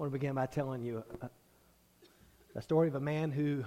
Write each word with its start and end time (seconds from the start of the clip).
want 0.00 0.10
to 0.10 0.18
begin 0.18 0.34
by 0.34 0.46
telling 0.46 0.82
you 0.82 1.04
uh, 1.20 1.28
a, 2.54 2.58
a 2.58 2.62
story 2.62 2.88
of 2.88 2.94
a 2.94 3.00
man 3.00 3.30
who 3.30 3.62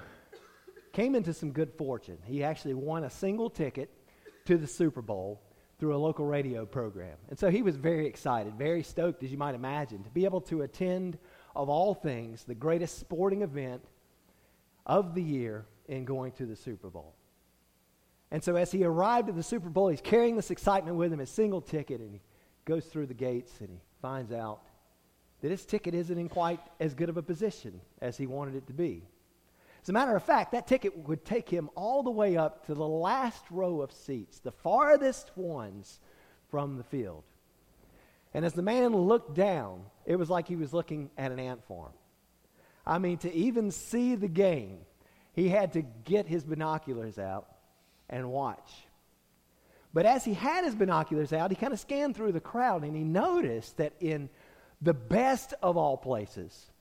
came 0.91 1.13
into 1.13 1.31
some 1.31 1.51
good 1.51 1.71
fortune. 1.77 2.17
He 2.25 2.43
actually 2.43 2.73
won 2.73 3.03
a 3.03 3.09
single 3.11 3.51
ticket 3.51 3.91
to 4.45 4.57
the 4.57 4.65
Super 4.65 5.03
Bowl 5.03 5.43
through 5.77 5.95
a 5.95 5.97
local 5.97 6.25
radio 6.25 6.65
program. 6.65 7.17
And 7.29 7.37
so 7.37 7.51
he 7.51 7.61
was 7.61 7.75
very 7.75 8.07
excited, 8.07 8.55
very 8.55 8.81
stoked, 8.81 9.21
as 9.21 9.31
you 9.31 9.37
might 9.37 9.53
imagine, 9.53 10.01
to 10.01 10.09
be 10.09 10.25
able 10.25 10.41
to 10.41 10.63
attend, 10.63 11.19
of 11.55 11.69
all 11.69 11.93
things, 11.93 12.45
the 12.45 12.55
greatest 12.55 12.97
sporting 12.97 13.43
event 13.43 13.83
of 14.87 15.13
the 15.13 15.21
year 15.21 15.65
in 15.87 16.03
going 16.03 16.31
to 16.31 16.47
the 16.47 16.55
Super 16.55 16.89
Bowl. 16.89 17.13
And 18.31 18.43
so 18.43 18.55
as 18.55 18.71
he 18.71 18.83
arrived 18.83 19.29
at 19.29 19.35
the 19.35 19.43
Super 19.43 19.69
Bowl, 19.69 19.89
he's 19.89 20.01
carrying 20.01 20.35
this 20.35 20.49
excitement 20.49 20.97
with 20.97 21.13
him, 21.13 21.19
his 21.19 21.29
single 21.29 21.61
ticket, 21.61 22.01
and 22.01 22.11
he 22.11 22.21
goes 22.65 22.85
through 22.85 23.05
the 23.05 23.13
gates 23.13 23.59
and 23.59 23.69
he 23.69 23.79
finds 24.01 24.31
out 24.31 24.61
that 25.43 25.51
his 25.51 25.65
ticket 25.65 25.93
isn't 25.93 26.17
in 26.17 26.29
quite 26.29 26.61
as 26.79 26.93
good 26.93 27.09
of 27.09 27.17
a 27.17 27.21
position 27.21 27.81
as 28.01 28.15
he 28.15 28.25
wanted 28.25 28.55
it 28.55 28.65
to 28.65 28.71
be. 28.71 29.03
As 29.81 29.89
a 29.89 29.93
matter 29.93 30.15
of 30.15 30.23
fact, 30.23 30.53
that 30.53 30.67
ticket 30.67 30.97
would 30.97 31.25
take 31.25 31.49
him 31.49 31.69
all 31.75 32.01
the 32.01 32.09
way 32.09 32.37
up 32.37 32.65
to 32.67 32.73
the 32.73 32.87
last 32.87 33.43
row 33.51 33.81
of 33.81 33.91
seats, 33.91 34.39
the 34.39 34.53
farthest 34.53 35.31
ones 35.35 35.99
from 36.49 36.77
the 36.77 36.83
field. 36.85 37.25
And 38.33 38.45
as 38.45 38.53
the 38.53 38.61
man 38.61 38.95
looked 38.95 39.35
down, 39.35 39.81
it 40.05 40.15
was 40.15 40.29
like 40.29 40.47
he 40.47 40.55
was 40.55 40.73
looking 40.73 41.09
at 41.17 41.33
an 41.33 41.39
ant 41.39 41.65
farm. 41.65 41.91
I 42.85 42.97
mean, 42.97 43.17
to 43.17 43.33
even 43.33 43.69
see 43.69 44.15
the 44.15 44.29
game, 44.29 44.77
he 45.33 45.49
had 45.49 45.73
to 45.73 45.81
get 45.81 46.25
his 46.25 46.45
binoculars 46.45 47.19
out 47.19 47.47
and 48.09 48.31
watch. 48.31 48.71
But 49.93 50.05
as 50.05 50.23
he 50.23 50.35
had 50.35 50.63
his 50.63 50.73
binoculars 50.73 51.33
out, 51.33 51.51
he 51.51 51.57
kind 51.57 51.73
of 51.73 51.81
scanned 51.81 52.15
through 52.15 52.31
the 52.31 52.39
crowd 52.39 52.85
and 52.85 52.95
he 52.95 53.03
noticed 53.03 53.75
that 53.75 53.91
in 53.99 54.29
the 54.83 54.93
best 54.93 55.53
of 55.63 55.77
all 55.77 55.97
places, 55.97 56.71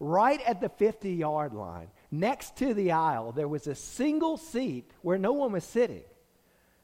right 0.00 0.40
at 0.42 0.60
the 0.60 0.68
50 0.68 1.12
yard 1.12 1.54
line, 1.54 1.88
next 2.10 2.56
to 2.56 2.74
the 2.74 2.92
aisle, 2.92 3.32
there 3.32 3.48
was 3.48 3.66
a 3.66 3.74
single 3.74 4.36
seat 4.36 4.90
where 5.02 5.16
no 5.16 5.32
one 5.32 5.52
was 5.52 5.64
sitting. 5.64 6.02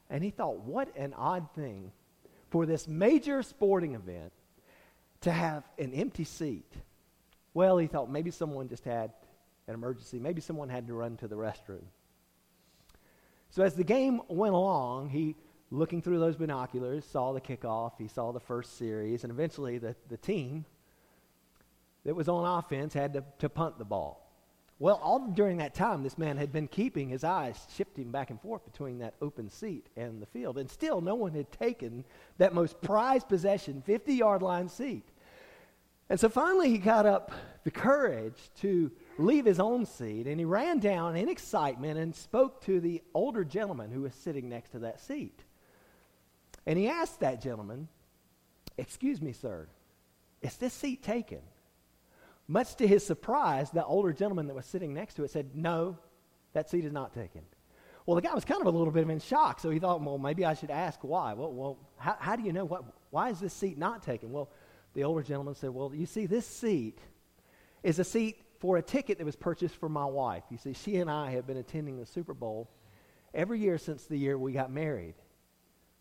And 0.08 0.22
he 0.24 0.30
thought, 0.30 0.60
what 0.60 0.96
an 0.96 1.12
odd 1.14 1.48
thing 1.54 1.92
for 2.50 2.64
this 2.64 2.88
major 2.88 3.42
sporting 3.42 3.94
event 3.94 4.32
to 5.22 5.32
have 5.32 5.64
an 5.78 5.92
empty 5.92 6.24
seat. 6.24 6.72
Well, 7.52 7.76
he 7.76 7.88
thought 7.88 8.08
maybe 8.08 8.30
someone 8.30 8.68
just 8.68 8.84
had 8.84 9.10
an 9.66 9.74
emergency, 9.74 10.18
maybe 10.18 10.40
someone 10.40 10.68
had 10.68 10.86
to 10.86 10.94
run 10.94 11.16
to 11.18 11.28
the 11.28 11.34
restroom. 11.34 11.84
So 13.50 13.64
as 13.64 13.74
the 13.74 13.84
game 13.84 14.22
went 14.28 14.54
along, 14.54 15.10
he 15.10 15.34
looking 15.70 16.02
through 16.02 16.18
those 16.18 16.36
binoculars, 16.36 17.04
saw 17.04 17.32
the 17.32 17.40
kickoff, 17.40 17.92
he 17.98 18.08
saw 18.08 18.32
the 18.32 18.40
first 18.40 18.78
series, 18.78 19.24
and 19.24 19.30
eventually 19.30 19.78
the, 19.78 19.94
the 20.08 20.16
team 20.16 20.64
that 22.04 22.14
was 22.14 22.28
on 22.28 22.58
offense 22.58 22.94
had 22.94 23.12
to, 23.12 23.24
to 23.38 23.48
punt 23.48 23.78
the 23.78 23.84
ball. 23.84 24.24
Well, 24.80 25.00
all 25.02 25.18
during 25.18 25.58
that 25.58 25.74
time, 25.74 26.04
this 26.04 26.16
man 26.16 26.36
had 26.36 26.52
been 26.52 26.68
keeping 26.68 27.08
his 27.08 27.24
eyes 27.24 27.60
shifting 27.76 28.12
back 28.12 28.30
and 28.30 28.40
forth 28.40 28.64
between 28.64 29.00
that 29.00 29.14
open 29.20 29.50
seat 29.50 29.88
and 29.96 30.22
the 30.22 30.26
field. 30.26 30.56
And 30.56 30.70
still, 30.70 31.00
no 31.00 31.16
one 31.16 31.32
had 31.32 31.50
taken 31.50 32.04
that 32.38 32.54
most 32.54 32.80
prized 32.80 33.28
possession, 33.28 33.82
50 33.84 34.14
yard 34.14 34.40
line 34.40 34.68
seat. 34.68 35.08
And 36.08 36.18
so 36.18 36.28
finally, 36.28 36.70
he 36.70 36.78
got 36.78 37.06
up 37.06 37.32
the 37.64 37.70
courage 37.72 38.38
to 38.60 38.90
leave 39.18 39.44
his 39.44 39.58
own 39.60 39.84
seat, 39.84 40.26
and 40.26 40.38
he 40.38 40.44
ran 40.44 40.78
down 40.78 41.16
in 41.16 41.28
excitement 41.28 41.98
and 41.98 42.14
spoke 42.14 42.64
to 42.64 42.80
the 42.80 43.02
older 43.14 43.44
gentleman 43.44 43.90
who 43.90 44.02
was 44.02 44.14
sitting 44.14 44.48
next 44.48 44.70
to 44.70 44.78
that 44.78 45.00
seat. 45.00 45.42
And 46.68 46.78
he 46.78 46.86
asked 46.86 47.20
that 47.20 47.40
gentleman, 47.40 47.88
Excuse 48.76 49.22
me, 49.22 49.32
sir, 49.32 49.66
is 50.42 50.54
this 50.56 50.74
seat 50.74 51.02
taken? 51.02 51.40
Much 52.46 52.76
to 52.76 52.86
his 52.86 53.04
surprise, 53.04 53.70
the 53.70 53.84
older 53.84 54.12
gentleman 54.12 54.46
that 54.46 54.54
was 54.54 54.66
sitting 54.66 54.94
next 54.94 55.14
to 55.14 55.24
it 55.24 55.30
said, 55.30 55.50
No, 55.54 55.98
that 56.52 56.68
seat 56.68 56.84
is 56.84 56.92
not 56.92 57.14
taken. 57.14 57.40
Well, 58.04 58.16
the 58.16 58.22
guy 58.22 58.34
was 58.34 58.44
kind 58.44 58.60
of 58.60 58.66
a 58.66 58.70
little 58.70 58.92
bit 58.92 59.02
of 59.02 59.08
in 59.08 59.18
shock, 59.18 59.60
so 59.60 59.70
he 59.70 59.78
thought, 59.78 60.02
Well, 60.02 60.18
maybe 60.18 60.44
I 60.44 60.52
should 60.52 60.70
ask 60.70 61.00
why. 61.00 61.32
Well, 61.32 61.52
well 61.52 61.78
how, 61.96 62.16
how 62.20 62.36
do 62.36 62.42
you 62.42 62.52
know 62.52 62.66
what, 62.66 62.84
why 63.08 63.30
is 63.30 63.40
this 63.40 63.54
seat 63.54 63.78
not 63.78 64.02
taken? 64.02 64.30
Well, 64.30 64.50
the 64.92 65.04
older 65.04 65.22
gentleman 65.22 65.54
said, 65.54 65.70
Well, 65.70 65.94
you 65.94 66.04
see, 66.04 66.26
this 66.26 66.46
seat 66.46 66.98
is 67.82 67.98
a 67.98 68.04
seat 68.04 68.42
for 68.60 68.76
a 68.76 68.82
ticket 68.82 69.16
that 69.16 69.24
was 69.24 69.36
purchased 69.36 69.76
for 69.76 69.88
my 69.88 70.04
wife. 70.04 70.44
You 70.50 70.58
see, 70.58 70.74
she 70.74 70.96
and 70.96 71.10
I 71.10 71.30
have 71.30 71.46
been 71.46 71.56
attending 71.56 71.98
the 71.98 72.04
Super 72.04 72.34
Bowl 72.34 72.68
every 73.32 73.58
year 73.58 73.78
since 73.78 74.04
the 74.04 74.18
year 74.18 74.36
we 74.36 74.52
got 74.52 74.70
married 74.70 75.14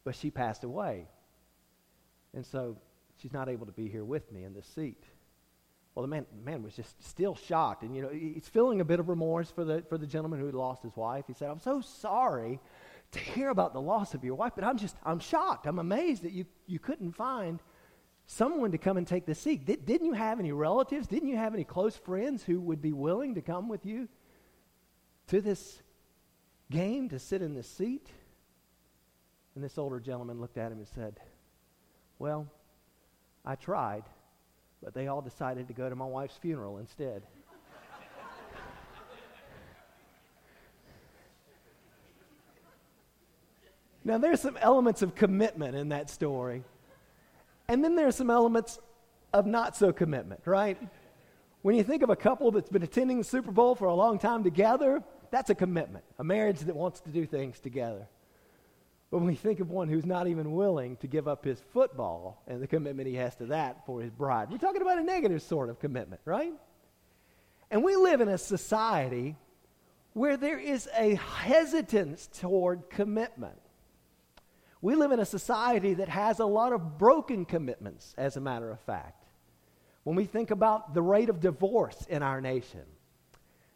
but 0.07 0.15
she 0.15 0.31
passed 0.31 0.63
away. 0.63 1.05
And 2.33 2.45
so 2.45 2.77
she's 3.21 3.33
not 3.33 3.49
able 3.49 3.65
to 3.65 3.73
be 3.73 3.89
here 3.89 4.05
with 4.05 4.31
me 4.31 4.45
in 4.45 4.53
this 4.53 4.65
seat. 4.65 5.03
Well, 5.93 6.03
the 6.03 6.07
man, 6.07 6.25
man 6.45 6.63
was 6.63 6.77
just 6.77 7.03
still 7.03 7.35
shocked. 7.35 7.83
And, 7.83 7.93
you 7.93 8.01
know, 8.01 8.07
he's 8.07 8.47
feeling 8.47 8.79
a 8.79 8.85
bit 8.85 9.01
of 9.01 9.09
remorse 9.09 9.51
for 9.51 9.65
the, 9.65 9.83
for 9.89 9.97
the 9.97 10.07
gentleman 10.07 10.39
who 10.39 10.45
had 10.45 10.55
lost 10.55 10.81
his 10.81 10.95
wife. 10.95 11.25
He 11.27 11.33
said, 11.33 11.49
I'm 11.49 11.59
so 11.59 11.81
sorry 11.81 12.61
to 13.11 13.19
hear 13.19 13.49
about 13.49 13.73
the 13.73 13.81
loss 13.81 14.13
of 14.13 14.23
your 14.23 14.35
wife, 14.35 14.53
but 14.55 14.63
I'm 14.63 14.77
just, 14.77 14.95
I'm 15.03 15.19
shocked. 15.19 15.67
I'm 15.67 15.77
amazed 15.77 16.23
that 16.23 16.31
you, 16.31 16.45
you 16.67 16.79
couldn't 16.79 17.11
find 17.11 17.59
someone 18.27 18.71
to 18.71 18.77
come 18.77 18.95
and 18.95 19.05
take 19.05 19.25
the 19.25 19.35
seat. 19.35 19.65
Did, 19.65 19.85
didn't 19.85 20.07
you 20.07 20.13
have 20.13 20.39
any 20.39 20.53
relatives? 20.53 21.07
Didn't 21.07 21.27
you 21.27 21.35
have 21.35 21.53
any 21.53 21.65
close 21.65 21.97
friends 21.97 22.43
who 22.43 22.61
would 22.61 22.81
be 22.81 22.93
willing 22.93 23.35
to 23.35 23.41
come 23.41 23.67
with 23.67 23.85
you 23.85 24.07
to 25.27 25.41
this 25.41 25.81
game 26.71 27.09
to 27.09 27.19
sit 27.19 27.41
in 27.41 27.55
this 27.55 27.67
seat? 27.67 28.07
And 29.57 29.63
this 29.63 29.77
older 29.79 29.99
gentleman 29.99 30.39
looked 30.39 30.59
at 30.59 30.71
him 30.71 30.77
and 30.77 30.87
said, 30.87 31.19
Well, 32.19 32.45
I 33.43 33.55
tried, 33.55 34.03
but 34.83 34.93
they 34.93 35.07
all 35.07 35.19
decided 35.19 35.67
to 35.69 35.73
go 35.73 35.89
to 35.89 35.95
my 35.95 36.05
wife's 36.05 36.37
funeral 36.37 36.77
instead. 36.77 37.23
now, 44.05 44.19
there's 44.19 44.41
some 44.41 44.57
elements 44.57 45.01
of 45.01 45.15
commitment 45.15 45.75
in 45.75 45.89
that 45.89 46.11
story. 46.11 46.63
And 47.67 47.83
then 47.83 47.95
there's 47.95 48.15
some 48.15 48.29
elements 48.29 48.77
of 49.33 49.47
not 49.47 49.75
so 49.75 49.91
commitment, 49.91 50.41
right? 50.45 50.77
When 51.63 51.73
you 51.73 51.81
think 51.81 52.03
of 52.03 52.11
a 52.11 52.15
couple 52.15 52.51
that's 52.51 52.69
been 52.69 52.83
attending 52.83 53.17
the 53.17 53.23
Super 53.23 53.51
Bowl 53.51 53.73
for 53.73 53.87
a 53.87 53.95
long 53.95 54.19
time 54.19 54.43
together, 54.43 55.01
that's 55.31 55.49
a 55.49 55.55
commitment, 55.55 56.05
a 56.19 56.23
marriage 56.23 56.59
that 56.59 56.75
wants 56.75 56.99
to 56.99 57.09
do 57.09 57.25
things 57.25 57.59
together. 57.59 58.07
But 59.09 59.19
when 59.19 59.27
we 59.27 59.35
think 59.35 59.61
of 59.61 59.69
one 59.69 59.87
who's 59.87 60.05
not 60.05 60.27
even 60.27 60.51
willing 60.51 60.97
to 60.97 61.07
give 61.07 61.27
up 61.27 61.45
his 61.45 61.61
football 61.71 62.43
and 62.47 62.61
the 62.61 62.67
commitment 62.67 63.07
he 63.07 63.15
has 63.15 63.35
to 63.35 63.45
that 63.47 63.85
for 63.85 64.01
his 64.01 64.11
bride, 64.11 64.49
we're 64.51 64.57
talking 64.57 64.81
about 64.81 64.99
a 64.99 65.03
negative 65.03 65.41
sort 65.41 65.69
of 65.69 65.79
commitment, 65.79 66.21
right? 66.25 66.53
And 67.71 67.83
we 67.83 67.95
live 67.95 68.19
in 68.19 68.27
a 68.27 68.37
society 68.37 69.37
where 70.13 70.35
there 70.35 70.59
is 70.59 70.89
a 70.97 71.15
hesitance 71.15 72.27
toward 72.39 72.89
commitment. 72.89 73.59
We 74.81 74.95
live 74.95 75.11
in 75.11 75.19
a 75.19 75.25
society 75.25 75.95
that 75.95 76.09
has 76.09 76.39
a 76.39 76.45
lot 76.45 76.73
of 76.73 76.97
broken 76.97 77.45
commitments, 77.45 78.13
as 78.17 78.35
a 78.35 78.41
matter 78.41 78.69
of 78.69 78.79
fact. 78.81 79.23
When 80.03 80.15
we 80.15 80.25
think 80.25 80.51
about 80.51 80.93
the 80.93 81.01
rate 81.01 81.29
of 81.29 81.39
divorce 81.39 82.05
in 82.09 82.23
our 82.23 82.41
nation, 82.41 82.83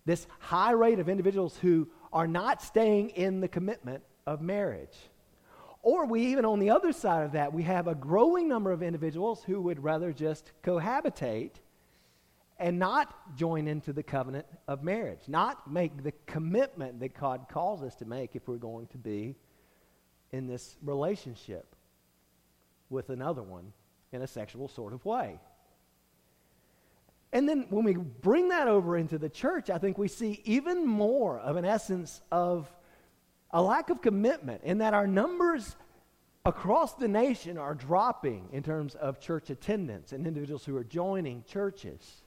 this 0.06 0.28
high 0.40 0.72
rate 0.72 1.00
of 1.00 1.09
individuals 1.09 1.58
who 1.58 1.88
are 2.12 2.28
not 2.28 2.62
staying 2.62 3.09
in 3.09 3.40
the 3.40 3.48
commitment 3.48 4.03
of 4.25 4.42
marriage. 4.42 4.98
Or 5.84 6.06
we 6.06 6.28
even 6.28 6.46
on 6.46 6.59
the 6.59 6.69
other 6.69 6.92
side 6.92 7.24
of 7.24 7.31
that, 7.31 7.53
we 7.53 7.64
have 7.64 7.88
a 7.88 7.96
growing 7.96 8.47
number 8.47 8.72
of 8.72 8.84
individuals 8.84 9.44
who 9.44 9.62
would 9.62 9.84
rather 9.84 10.14
just 10.14 10.52
cohabitate 10.64 11.53
and 12.59 12.78
not 12.78 13.36
join 13.36 13.68
into 13.68 13.92
the 13.92 14.03
covenant 14.03 14.46
of 14.68 14.84
marriage, 14.84 15.22
not 15.28 15.72
make 15.72 16.03
the 16.03 16.14
commitment 16.28 17.00
that 17.00 17.19
God 17.19 17.47
calls 17.50 17.81
us 17.81 17.96
to 17.96 18.06
make 18.06 18.36
if 18.36 18.47
we're 18.47 18.58
going 18.58 18.86
to 18.88 19.00
be 19.00 19.36
in 20.31 20.47
this 20.47 20.78
relationship 20.84 21.75
with 22.92 23.09
another 23.09 23.42
one 23.42 23.74
in 24.12 24.22
a 24.22 24.28
sexual 24.28 24.68
sort 24.68 24.94
of 24.94 25.03
way. 25.06 25.40
And 27.34 27.48
then 27.50 27.66
when 27.69 27.86
we 27.86 27.95
bring 27.95 28.50
that 28.50 28.68
over 28.68 28.98
into 28.98 29.18
the 29.18 29.30
church, 29.30 29.69
I 29.69 29.77
think 29.77 29.98
we 29.98 30.07
see 30.07 30.42
even 30.44 30.86
more 30.86 31.39
of 31.39 31.56
an 31.56 31.66
essence 31.66 32.22
of 32.31 32.72
a 33.53 33.62
lack 33.62 33.89
of 33.89 34.01
commitment 34.01 34.62
in 34.63 34.80
that 34.80 34.94
our 34.94 35.07
numbers 35.07 35.75
across 36.45 36.94
the 36.95 37.07
nation 37.07 37.57
are 37.57 37.75
dropping 37.75 38.50
in 38.51 38.63
terms 38.63 38.95
of 38.95 39.19
church 39.19 39.50
attendance 39.50 40.12
and 40.12 40.25
individuals 40.25 40.65
who 40.65 40.75
are 40.75 40.83
joining 40.83 41.44
churches. 41.44 42.24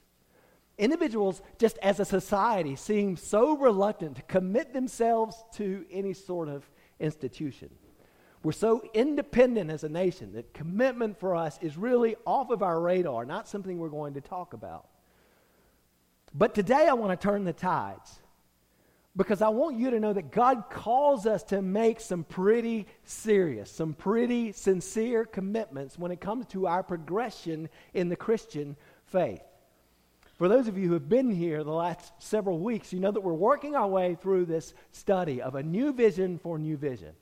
Individuals, 0.77 1.41
just 1.57 1.77
as 1.79 1.99
a 1.99 2.05
society, 2.05 2.75
seem 2.75 3.15
so 3.15 3.57
reluctant 3.57 4.17
to 4.17 4.21
commit 4.23 4.73
themselves 4.73 5.43
to 5.53 5.85
any 5.91 6.13
sort 6.13 6.49
of 6.49 6.69
institution. 6.99 7.69
We're 8.43 8.51
so 8.51 8.83
independent 8.93 9.71
as 9.71 9.83
a 9.83 9.89
nation 9.89 10.33
that 10.33 10.53
commitment 10.53 11.19
for 11.19 11.35
us 11.35 11.57
is 11.61 11.77
really 11.77 12.15
off 12.25 12.51
of 12.51 12.61
our 12.61 12.79
radar, 12.79 13.25
not 13.25 13.47
something 13.47 13.79
we're 13.79 13.89
going 13.89 14.13
to 14.13 14.21
talk 14.21 14.53
about. 14.53 14.87
But 16.33 16.53
today 16.53 16.87
I 16.87 16.93
want 16.93 17.19
to 17.19 17.27
turn 17.27 17.45
the 17.45 17.53
tides 17.53 18.19
because 19.17 19.41
I 19.41 19.47
want 19.49 19.77
you 19.77 19.91
to 19.91 19.99
know 19.99 20.11
that 20.11 20.31
God 20.31 20.65
calls 20.69 21.25
us 21.25 21.43
to 21.43 21.61
make 21.61 22.01
some 22.01 22.23
pretty 22.23 22.85
serious, 23.05 23.71
some 23.71 23.93
pretty 23.93 24.51
sincere 24.51 25.25
commitments 25.25 25.97
when 25.97 26.11
it 26.11 26.19
comes 26.19 26.45
to 26.47 26.67
our 26.67 26.83
progression 26.83 27.69
in 27.93 28.09
the 28.09 28.15
Christian 28.15 28.75
faith. 29.05 29.41
For 30.37 30.49
those 30.49 30.67
of 30.67 30.77
you 30.77 30.87
who 30.87 30.93
have 30.95 31.07
been 31.07 31.31
here 31.31 31.63
the 31.63 31.71
last 31.71 32.11
several 32.19 32.59
weeks, 32.59 32.91
you 32.91 32.99
know 32.99 33.11
that 33.11 33.21
we're 33.21 33.33
working 33.33 33.73
our 33.73 33.87
way 33.87 34.17
through 34.21 34.45
this 34.45 34.73
study 34.91 35.41
of 35.41 35.55
a 35.55 35.63
new 35.63 35.93
vision 35.93 36.37
for 36.37 36.59
new 36.59 36.75
vision. 36.75 37.13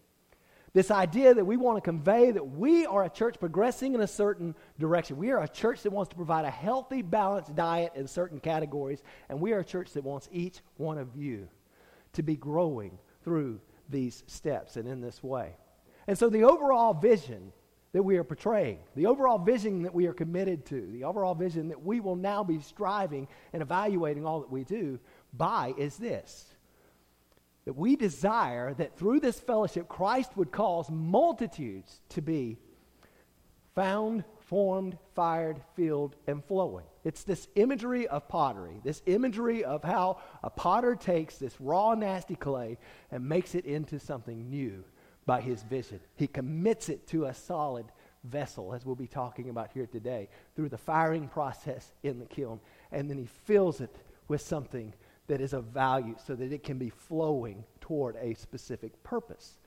This 0.74 0.90
idea 0.90 1.36
that 1.36 1.46
we 1.46 1.56
want 1.56 1.78
to 1.78 1.82
convey 1.82 2.32
that 2.32 2.44
we 2.44 2.88
are 2.88 3.04
a 3.04 3.10
church 3.10 3.40
progressing 3.40 3.94
in 3.94 4.02
a 4.02 4.08
certain 4.08 4.56
direction. 4.80 5.18
We 5.18 5.30
are 5.30 5.44
a 5.44 5.48
church 5.48 5.84
that 5.84 5.92
wants 5.92 6.10
to 6.10 6.16
provide 6.16 6.46
a 6.46 6.50
healthy, 6.50 7.04
balanced 7.04 7.56
diet 7.56 7.92
in 7.94 8.08
certain 8.08 8.40
categories, 8.40 9.04
and 9.30 9.40
we 9.40 9.54
are 9.54 9.60
a 9.60 9.64
church 9.64 9.92
that 9.92 10.04
wants 10.04 10.28
each 10.32 10.62
one 10.78 10.98
of 10.98 11.16
you 11.16 11.48
to 12.14 12.24
be 12.24 12.36
growing 12.36 12.98
through 13.24 13.60
these 13.90 14.24
steps 14.28 14.78
and 14.78 14.88
in 14.88 15.02
this 15.02 15.22
way. 15.22 15.56
And 16.08 16.18
so, 16.18 16.30
the 16.30 16.44
overall 16.44 16.94
vision 16.94 17.52
that 17.94 18.04
we 18.04 18.18
are 18.18 18.24
portraying, 18.24 18.80
the 18.96 19.06
overall 19.06 19.38
vision 19.38 19.84
that 19.84 19.94
we 19.94 20.08
are 20.08 20.14
committed 20.14 20.66
to, 20.66 20.90
the 20.92 21.04
overall 21.04 21.36
vision 21.36 21.68
that 21.70 21.84
we 21.84 22.00
will 22.00 22.16
now 22.16 22.44
be 22.44 22.60
striving 22.60 23.28
and 23.54 23.62
evaluating 23.62 24.26
all 24.26 24.40
that 24.40 24.52
we 24.52 24.64
do 24.64 25.00
by 25.34 25.74
is 25.78 25.98
this 25.98 26.54
that 27.66 27.78
we 27.78 27.96
desire 27.96 28.74
that 28.74 28.98
through 28.98 29.20
this 29.20 29.40
fellowship, 29.40 29.88
Christ 29.88 30.36
would 30.36 30.52
cause 30.52 30.90
multitudes 30.90 32.02
to 32.10 32.22
be 32.22 32.58
found, 33.74 34.24
formed, 34.42 34.98
fired, 35.16 35.62
filled, 35.76 36.16
and 36.28 36.44
flowing. 36.44 36.86
It's 37.04 37.24
this 37.24 37.48
imagery 37.56 38.08
of 38.08 38.28
pottery, 38.28 38.80
this 38.84 39.02
imagery 39.06 39.64
of 39.64 39.84
how 39.84 40.20
a 40.42 40.50
potter 40.50 40.96
takes 40.96 41.38
this 41.38 41.60
raw, 41.60 41.96
nasty 41.96 42.36
clay 42.36 42.78
and 43.12 43.28
makes 43.28 43.56
it 43.56 43.66
into 43.66 44.00
something 44.00 44.50
new 44.50 44.84
by 45.26 45.42
his 45.42 45.64
vision. 45.64 46.00
He 46.16 46.28
commits 46.28 46.90
it 46.90 47.08
to 47.08 47.26
a 47.26 47.34
solid 47.34 47.86
vessel, 48.24 48.74
as 48.74 48.86
we'll 48.86 48.96
be 48.96 49.08
talking 49.08 49.50
about 49.50 49.72
here 49.74 49.86
today, 49.86 50.30
through 50.56 50.70
the 50.70 50.78
firing 50.78 51.28
process 51.28 51.92
in 52.04 52.20
the 52.20 52.26
kiln. 52.26 52.60
And 52.92 53.10
then 53.10 53.18
he 53.18 53.26
fills 53.26 53.82
it 53.82 53.96
with 54.28 54.42
something 54.42 54.94
that 55.28 55.42
is 55.42 55.54
of 55.54 55.66
value 55.66 56.16
so 56.26 56.36
that 56.36 56.52
it 56.52 56.64
can 56.64 56.78
be 56.78 56.90
flowing 56.90 57.64
toward 57.82 58.16
a 58.18 58.34
specific 58.36 59.02
purpose. 59.04 59.58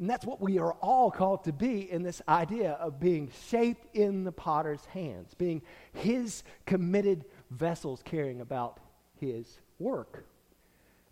And 0.00 0.08
that's 0.08 0.24
what 0.24 0.40
we 0.40 0.58
are 0.58 0.72
all 0.80 1.10
called 1.10 1.44
to 1.44 1.52
be 1.52 1.90
in 1.90 2.02
this 2.02 2.22
idea 2.26 2.72
of 2.72 2.98
being 2.98 3.30
shaped 3.50 3.94
in 3.94 4.24
the 4.24 4.32
potter's 4.32 4.82
hands, 4.86 5.34
being 5.34 5.60
his 5.92 6.42
committed 6.64 7.26
vessels 7.50 8.00
carrying 8.02 8.40
about 8.40 8.80
his 9.20 9.60
work. 9.78 10.24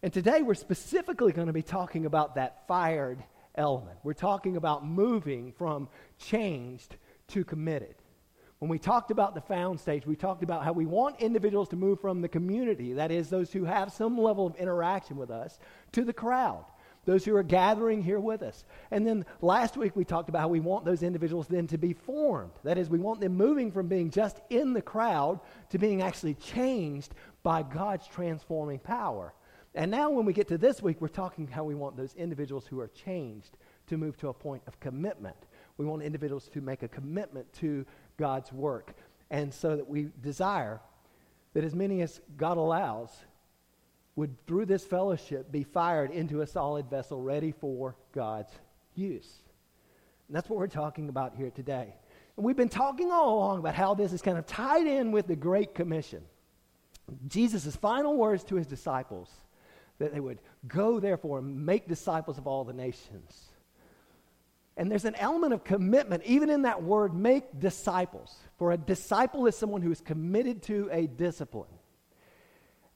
And 0.02 0.10
today 0.10 0.40
we're 0.40 0.54
specifically 0.54 1.32
going 1.32 1.48
to 1.48 1.52
be 1.52 1.62
talking 1.62 2.06
about 2.06 2.36
that 2.36 2.66
fired 2.66 3.22
element. 3.54 3.98
We're 4.04 4.14
talking 4.14 4.56
about 4.56 4.86
moving 4.86 5.52
from 5.52 5.90
changed 6.18 6.96
to 7.28 7.44
committed. 7.44 7.94
When 8.58 8.70
we 8.70 8.78
talked 8.78 9.10
about 9.10 9.34
the 9.34 9.42
found 9.42 9.80
stage, 9.80 10.06
we 10.06 10.16
talked 10.16 10.42
about 10.42 10.64
how 10.64 10.72
we 10.72 10.86
want 10.86 11.20
individuals 11.20 11.68
to 11.68 11.76
move 11.76 12.00
from 12.00 12.22
the 12.22 12.28
community, 12.28 12.94
that 12.94 13.10
is, 13.10 13.28
those 13.28 13.52
who 13.52 13.64
have 13.64 13.92
some 13.92 14.16
level 14.16 14.46
of 14.46 14.56
interaction 14.56 15.18
with 15.18 15.30
us, 15.30 15.58
to 15.92 16.04
the 16.04 16.14
crowd, 16.14 16.64
those 17.08 17.24
who 17.24 17.34
are 17.34 17.42
gathering 17.42 18.02
here 18.02 18.20
with 18.20 18.42
us. 18.42 18.66
And 18.90 19.06
then 19.06 19.24
last 19.40 19.78
week 19.78 19.96
we 19.96 20.04
talked 20.04 20.28
about 20.28 20.42
how 20.42 20.48
we 20.48 20.60
want 20.60 20.84
those 20.84 21.02
individuals 21.02 21.48
then 21.48 21.66
to 21.68 21.78
be 21.78 21.94
formed. 21.94 22.52
That 22.64 22.76
is, 22.76 22.90
we 22.90 22.98
want 22.98 23.22
them 23.22 23.34
moving 23.34 23.72
from 23.72 23.88
being 23.88 24.10
just 24.10 24.40
in 24.50 24.74
the 24.74 24.82
crowd 24.82 25.40
to 25.70 25.78
being 25.78 26.02
actually 26.02 26.34
changed 26.34 27.14
by 27.42 27.62
God's 27.62 28.06
transforming 28.06 28.78
power. 28.78 29.32
And 29.74 29.90
now, 29.90 30.10
when 30.10 30.26
we 30.26 30.34
get 30.34 30.48
to 30.48 30.58
this 30.58 30.82
week, 30.82 31.00
we're 31.00 31.08
talking 31.08 31.46
how 31.46 31.64
we 31.64 31.74
want 31.74 31.96
those 31.96 32.14
individuals 32.14 32.66
who 32.66 32.78
are 32.78 32.88
changed 32.88 33.56
to 33.86 33.96
move 33.96 34.18
to 34.18 34.28
a 34.28 34.34
point 34.34 34.62
of 34.66 34.78
commitment. 34.78 35.36
We 35.78 35.86
want 35.86 36.02
individuals 36.02 36.50
to 36.50 36.60
make 36.60 36.82
a 36.82 36.88
commitment 36.88 37.50
to 37.54 37.86
God's 38.18 38.52
work. 38.52 38.94
And 39.30 39.54
so 39.54 39.76
that 39.76 39.88
we 39.88 40.10
desire 40.20 40.82
that 41.54 41.64
as 41.64 41.74
many 41.74 42.02
as 42.02 42.20
God 42.36 42.58
allows 42.58 43.08
would, 44.18 44.34
through 44.48 44.66
this 44.66 44.84
fellowship, 44.84 45.52
be 45.52 45.62
fired 45.62 46.10
into 46.10 46.40
a 46.40 46.46
solid 46.46 46.90
vessel 46.90 47.20
ready 47.20 47.52
for 47.52 47.94
God's 48.10 48.52
use. 48.96 49.28
And 50.26 50.36
that's 50.36 50.50
what 50.50 50.58
we're 50.58 50.66
talking 50.66 51.08
about 51.08 51.36
here 51.36 51.50
today. 51.50 51.94
And 52.36 52.44
we've 52.44 52.56
been 52.56 52.68
talking 52.68 53.12
all 53.12 53.36
along 53.36 53.60
about 53.60 53.76
how 53.76 53.94
this 53.94 54.12
is 54.12 54.20
kind 54.20 54.36
of 54.36 54.44
tied 54.44 54.88
in 54.88 55.12
with 55.12 55.28
the 55.28 55.36
Great 55.36 55.72
Commission. 55.72 56.24
Jesus' 57.28 57.76
final 57.76 58.16
words 58.16 58.42
to 58.44 58.56
his 58.56 58.66
disciples 58.66 59.30
that 60.00 60.12
they 60.12 60.18
would 60.18 60.40
go, 60.66 60.98
therefore, 60.98 61.38
and 61.38 61.64
make 61.64 61.86
disciples 61.86 62.38
of 62.38 62.48
all 62.48 62.64
the 62.64 62.72
nations. 62.72 63.44
And 64.76 64.90
there's 64.90 65.04
an 65.04 65.14
element 65.14 65.52
of 65.52 65.62
commitment, 65.62 66.24
even 66.24 66.50
in 66.50 66.62
that 66.62 66.82
word, 66.82 67.14
make 67.14 67.60
disciples. 67.60 68.36
For 68.58 68.72
a 68.72 68.76
disciple 68.76 69.46
is 69.46 69.56
someone 69.56 69.80
who 69.80 69.92
is 69.92 70.00
committed 70.00 70.64
to 70.64 70.88
a 70.90 71.06
discipline. 71.06 71.70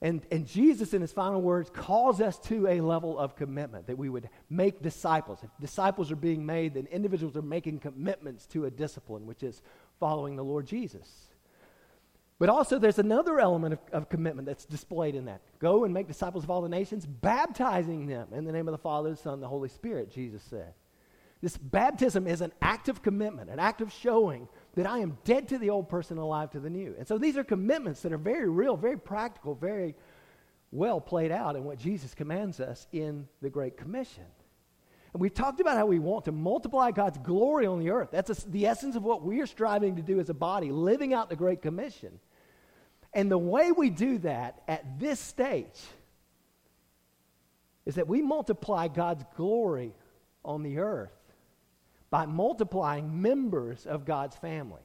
And, 0.03 0.21
and 0.33 0.45
Jesus, 0.45 0.95
in 0.95 1.01
his 1.01 1.13
final 1.13 1.41
words, 1.41 1.71
calls 1.71 2.21
us 2.21 2.37
to 2.41 2.67
a 2.67 2.81
level 2.81 3.17
of 3.17 3.37
commitment 3.37 3.87
that 3.87 3.97
we 3.97 4.09
would 4.09 4.29
make 4.51 4.83
disciples. 4.83 5.39
If 5.45 5.51
disciples 5.61 6.11
are 6.11 6.17
being 6.17 6.45
made, 6.45 6.75
then 6.75 6.87
individuals 6.91 7.37
are 7.37 7.43
making 7.43 7.79
commitments 7.79 8.45
to 8.47 8.65
a 8.65 8.71
discipline, 8.71 9.27
which 9.27 9.45
is 9.45 9.63
following 10.01 10.35
the 10.35 10.43
Lord 10.43 10.67
Jesus. 10.67 11.09
But 12.41 12.49
also, 12.49 12.81
there's 12.81 12.99
another 12.99 13.39
element 13.39 13.75
of, 13.75 13.79
of, 13.93 14.09
commitment 14.09 14.47
that's 14.47 14.65
displayed 14.65 15.15
in 15.15 15.27
that. 15.27 15.41
Go 15.61 15.85
and 15.85 15.95
make 15.95 16.09
disciples 16.09 16.43
of 16.43 16.51
all 16.51 16.63
the 16.63 16.69
nations, 16.69 17.07
baptizing 17.07 18.09
them 18.09 18.27
in 18.33 18.45
the 18.45 18.51
name 18.51 18.67
of 18.67 18.73
the 18.73 18.79
Father, 18.79 19.11
the 19.11 19.17
Son, 19.17 19.35
and 19.35 19.43
the 19.43 19.47
Holy 19.47 19.69
Spirit, 19.69 20.11
Jesus 20.11 20.43
said. 20.51 20.75
This 21.43 21.57
baptism 21.57 22.29
is 22.29 22.41
an 22.41 22.53
act 22.63 22.89
of 22.89 23.03
commitment, 23.03 23.51
an 23.51 23.59
act 23.59 23.81
of 23.81 23.93
showing 23.93 24.47
that 24.77 24.87
I 24.87 25.01
am 25.01 25.19
dead 25.25 25.49
to 25.49 25.59
the 25.59 25.71
old 25.71 25.89
person, 25.89 26.17
alive 26.17 26.51
to 26.53 26.61
the 26.61 26.71
new. 26.71 26.95
And 26.97 27.07
so 27.07 27.19
these 27.19 27.37
are 27.37 27.43
commitments 27.43 28.03
that 28.03 28.13
are 28.13 28.19
very 28.19 28.49
real, 28.49 28.77
very 28.77 28.97
practical, 28.97 29.57
very 29.57 29.97
well 30.71 31.01
played 31.01 31.33
out 31.33 31.57
in 31.57 31.65
what 31.65 31.79
Jesus 31.79 32.15
commands 32.15 32.61
us 32.61 32.87
in 32.93 33.27
the 33.43 33.51
Great 33.51 33.77
Commission. 33.77 34.25
And 35.13 35.21
we've 35.21 35.35
talked 35.35 35.61
about 35.61 35.77
how 35.77 35.85
we 35.85 35.99
want 35.99 36.27
to 36.27 36.33
multiply 36.33 36.93
God's 36.93 37.19
glory 37.19 37.67
on 37.67 37.81
the 37.81 37.91
earth. 37.91 38.11
That's 38.13 38.31
a, 38.31 38.49
the 38.49 38.67
essence 38.69 38.95
of 38.95 39.03
what 39.03 39.25
we 39.25 39.41
are 39.41 39.47
striving 39.47 39.97
to 39.97 40.03
do 40.03 40.21
as 40.21 40.31
a 40.31 40.35
body, 40.35 40.71
living 40.71 41.13
out 41.13 41.29
the 41.29 41.37
Great 41.37 41.61
Commission. 41.61 42.21
And 43.13 43.31
the 43.31 43.37
way 43.37 43.73
we 43.73 43.91
do 43.91 44.19
that 44.19 44.63
at 44.69 45.01
this 45.01 45.19
stage 45.19 45.81
is 47.85 47.97
that 47.97 48.07
we 48.07 48.23
multiply 48.23 48.87
God's 48.87 49.25
glory 49.37 49.93
on 50.45 50.63
the 50.63 50.79
earth 50.79 51.13
by 52.13 52.27
multiplying 52.27 53.23
members 53.23 53.87
of 53.87 54.05
God's 54.05 54.37
family. 54.37 54.83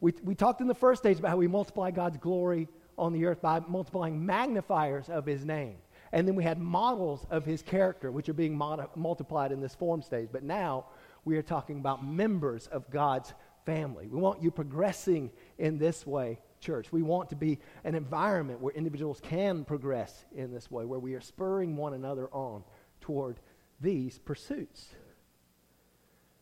We, 0.00 0.12
we 0.24 0.34
talked 0.34 0.60
in 0.60 0.66
the 0.66 0.74
first 0.74 1.00
stage 1.00 1.20
about 1.20 1.28
how 1.28 1.36
we 1.36 1.46
multiply 1.46 1.92
God's 1.92 2.16
glory 2.16 2.66
on 2.98 3.12
the 3.12 3.24
earth 3.26 3.40
by 3.40 3.60
multiplying 3.60 4.26
magnifiers 4.26 5.08
of 5.08 5.24
his 5.24 5.44
name. 5.44 5.76
And 6.10 6.26
then 6.26 6.34
we 6.34 6.42
had 6.42 6.58
models 6.58 7.24
of 7.30 7.44
his 7.44 7.62
character, 7.62 8.10
which 8.10 8.28
are 8.28 8.34
being 8.34 8.58
mod- 8.58 8.88
multiplied 8.96 9.52
in 9.52 9.60
this 9.60 9.76
form 9.76 10.02
stage. 10.02 10.30
But 10.32 10.42
now 10.42 10.86
we 11.24 11.36
are 11.36 11.42
talking 11.42 11.78
about 11.78 12.04
members 12.04 12.66
of 12.66 12.90
God's 12.90 13.32
family. 13.64 14.08
We 14.08 14.18
want 14.18 14.42
you 14.42 14.50
progressing 14.50 15.30
in 15.58 15.78
this 15.78 16.04
way 16.04 16.40
church. 16.58 16.90
We 16.90 17.02
want 17.02 17.30
to 17.30 17.36
be 17.36 17.60
an 17.84 17.94
environment 17.94 18.60
where 18.60 18.74
individuals 18.74 19.20
can 19.22 19.64
progress 19.64 20.24
in 20.34 20.52
this 20.52 20.72
way, 20.72 20.86
where 20.86 20.98
we 20.98 21.14
are 21.14 21.20
spurring 21.20 21.76
one 21.76 21.94
another 21.94 22.28
on 22.32 22.64
toward 23.00 23.38
these 23.80 24.18
pursuits. 24.18 24.88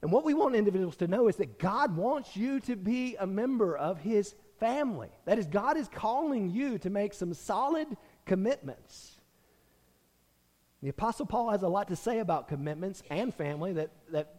And 0.02 0.12
what 0.12 0.24
we 0.24 0.34
want 0.34 0.54
individuals 0.54 0.96
to 0.96 1.08
know 1.08 1.28
is 1.28 1.36
that 1.36 1.58
God 1.58 1.96
wants 1.96 2.36
you 2.36 2.60
to 2.60 2.76
be 2.76 3.16
a 3.16 3.26
member 3.26 3.76
of 3.76 3.98
His 3.98 4.34
family. 4.60 5.08
That 5.24 5.38
is, 5.38 5.46
God 5.46 5.76
is 5.76 5.88
calling 5.88 6.50
you 6.50 6.78
to 6.78 6.90
make 6.90 7.14
some 7.14 7.34
solid 7.34 7.88
commitments. 8.24 9.18
The 10.82 10.90
Apostle 10.90 11.26
Paul 11.26 11.50
has 11.50 11.62
a 11.62 11.68
lot 11.68 11.88
to 11.88 11.96
say 11.96 12.20
about 12.20 12.46
commitments 12.46 13.02
and 13.10 13.34
family 13.34 13.72
that, 13.72 13.90
that 14.12 14.34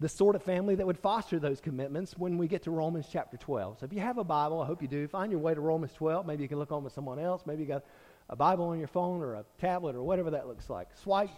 the 0.00 0.08
sort 0.08 0.34
of 0.34 0.42
family 0.42 0.74
that 0.76 0.86
would 0.86 0.98
foster 0.98 1.38
those 1.38 1.60
commitments 1.60 2.16
when 2.16 2.38
we 2.38 2.48
get 2.48 2.62
to 2.62 2.70
Romans 2.70 3.06
chapter 3.12 3.36
12. 3.36 3.80
So 3.80 3.84
if 3.84 3.92
you 3.92 4.00
have 4.00 4.16
a 4.16 4.24
Bible, 4.24 4.62
I 4.62 4.66
hope 4.66 4.80
you 4.80 4.88
do, 4.88 5.06
find 5.06 5.30
your 5.30 5.40
way 5.40 5.52
to 5.52 5.60
Romans 5.60 5.92
12. 5.92 6.26
Maybe 6.26 6.42
you 6.42 6.48
can 6.48 6.58
look 6.58 6.72
on 6.72 6.82
with 6.82 6.94
someone 6.94 7.18
else. 7.18 7.42
Maybe 7.44 7.62
you 7.62 7.68
got 7.68 7.84
a 8.30 8.36
Bible 8.36 8.64
on 8.68 8.78
your 8.78 8.88
phone 8.88 9.20
or 9.20 9.34
a 9.34 9.44
tablet 9.58 9.94
or 9.94 10.02
whatever 10.02 10.30
that 10.30 10.48
looks 10.48 10.70
like. 10.70 10.88
Swipe, 10.94 11.28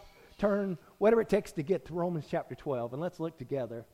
turn, 0.42 0.76
whatever 0.98 1.20
it 1.20 1.28
takes 1.28 1.52
to 1.52 1.62
get 1.62 1.86
to 1.86 1.94
Romans 1.94 2.26
chapter 2.28 2.56
12. 2.56 2.92
And 2.92 3.00
let's 3.00 3.20
look 3.20 3.38
together 3.38 3.86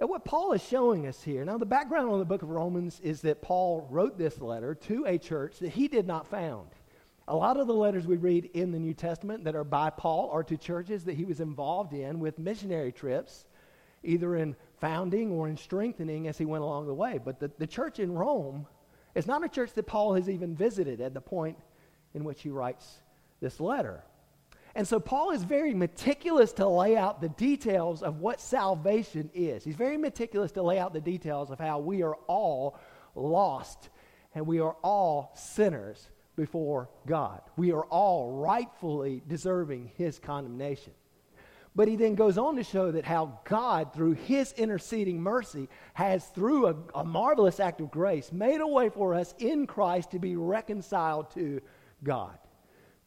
at 0.00 0.08
what 0.08 0.24
Paul 0.24 0.52
is 0.52 0.62
showing 0.62 1.08
us 1.08 1.20
here. 1.20 1.44
Now, 1.44 1.58
the 1.58 1.66
background 1.66 2.10
on 2.10 2.20
the 2.20 2.24
book 2.24 2.42
of 2.42 2.50
Romans 2.50 3.00
is 3.02 3.22
that 3.22 3.42
Paul 3.42 3.88
wrote 3.90 4.16
this 4.16 4.40
letter 4.40 4.76
to 4.76 5.04
a 5.06 5.18
church 5.18 5.58
that 5.58 5.70
he 5.70 5.88
did 5.88 6.06
not 6.06 6.28
found. 6.28 6.68
A 7.26 7.34
lot 7.34 7.58
of 7.58 7.66
the 7.66 7.74
letters 7.74 8.06
we 8.06 8.16
read 8.16 8.50
in 8.54 8.70
the 8.70 8.78
New 8.78 8.94
Testament 8.94 9.42
that 9.44 9.56
are 9.56 9.64
by 9.64 9.90
Paul 9.90 10.30
are 10.32 10.44
to 10.44 10.56
churches 10.56 11.04
that 11.04 11.16
he 11.16 11.24
was 11.24 11.40
involved 11.40 11.92
in 11.92 12.20
with 12.20 12.38
missionary 12.38 12.92
trips 12.92 13.44
either 14.04 14.36
in 14.36 14.54
founding 14.80 15.32
or 15.32 15.48
in 15.48 15.56
strengthening 15.56 16.28
as 16.28 16.38
he 16.38 16.44
went 16.44 16.62
along 16.62 16.86
the 16.86 16.94
way. 16.94 17.18
But 17.22 17.40
the, 17.40 17.50
the 17.58 17.66
church 17.66 17.98
in 17.98 18.12
Rome 18.12 18.64
is 19.16 19.26
not 19.26 19.44
a 19.44 19.48
church 19.48 19.72
that 19.72 19.88
Paul 19.88 20.14
has 20.14 20.30
even 20.30 20.54
visited 20.54 21.00
at 21.00 21.14
the 21.14 21.20
point 21.20 21.58
in 22.14 22.22
which 22.22 22.42
he 22.42 22.50
writes 22.50 23.02
this 23.40 23.58
letter. 23.58 24.04
And 24.74 24.86
so 24.86 25.00
Paul 25.00 25.30
is 25.30 25.42
very 25.44 25.74
meticulous 25.74 26.52
to 26.54 26.68
lay 26.68 26.96
out 26.96 27.20
the 27.20 27.30
details 27.30 28.02
of 28.02 28.20
what 28.20 28.40
salvation 28.40 29.30
is. 29.34 29.64
He's 29.64 29.76
very 29.76 29.96
meticulous 29.96 30.52
to 30.52 30.62
lay 30.62 30.78
out 30.78 30.92
the 30.92 31.00
details 31.00 31.50
of 31.50 31.58
how 31.58 31.78
we 31.78 32.02
are 32.02 32.16
all 32.26 32.78
lost 33.14 33.90
and 34.34 34.46
we 34.46 34.60
are 34.60 34.76
all 34.82 35.32
sinners 35.34 36.08
before 36.36 36.88
God. 37.06 37.40
We 37.56 37.72
are 37.72 37.84
all 37.86 38.30
rightfully 38.32 39.22
deserving 39.26 39.90
his 39.96 40.18
condemnation. 40.18 40.92
But 41.74 41.88
he 41.88 41.96
then 41.96 42.14
goes 42.14 42.38
on 42.38 42.56
to 42.56 42.64
show 42.64 42.90
that 42.92 43.04
how 43.04 43.40
God, 43.44 43.92
through 43.92 44.12
his 44.12 44.52
interceding 44.52 45.20
mercy, 45.20 45.68
has, 45.94 46.26
through 46.26 46.68
a, 46.68 46.76
a, 46.94 47.04
marvelous 47.04 47.60
act 47.60 47.80
of 47.80 47.90
grace, 47.90 48.32
made 48.32 48.60
a 48.60 48.66
way 48.66 48.88
for 48.88 49.14
us 49.14 49.34
in 49.38 49.66
Christ 49.66 50.10
to 50.12 50.18
be 50.18 50.36
reconciled 50.36 51.30
to 51.34 51.60
God. 52.02 52.38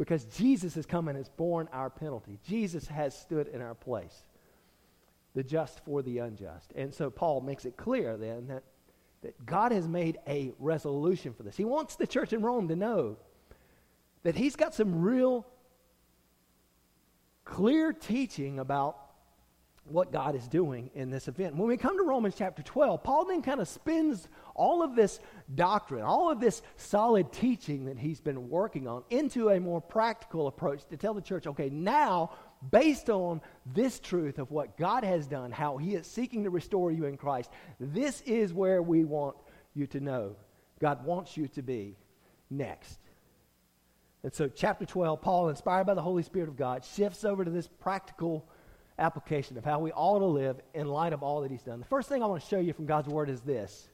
Because 0.01 0.25
Jesus 0.25 0.73
has 0.73 0.87
come 0.87 1.09
and 1.09 1.15
has 1.15 1.29
borne 1.29 1.69
our 1.71 1.91
penalty. 1.91 2.39
Jesus 2.43 2.87
has 2.87 3.15
stood 3.15 3.47
in 3.47 3.61
our 3.61 3.75
place, 3.75 4.23
the 5.35 5.43
just 5.43 5.85
for 5.85 6.01
the 6.01 6.17
unjust. 6.17 6.73
And 6.75 6.91
so 6.91 7.11
Paul 7.11 7.41
makes 7.41 7.65
it 7.65 7.77
clear 7.77 8.17
then 8.17 8.47
that, 8.47 8.63
that 9.21 9.45
God 9.45 9.71
has 9.71 9.87
made 9.87 10.17
a 10.25 10.53
resolution 10.57 11.35
for 11.35 11.43
this. 11.43 11.55
He 11.55 11.65
wants 11.65 11.97
the 11.97 12.07
church 12.07 12.33
in 12.33 12.41
Rome 12.41 12.67
to 12.69 12.75
know 12.75 13.17
that 14.23 14.33
he's 14.33 14.55
got 14.55 14.73
some 14.73 15.03
real 15.03 15.45
clear 17.45 17.93
teaching 17.93 18.57
about 18.57 18.97
what 19.91 20.11
God 20.11 20.35
is 20.35 20.47
doing 20.47 20.89
in 20.93 21.09
this 21.09 21.27
event. 21.27 21.55
When 21.55 21.67
we 21.67 21.77
come 21.77 21.97
to 21.97 22.03
Romans 22.03 22.35
chapter 22.37 22.61
12, 22.61 23.03
Paul 23.03 23.25
then 23.25 23.41
kind 23.41 23.59
of 23.59 23.67
spins 23.67 24.27
all 24.55 24.83
of 24.83 24.95
this 24.95 25.19
doctrine, 25.53 26.03
all 26.03 26.31
of 26.31 26.39
this 26.39 26.61
solid 26.77 27.31
teaching 27.31 27.85
that 27.85 27.97
he's 27.97 28.21
been 28.21 28.49
working 28.49 28.87
on 28.87 29.03
into 29.09 29.49
a 29.49 29.59
more 29.59 29.81
practical 29.81 30.47
approach 30.47 30.85
to 30.89 30.97
tell 30.97 31.13
the 31.13 31.21
church, 31.21 31.47
okay, 31.47 31.69
now, 31.69 32.31
based 32.71 33.09
on 33.09 33.41
this 33.65 33.99
truth 33.99 34.39
of 34.39 34.51
what 34.51 34.77
God 34.77 35.03
has 35.03 35.27
done, 35.27 35.51
how 35.51 35.77
he 35.77 35.95
is 35.95 36.07
seeking 36.07 36.43
to 36.43 36.49
restore 36.49 36.91
you 36.91 37.05
in 37.05 37.17
Christ, 37.17 37.49
this 37.79 38.21
is 38.21 38.53
where 38.53 38.81
we 38.81 39.03
want 39.03 39.35
you 39.73 39.87
to 39.87 39.99
know 39.99 40.35
God 40.79 41.05
wants 41.05 41.37
you 41.37 41.47
to 41.49 41.61
be 41.61 41.95
next. 42.49 42.99
And 44.23 44.33
so, 44.33 44.47
chapter 44.47 44.85
12, 44.85 45.21
Paul, 45.21 45.49
inspired 45.49 45.85
by 45.85 45.93
the 45.93 46.01
Holy 46.01 46.23
Spirit 46.23 46.49
of 46.49 46.55
God, 46.55 46.83
shifts 46.83 47.23
over 47.23 47.43
to 47.43 47.49
this 47.49 47.67
practical 47.67 48.47
application 49.01 49.57
of 49.57 49.65
how 49.65 49.79
we 49.79 49.91
ought 49.91 50.19
to 50.19 50.25
live 50.25 50.61
in 50.73 50.87
light 50.87 51.13
of 51.13 51.23
all 51.23 51.41
that 51.41 51.51
he's 51.51 51.63
done. 51.63 51.79
The 51.79 51.85
first 51.85 52.07
thing 52.07 52.23
I 52.23 52.25
want 52.27 52.41
to 52.41 52.47
show 52.47 52.59
you 52.59 52.73
from 52.73 52.85
God's 52.85 53.07
word 53.07 53.29
is 53.29 53.41
this 53.41 53.89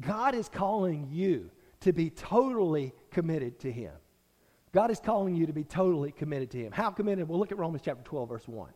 God 0.00 0.34
is 0.34 0.48
calling 0.48 1.08
you 1.10 1.50
to 1.80 1.92
be 1.92 2.10
totally 2.10 2.94
committed 3.10 3.58
to 3.60 3.72
him. 3.72 3.92
God 4.72 4.90
is 4.90 5.00
calling 5.00 5.34
you 5.34 5.46
to 5.46 5.52
be 5.52 5.64
totally 5.64 6.12
committed 6.12 6.50
to 6.50 6.58
him. 6.58 6.72
How 6.72 6.90
committed? 6.90 7.28
We'll 7.28 7.38
look 7.38 7.52
at 7.52 7.58
Romans 7.58 7.82
chapter 7.84 8.02
12, 8.04 8.28
verse 8.28 8.48
1. 8.48 8.70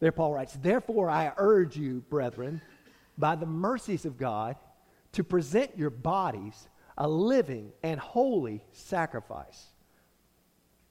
There, 0.00 0.12
Paul 0.12 0.32
writes, 0.32 0.54
Therefore, 0.54 1.10
I 1.10 1.32
urge 1.36 1.76
you, 1.76 2.02
brethren, 2.08 2.62
by 3.18 3.36
the 3.36 3.46
mercies 3.46 4.06
of 4.06 4.16
God, 4.16 4.56
to 5.12 5.22
present 5.22 5.76
your 5.76 5.90
bodies 5.90 6.68
a 6.96 7.08
living 7.08 7.72
and 7.82 8.00
holy 8.00 8.62
sacrifice, 8.72 9.66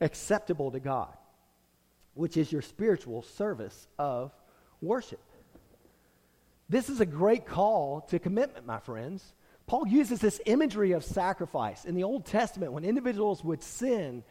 acceptable 0.01 0.71
to 0.71 0.79
God, 0.79 1.15
which 2.19 2.35
is 2.35 2.51
your 2.51 2.61
spiritual 2.61 3.21
service 3.21 3.87
of 3.97 4.33
worship. 4.81 5.21
This 6.67 6.89
is 6.89 6.99
a 6.99 7.05
great 7.05 7.45
call 7.45 8.01
to 8.09 8.19
commitment, 8.19 8.65
my 8.65 8.79
friends. 8.79 9.33
Paul 9.65 9.87
uses 9.87 10.19
this 10.19 10.41
imagery 10.45 10.91
of 10.91 11.03
sacrifice 11.05 11.85
in 11.85 11.95
the 11.95 12.03
Old 12.03 12.25
Testament 12.25 12.73
when 12.73 12.83
individuals 12.83 13.43
would 13.43 13.63
sin 13.63 14.23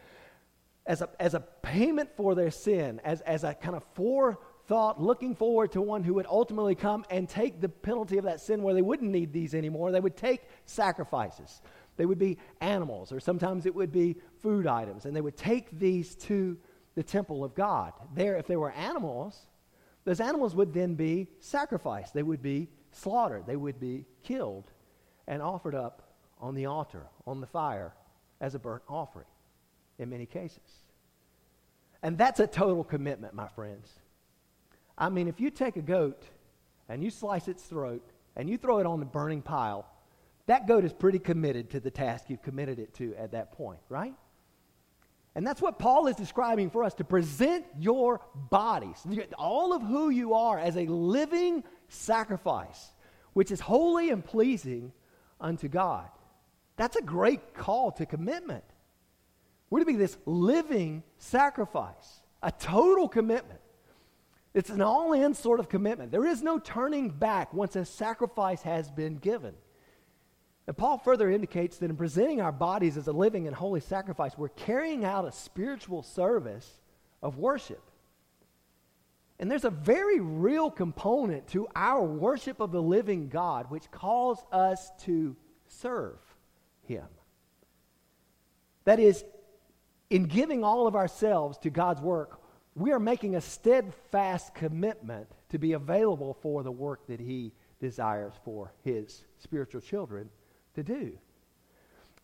as 0.84 1.00
a, 1.00 1.08
as 1.18 1.32
a 1.32 1.40
payment 1.40 2.10
for 2.14 2.34
their 2.34 2.50
sin, 2.50 3.00
as, 3.04 3.22
as 3.22 3.42
a 3.42 3.54
kind 3.54 3.74
of 3.74 3.84
forethought, 3.94 5.00
looking 5.00 5.34
forward 5.34 5.72
to 5.72 5.80
one 5.80 6.04
who 6.04 6.14
would 6.14 6.26
ultimately 6.26 6.74
come 6.74 7.06
and 7.10 7.26
take 7.26 7.60
the 7.60 7.68
penalty 7.70 8.18
of 8.18 8.24
that 8.24 8.40
sin 8.40 8.62
where 8.62 8.74
they 8.74 8.82
wouldn't 8.82 9.10
need 9.10 9.32
these 9.32 9.54
anymore. 9.54 9.92
They 9.92 10.00
would 10.00 10.16
take 10.16 10.42
sacrifices. 10.66 11.62
They 11.96 12.04
would 12.04 12.18
be 12.18 12.36
animals, 12.60 13.12
or 13.12 13.20
sometimes 13.20 13.64
it 13.64 13.74
would 13.74 13.92
be 13.92 14.16
food 14.42 14.66
items, 14.66 15.06
and 15.06 15.16
they 15.16 15.20
would 15.22 15.36
take 15.36 15.78
these 15.78 16.14
to 16.16 16.58
the 16.98 17.04
temple 17.04 17.44
of 17.44 17.54
God. 17.54 17.92
There, 18.12 18.34
if 18.38 18.48
they 18.48 18.56
were 18.56 18.72
animals, 18.72 19.46
those 20.04 20.18
animals 20.18 20.56
would 20.56 20.74
then 20.74 20.96
be 20.96 21.28
sacrificed. 21.38 22.12
They 22.12 22.24
would 22.24 22.42
be 22.42 22.70
slaughtered. 22.90 23.46
They 23.46 23.54
would 23.54 23.78
be 23.78 24.04
killed 24.24 24.72
and 25.28 25.40
offered 25.40 25.76
up 25.76 26.02
on 26.40 26.56
the 26.56 26.66
altar, 26.66 27.06
on 27.24 27.40
the 27.40 27.46
fire, 27.46 27.94
as 28.40 28.56
a 28.56 28.58
burnt 28.58 28.82
offering 28.88 29.28
in 30.00 30.10
many 30.10 30.26
cases. 30.26 30.58
And 32.02 32.18
that's 32.18 32.40
a 32.40 32.48
total 32.48 32.82
commitment, 32.82 33.32
my 33.32 33.46
friends. 33.46 33.92
I 34.98 35.08
mean, 35.08 35.28
if 35.28 35.38
you 35.38 35.50
take 35.50 35.76
a 35.76 35.82
goat 35.82 36.24
and 36.88 37.04
you 37.04 37.10
slice 37.10 37.46
its 37.46 37.62
throat 37.62 38.10
and 38.34 38.50
you 38.50 38.58
throw 38.58 38.80
it 38.80 38.86
on 38.86 38.98
the 38.98 39.06
burning 39.06 39.42
pile, 39.42 39.86
that 40.46 40.66
goat 40.66 40.84
is 40.84 40.92
pretty 40.92 41.20
committed 41.20 41.70
to 41.70 41.78
the 41.78 41.92
task 41.92 42.24
you've 42.26 42.42
committed 42.42 42.80
it 42.80 42.92
to 42.94 43.14
at 43.14 43.30
that 43.30 43.52
point, 43.52 43.78
right? 43.88 44.14
And 45.38 45.46
that's 45.46 45.62
what 45.62 45.78
Paul 45.78 46.08
is 46.08 46.16
describing 46.16 46.68
for 46.68 46.82
us 46.82 46.94
to 46.94 47.04
present 47.04 47.64
your 47.78 48.20
bodies, 48.50 49.06
all 49.38 49.72
of 49.72 49.82
who 49.82 50.10
you 50.10 50.34
are, 50.34 50.58
as 50.58 50.76
a 50.76 50.86
living 50.86 51.62
sacrifice, 51.86 52.90
which 53.34 53.52
is 53.52 53.60
holy 53.60 54.10
and 54.10 54.24
pleasing 54.24 54.90
unto 55.40 55.68
God. 55.68 56.08
That's 56.76 56.96
a 56.96 57.02
great 57.02 57.54
call 57.54 57.92
to 57.92 58.04
commitment. 58.04 58.64
We're 59.70 59.78
to 59.78 59.86
be 59.86 59.94
this 59.94 60.18
living 60.26 61.04
sacrifice, 61.18 62.20
a 62.42 62.50
total 62.50 63.08
commitment. 63.08 63.60
It's 64.54 64.70
an 64.70 64.82
all 64.82 65.12
in 65.12 65.34
sort 65.34 65.60
of 65.60 65.68
commitment. 65.68 66.10
There 66.10 66.26
is 66.26 66.42
no 66.42 66.58
turning 66.58 67.10
back 67.10 67.54
once 67.54 67.76
a 67.76 67.84
sacrifice 67.84 68.62
has 68.62 68.90
been 68.90 69.18
given. 69.18 69.54
And 70.68 70.76
Paul 70.76 70.98
further 70.98 71.30
indicates 71.30 71.78
that 71.78 71.88
in 71.88 71.96
presenting 71.96 72.42
our 72.42 72.52
bodies 72.52 72.98
as 72.98 73.08
a 73.08 73.12
living 73.12 73.46
and 73.46 73.56
holy 73.56 73.80
sacrifice, 73.80 74.36
we're 74.36 74.50
carrying 74.50 75.02
out 75.02 75.24
a 75.24 75.32
spiritual 75.32 76.02
service 76.02 76.70
of 77.22 77.38
worship. 77.38 77.82
And 79.40 79.50
there's 79.50 79.64
a 79.64 79.70
very 79.70 80.20
real 80.20 80.70
component 80.70 81.48
to 81.48 81.68
our 81.74 82.04
worship 82.04 82.60
of 82.60 82.70
the 82.70 82.82
living 82.82 83.30
God 83.30 83.70
which 83.70 83.90
calls 83.90 84.44
us 84.52 84.90
to 85.04 85.34
serve 85.68 86.18
Him. 86.82 87.06
That 88.84 89.00
is, 89.00 89.24
in 90.10 90.24
giving 90.24 90.64
all 90.64 90.86
of 90.86 90.94
ourselves 90.94 91.56
to 91.58 91.70
God's 91.70 92.02
work, 92.02 92.42
we 92.74 92.92
are 92.92 93.00
making 93.00 93.36
a 93.36 93.40
steadfast 93.40 94.54
commitment 94.54 95.28
to 95.48 95.58
be 95.58 95.72
available 95.72 96.36
for 96.42 96.62
the 96.62 96.70
work 96.70 97.06
that 97.06 97.20
He 97.20 97.54
desires 97.80 98.34
for 98.44 98.74
His 98.84 99.24
spiritual 99.38 99.80
children 99.80 100.28
to 100.78 100.82
do. 100.82 101.18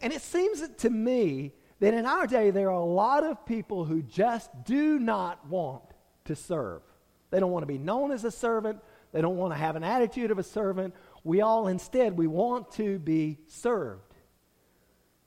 And 0.01 0.13
it 0.13 0.23
seems 0.23 0.63
to 0.79 0.91
me 0.91 1.53
that 1.81 1.95
in 1.95 2.07
our 2.07 2.27
day 2.27 2.51
there 2.51 2.69
are 2.69 2.81
a 2.81 2.85
lot 2.85 3.25
of 3.25 3.45
people 3.45 3.85
who 3.85 4.03
just 4.03 4.51
do 4.65 4.99
not 4.99 5.47
want 5.49 5.83
to 6.25 6.35
serve. 6.35 6.83
They 7.31 7.41
don't 7.41 7.51
want 7.51 7.63
to 7.63 7.67
be 7.67 7.79
known 7.79 8.13
as 8.13 8.25
a 8.25 8.31
servant. 8.31 8.81
They 9.13 9.21
don't 9.21 9.37
want 9.37 9.53
to 9.53 9.59
have 9.59 9.77
an 9.77 9.85
attitude 9.85 10.31
of 10.31 10.39
a 10.39 10.43
servant. 10.43 10.95
We 11.25 11.41
all 11.41 11.69
instead 11.69 12.17
we 12.17 12.27
want 12.27 12.71
to 12.73 12.99
be 12.99 13.39
served. 13.49 14.15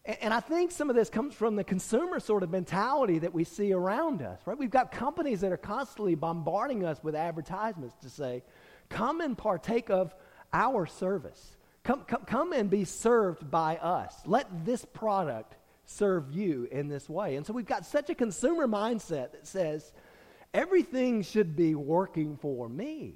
And, 0.05 0.33
I 0.33 0.39
think 0.39 0.71
some 0.71 0.89
of 0.89 0.95
this 0.95 1.09
comes 1.09 1.35
from 1.35 1.57
the 1.57 1.65
consumer 1.65 2.21
sort 2.21 2.41
of 2.41 2.49
mentality 2.49 3.19
that 3.19 3.33
we 3.33 3.43
see 3.43 3.73
around 3.73 4.21
us, 4.21 4.39
right? 4.45 4.57
We've 4.57 4.69
got 4.69 4.89
companies 4.89 5.41
that 5.41 5.51
are 5.51 5.57
constantly 5.57 6.15
bombarding 6.15 6.85
us 6.85 7.03
with 7.03 7.13
advertisements 7.13 7.93
to 8.03 8.09
say, 8.09 8.45
"Come 8.87 9.19
and 9.19 9.37
partake 9.37 9.89
of 9.89 10.15
our 10.53 10.85
service." 10.85 11.56
Come, 11.87 12.01
come, 12.01 12.25
come 12.25 12.51
and 12.51 12.69
be 12.69 12.83
served 12.83 13.49
by 13.49 13.77
us. 13.77 14.13
Let 14.25 14.65
this 14.65 14.83
product 14.83 15.55
serve 15.85 16.29
you 16.33 16.67
in 16.69 16.89
this 16.89 17.07
way. 17.07 17.37
And 17.37 17.45
so 17.45 17.53
we've 17.53 17.65
got 17.65 17.85
such 17.85 18.09
a 18.09 18.15
consumer 18.15 18.67
mindset 18.67 19.31
that 19.31 19.47
says 19.47 19.93
everything 20.53 21.21
should 21.21 21.55
be 21.55 21.75
working 21.75 22.35
for 22.35 22.67
me. 22.67 23.15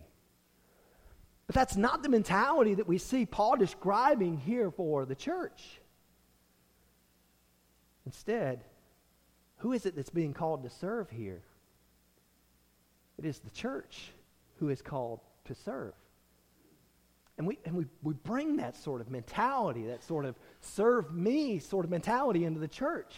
But 1.48 1.56
that's 1.56 1.76
not 1.76 2.02
the 2.02 2.08
mentality 2.08 2.76
that 2.76 2.88
we 2.88 2.98
see 2.98 3.26
Paul 3.26 3.58
describing 3.58 4.38
here 4.38 4.72
for 4.72 5.04
the 5.04 5.16
church. 5.16 5.82
Instead, 8.06 8.64
who 9.58 9.74
is 9.74 9.86
it 9.86 9.98
that's 9.98 10.10
being 10.10 10.34
called 10.34 10.64
to 10.64 10.70
serve 10.70 11.10
here? 11.10 11.44
It 13.20 13.26
is 13.26 13.40
the 13.40 13.50
church 13.50 14.14
who 14.60 14.70
is 14.70 14.82
called 14.82 15.20
to 15.44 15.56
serve. 15.56 15.92
And 17.42 17.48
we, 17.48 17.58
and 17.66 17.76
we, 17.76 17.86
we 18.04 18.14
bring 18.14 18.58
that 18.58 18.78
sort 18.78 19.02
of 19.02 19.10
mentality, 19.10 19.88
that 19.88 20.04
sort 20.04 20.26
of 20.26 20.36
serve 20.60 21.12
me 21.12 21.58
sort 21.58 21.86
of 21.86 21.90
mentality 21.90 22.46
into 22.46 22.60
the 22.60 22.68
church. 22.68 23.16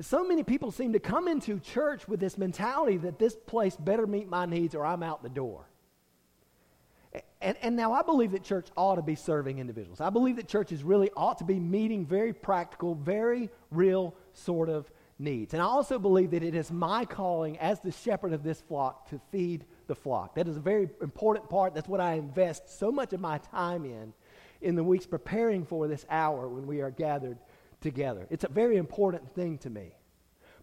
So 0.00 0.26
many 0.26 0.42
people 0.42 0.72
seem 0.72 0.92
to 0.94 0.98
come 0.98 1.28
into 1.28 1.60
church 1.60 2.08
with 2.08 2.18
this 2.18 2.36
mentality 2.36 2.96
that 2.96 3.20
this 3.20 3.36
place 3.36 3.76
better 3.76 4.08
meet 4.08 4.28
my 4.28 4.44
needs 4.44 4.74
or 4.74 4.84
I'm 4.84 5.04
out 5.04 5.22
the 5.22 5.28
door. 5.28 5.68
And, 7.40 7.56
and 7.62 7.76
now 7.76 7.92
I 7.92 8.02
believe 8.02 8.32
that 8.32 8.42
church 8.42 8.66
ought 8.76 8.96
to 8.96 9.02
be 9.02 9.14
serving 9.14 9.60
individuals. 9.60 10.00
I 10.00 10.10
believe 10.10 10.34
that 10.34 10.48
churches 10.48 10.82
really 10.82 11.12
ought 11.16 11.38
to 11.38 11.44
be 11.44 11.60
meeting 11.60 12.06
very 12.06 12.32
practical, 12.32 12.96
very 12.96 13.50
real 13.70 14.16
sort 14.32 14.68
of 14.68 14.90
needs. 15.20 15.54
And 15.54 15.62
I 15.62 15.66
also 15.66 16.00
believe 16.00 16.32
that 16.32 16.42
it 16.42 16.56
is 16.56 16.72
my 16.72 17.04
calling 17.04 17.56
as 17.60 17.78
the 17.78 17.92
shepherd 17.92 18.32
of 18.32 18.42
this 18.42 18.60
flock 18.62 19.08
to 19.10 19.20
feed 19.30 19.64
the 19.88 19.96
flock. 19.96 20.36
That 20.36 20.46
is 20.46 20.56
a 20.56 20.60
very 20.60 20.88
important 21.02 21.50
part. 21.50 21.74
That's 21.74 21.88
what 21.88 22.00
I 22.00 22.14
invest 22.14 22.78
so 22.78 22.92
much 22.92 23.12
of 23.12 23.20
my 23.20 23.38
time 23.38 23.84
in, 23.84 24.12
in 24.62 24.76
the 24.76 24.84
weeks 24.84 25.06
preparing 25.06 25.64
for 25.64 25.88
this 25.88 26.06
hour 26.08 26.48
when 26.48 26.66
we 26.66 26.80
are 26.80 26.90
gathered 26.90 27.38
together. 27.80 28.26
It's 28.30 28.44
a 28.44 28.48
very 28.48 28.76
important 28.76 29.34
thing 29.34 29.58
to 29.58 29.70
me. 29.70 29.92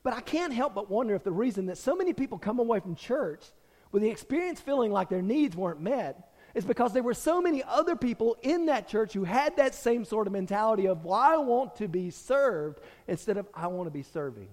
But 0.03 0.13
I 0.13 0.21
can't 0.21 0.53
help 0.53 0.75
but 0.75 0.89
wonder 0.89 1.15
if 1.15 1.23
the 1.23 1.31
reason 1.31 1.65
that 1.65 1.77
so 1.77 1.95
many 1.95 2.13
people 2.13 2.37
come 2.37 2.59
away 2.59 2.79
from 2.79 2.95
church 2.95 3.43
with 3.91 4.01
the 4.01 4.09
experience 4.09 4.59
feeling 4.59 4.91
like 4.91 5.09
their 5.09 5.21
needs 5.21 5.55
weren't 5.55 5.81
met 5.81 6.31
is 6.53 6.63
because 6.63 6.93
there 6.93 7.03
were 7.03 7.13
so 7.13 7.41
many 7.41 7.63
other 7.63 7.95
people 7.95 8.37
in 8.41 8.67
that 8.67 8.87
church 8.87 9.13
who 9.13 9.23
had 9.23 9.57
that 9.57 9.75
same 9.75 10.05
sort 10.05 10.27
of 10.27 10.33
mentality 10.33 10.87
of, 10.87 11.03
well, 11.03 11.15
I 11.15 11.37
want 11.37 11.75
to 11.77 11.87
be 11.87 12.11
served 12.11 12.79
instead 13.07 13.37
of 13.37 13.47
I 13.53 13.67
want 13.67 13.87
to 13.87 13.91
be 13.91 14.03
serving 14.03 14.47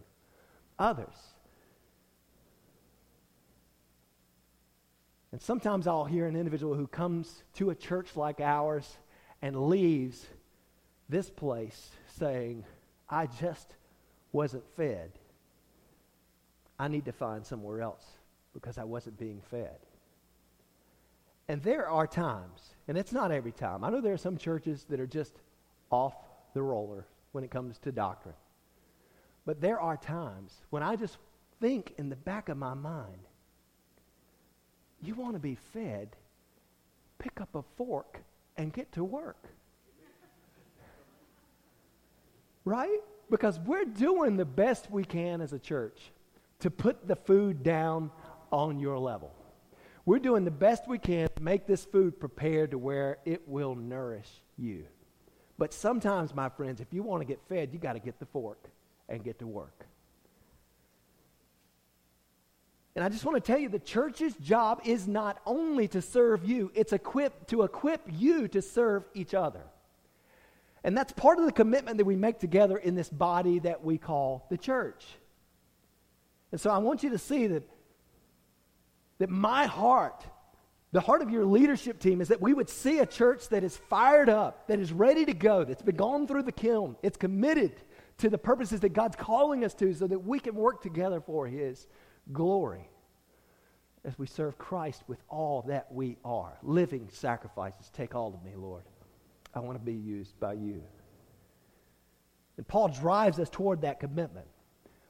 others. 0.79 1.15
And 5.33 5.41
sometimes 5.41 5.87
I'll 5.87 6.05
hear 6.05 6.27
an 6.27 6.37
individual 6.37 6.75
who 6.75 6.87
comes 6.87 7.43
to 7.55 7.71
a 7.71 7.75
church 7.75 8.17
like 8.17 8.41
ours 8.41 8.97
and 9.41 9.69
leaves 9.69 10.27
this 11.09 11.31
place 11.31 11.91
saying, 12.19 12.65
I 13.09 13.27
just 13.27 13.75
wasn't 14.31 14.65
fed. 14.77 15.11
I 16.79 16.89
need 16.89 17.07
to 17.07 17.13
find 17.13 17.45
somewhere 17.47 17.81
else 17.81 18.05
because 18.53 18.77
I 18.77 18.85
wasn't 18.85 19.19
being 19.19 19.41
fed. 19.51 19.79
And 21.49 21.63
there 21.63 21.89
are 21.89 22.07
times, 22.07 22.75
and 22.87 22.97
it's 22.97 23.13
not 23.13 23.33
every 23.33 23.53
time. 23.53 23.85
I 23.85 23.91
know 23.91 24.01
there 24.01 24.13
are 24.13 24.19
some 24.19 24.37
churches 24.37 24.85
that 24.91 25.01
are 25.01 25.07
just 25.07 25.33
off 25.91 26.15
the 26.55 26.63
roller 26.63 27.07
when 27.33 27.43
it 27.43 27.51
comes 27.51 27.79
to 27.79 27.93
doctrine. 27.93 28.35
But 29.45 29.61
there 29.61 29.81
are 29.81 29.97
times 29.97 30.61
when 30.71 30.83
I 30.83 30.97
just 30.97 31.17
think 31.61 31.95
in 31.99 32.09
the 32.09 32.17
back 32.17 32.49
of 32.49 32.57
my 32.57 32.75
mind, 32.75 33.27
you 35.03 35.15
want 35.15 35.35
to 35.35 35.41
be 35.41 35.57
fed, 35.73 36.17
pick 37.19 37.41
up 37.41 37.55
a 37.55 37.63
fork 37.77 38.21
and 38.57 38.73
get 38.73 38.93
to 38.93 39.05
work. 39.05 39.49
right? 42.65 43.01
Because 43.31 43.59
we're 43.61 43.85
doing 43.85 44.37
the 44.37 44.45
best 44.45 44.91
we 44.91 45.05
can 45.05 45.41
as 45.41 45.53
a 45.53 45.59
church 45.59 46.13
to 46.61 46.71
put 46.71 47.09
the 47.09 47.17
food 47.17 47.63
down 47.63 48.11
on 48.53 48.79
your 48.79 48.99
level. 48.99 49.33
We're 50.05 50.19
doing 50.19 50.45
the 50.45 50.51
best 50.51 50.89
we 50.89 50.99
can 50.99 51.29
to 51.37 51.43
make 51.43 51.67
this 51.67 51.85
food 51.85 52.19
prepared 52.19 52.73
to 52.73 52.79
where 52.79 53.19
it 53.25 53.49
will 53.49 53.75
nourish 53.75 54.29
you. 54.57 54.85
But 55.59 55.73
sometimes, 55.73 56.35
my 56.35 56.49
friends, 56.49 56.81
if 56.81 56.93
you 56.93 57.03
want 57.03 57.21
to 57.21 57.25
get 57.25 57.41
fed, 57.49 57.71
you 57.73 57.79
got 57.79 57.93
to 57.93 58.01
get 58.01 58.19
the 58.19 58.27
fork 58.27 58.69
and 59.09 59.23
get 59.23 59.39
to 59.39 59.47
work. 59.47 59.87
And 62.95 63.05
I 63.05 63.09
just 63.09 63.25
want 63.25 63.43
to 63.43 63.53
tell 63.53 63.59
you 63.59 63.69
the 63.69 63.79
church's 63.79 64.35
job 64.37 64.83
is 64.85 65.09
not 65.09 65.41
only 65.47 65.89
to 65.89 66.03
serve 66.03 66.45
you, 66.45 66.71
it's 66.75 66.93
equipped 66.93 67.49
to 67.49 67.63
equip 67.63 68.03
you 68.11 68.49
to 68.49 68.61
serve 68.61 69.05
each 69.15 69.33
other. 69.33 69.63
And 70.85 70.97
that's 70.97 71.13
part 71.13 71.39
of 71.39 71.47
the 71.47 71.53
commitment 71.53 71.99
that 71.99 72.05
we 72.05 72.17
make 72.17 72.39
together 72.39 72.77
in 72.77 72.95
this 72.95 73.09
body 73.09 73.61
that 73.61 73.85
we 73.85 73.99
call 73.99 74.47
the 74.51 74.59
church. 74.59 75.07
And 76.51 76.61
so 76.61 76.71
I 76.71 76.79
want 76.79 77.03
you 77.03 77.11
to 77.11 77.19
see 77.19 77.47
that 77.47 77.63
that 79.23 79.31
my 79.31 79.67
heart, 79.67 80.25
the 80.91 81.01
heart 81.01 81.23
of 81.23 81.31
your 81.31 81.45
leadership 81.45 82.01
team, 82.01 82.21
is 82.21 82.27
that 82.27 82.41
we 82.41 82.53
would 82.53 82.69
see 82.69 82.99
a 82.99 83.07
church 83.07 83.49
that 83.51 83.63
is 83.63 83.77
fired 83.77 84.29
up, 84.29 84.67
that 84.67 84.81
is 84.81 84.93
ready 84.93 85.25
to 85.25 85.33
go, 85.33 85.63
that's 85.63 85.81
been 85.81 85.95
gone 85.95 86.27
through 86.27 86.43
the 86.43 86.51
kiln, 86.51 86.97
it's 87.05 87.17
committed 87.17 87.73
to 88.19 88.29
the 88.29 88.37
purposes 88.37 88.81
that 88.81 88.89
God's 88.89 89.15
calling 89.15 89.65
us 89.65 89.75
to 89.75 89.95
so 89.95 90.09
that 90.09 90.19
we 90.19 90.41
can 90.41 90.57
work 90.57 90.83
together 90.83 91.21
for 91.21 91.47
His 91.47 91.87
glory 92.31 92.89
as 94.05 94.19
we 94.19 94.27
serve 94.27 94.59
Christ 94.59 95.03
with 95.07 95.23
all 95.29 95.63
that 95.69 95.93
we 95.93 96.17
are. 96.25 96.59
Living 96.63 97.09
sacrifices. 97.13 97.91
Take 97.93 98.15
all 98.15 98.35
of 98.35 98.45
me, 98.45 98.53
Lord. 98.57 98.83
I 99.55 99.61
want 99.61 99.79
to 99.79 99.85
be 99.85 99.93
used 99.93 100.39
by 100.41 100.55
you. 100.55 100.83
And 102.57 102.67
Paul 102.67 102.89
drives 102.89 103.39
us 103.39 103.49
toward 103.49 103.83
that 103.83 104.01
commitment. 104.01 104.47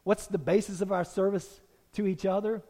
What's 0.05 0.27
the 0.27 0.39
basis 0.39 0.81
of 0.81 0.93
our 0.93 1.05
service 1.05 1.61
to 1.95 2.07
each 2.07 2.27
other? 2.27 2.63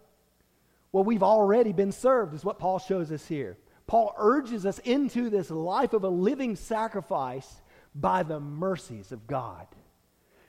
Well, 0.92 1.04
we've 1.04 1.22
already 1.22 1.72
been 1.72 1.92
served, 1.92 2.34
is 2.34 2.44
what 2.44 2.58
Paul 2.58 2.78
shows 2.78 3.10
us 3.10 3.26
here. 3.26 3.56
Paul 3.86 4.14
urges 4.16 4.66
us 4.66 4.78
into 4.80 5.30
this 5.30 5.50
life 5.50 5.92
of 5.92 6.04
a 6.04 6.08
living 6.08 6.56
sacrifice 6.56 7.60
by 7.94 8.22
the 8.22 8.40
mercies 8.40 9.12
of 9.12 9.26
God. 9.26 9.66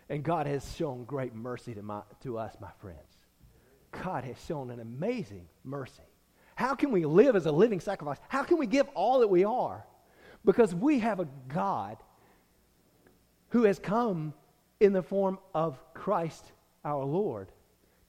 And 0.10 0.24
God 0.24 0.46
has 0.48 0.76
shown 0.76 1.06
great 1.06 1.34
mercy 1.34 1.74
to, 1.74 1.82
my, 1.82 2.02
to 2.22 2.38
us, 2.38 2.56
my 2.60 2.70
friends. 2.80 3.13
God 4.04 4.24
has 4.24 4.44
shown 4.46 4.72
an 4.72 4.80
amazing 4.80 5.48
mercy. 5.64 6.04
How 6.56 6.76
can 6.76 6.92
we 6.92 7.06
live 7.06 7.36
as 7.36 7.46
a 7.46 7.52
living 7.52 7.80
sacrifice? 7.80 8.20
How 8.28 8.44
can 8.44 8.58
we 8.58 8.68
give 8.68 8.88
all 8.90 9.20
that 9.20 9.28
we 9.28 9.44
are? 9.44 9.86
Because 10.46 10.74
we 10.76 11.00
have 11.00 11.20
a 11.20 11.28
God 11.48 11.98
who 13.50 13.64
has 13.64 13.80
come 13.80 14.34
in 14.80 14.94
the 14.94 15.04
form 15.04 15.40
of 15.54 15.80
Christ 15.94 16.52
our 16.84 17.04
Lord 17.04 17.52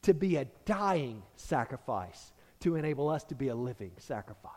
to 0.03 0.15
be 0.15 0.37
a 0.37 0.47
dying 0.65 1.23
sacrifice 1.37 2.33
to 2.61 2.77
enable 2.77 3.09
us 3.09 3.25
to 3.25 3.35
be 3.35 3.49
a 3.49 3.55
living 3.55 3.93
sacrifice. 3.99 4.53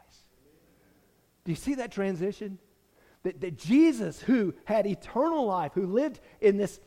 Do 1.44 1.52
you 1.52 1.56
see 1.56 1.76
that 1.76 1.92
transition? 1.92 2.58
That, 3.24 3.42
that 3.42 3.58
Jesus, 3.58 4.22
who 4.22 4.54
had 4.66 4.86
eternal 4.86 5.46
life, 5.46 5.74
who 5.74 5.86
lived 5.86 6.20
in 6.40 6.58
this, 6.58 6.80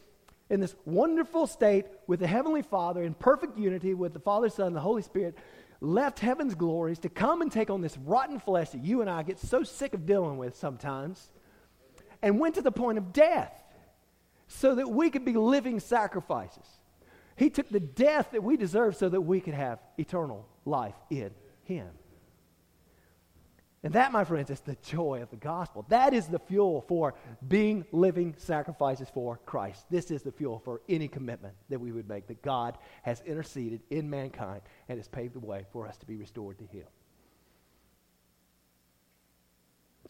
in 0.50 0.60
this 0.60 0.74
wonderful 0.84 1.46
state 1.46 1.86
with 2.06 2.20
the 2.20 2.26
Heavenly 2.26 2.62
Father 2.62 3.02
in 3.04 3.14
perfect 3.14 3.56
unity 3.56 3.94
with 3.94 4.12
the 4.12 4.18
Father, 4.18 4.48
Son, 4.48 4.66
and 4.66 4.76
the 4.76 4.80
Holy 4.80 5.02
Spirit, 5.02 5.38
left 5.80 6.18
heaven's 6.18 6.54
glories 6.54 6.98
to 6.98 7.08
come 7.08 7.40
and 7.40 7.50
take 7.50 7.70
on 7.70 7.80
this 7.80 7.96
rotten 7.96 8.38
flesh 8.38 8.70
that 8.70 8.84
you 8.84 9.00
and 9.00 9.08
I 9.08 9.22
get 9.22 9.38
so 9.38 9.62
sick 9.62 9.94
of 9.94 10.04
dealing 10.04 10.36
with 10.36 10.56
sometimes, 10.56 11.30
and 12.20 12.38
went 12.38 12.56
to 12.56 12.62
the 12.62 12.72
point 12.72 12.98
of 12.98 13.12
death 13.12 13.62
so 14.48 14.74
that 14.74 14.90
we 14.90 15.08
could 15.08 15.24
be 15.24 15.32
living 15.32 15.80
sacrifices. 15.80 16.66
He 17.36 17.48
took 17.48 17.70
the 17.70 17.80
death 17.80 18.32
that 18.32 18.42
we 18.42 18.56
deserve 18.58 18.96
so 18.96 19.08
that 19.08 19.20
we 19.20 19.40
could 19.40 19.54
have 19.54 19.78
eternal 19.96 20.46
life 20.66 20.96
in 21.08 21.30
Him. 21.62 21.88
And 23.82 23.94
that, 23.94 24.12
my 24.12 24.24
friends, 24.24 24.50
is 24.50 24.60
the 24.60 24.76
joy 24.82 25.22
of 25.22 25.30
the 25.30 25.36
gospel. 25.36 25.86
That 25.88 26.12
is 26.12 26.26
the 26.26 26.38
fuel 26.38 26.84
for 26.86 27.14
being 27.48 27.86
living 27.92 28.34
sacrifices 28.36 29.08
for 29.12 29.38
Christ. 29.46 29.86
This 29.90 30.10
is 30.10 30.22
the 30.22 30.32
fuel 30.32 30.60
for 30.62 30.82
any 30.88 31.08
commitment 31.08 31.54
that 31.70 31.80
we 31.80 31.90
would 31.90 32.06
make 32.06 32.26
that 32.26 32.42
God 32.42 32.76
has 33.02 33.22
interceded 33.24 33.80
in 33.88 34.10
mankind 34.10 34.60
and 34.88 34.98
has 34.98 35.08
paved 35.08 35.34
the 35.34 35.40
way 35.40 35.64
for 35.72 35.86
us 35.86 35.96
to 35.98 36.06
be 36.06 36.16
restored 36.16 36.58
to 36.58 36.66
Him. 36.66 36.86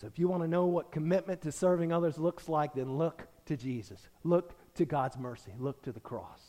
So, 0.00 0.06
if 0.08 0.18
you 0.18 0.26
want 0.26 0.42
to 0.42 0.48
know 0.48 0.66
what 0.66 0.90
commitment 0.90 1.42
to 1.42 1.52
serving 1.52 1.92
others 1.92 2.18
looks 2.18 2.48
like, 2.48 2.74
then 2.74 2.96
look 2.96 3.28
to 3.46 3.56
Jesus. 3.56 4.08
Look 4.24 4.54
to 4.74 4.84
God's 4.84 5.16
mercy. 5.16 5.52
Look 5.58 5.82
to 5.82 5.92
the 5.92 6.00
cross 6.00 6.40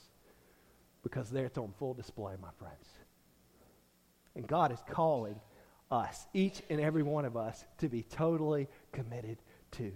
because 1.04 1.30
there 1.30 1.46
it's 1.46 1.58
on 1.58 1.74
full 1.78 1.94
display, 1.94 2.34
my 2.42 2.52
friends. 2.58 2.88
And 4.36 4.48
God 4.48 4.72
is 4.72 4.80
calling 4.90 5.36
us, 5.92 6.26
each 6.34 6.62
and 6.70 6.80
every 6.80 7.04
one 7.04 7.26
of 7.26 7.36
us, 7.36 7.66
to 7.80 7.90
be 7.90 8.04
totally 8.04 8.68
committed 8.92 9.38
to 9.72 9.92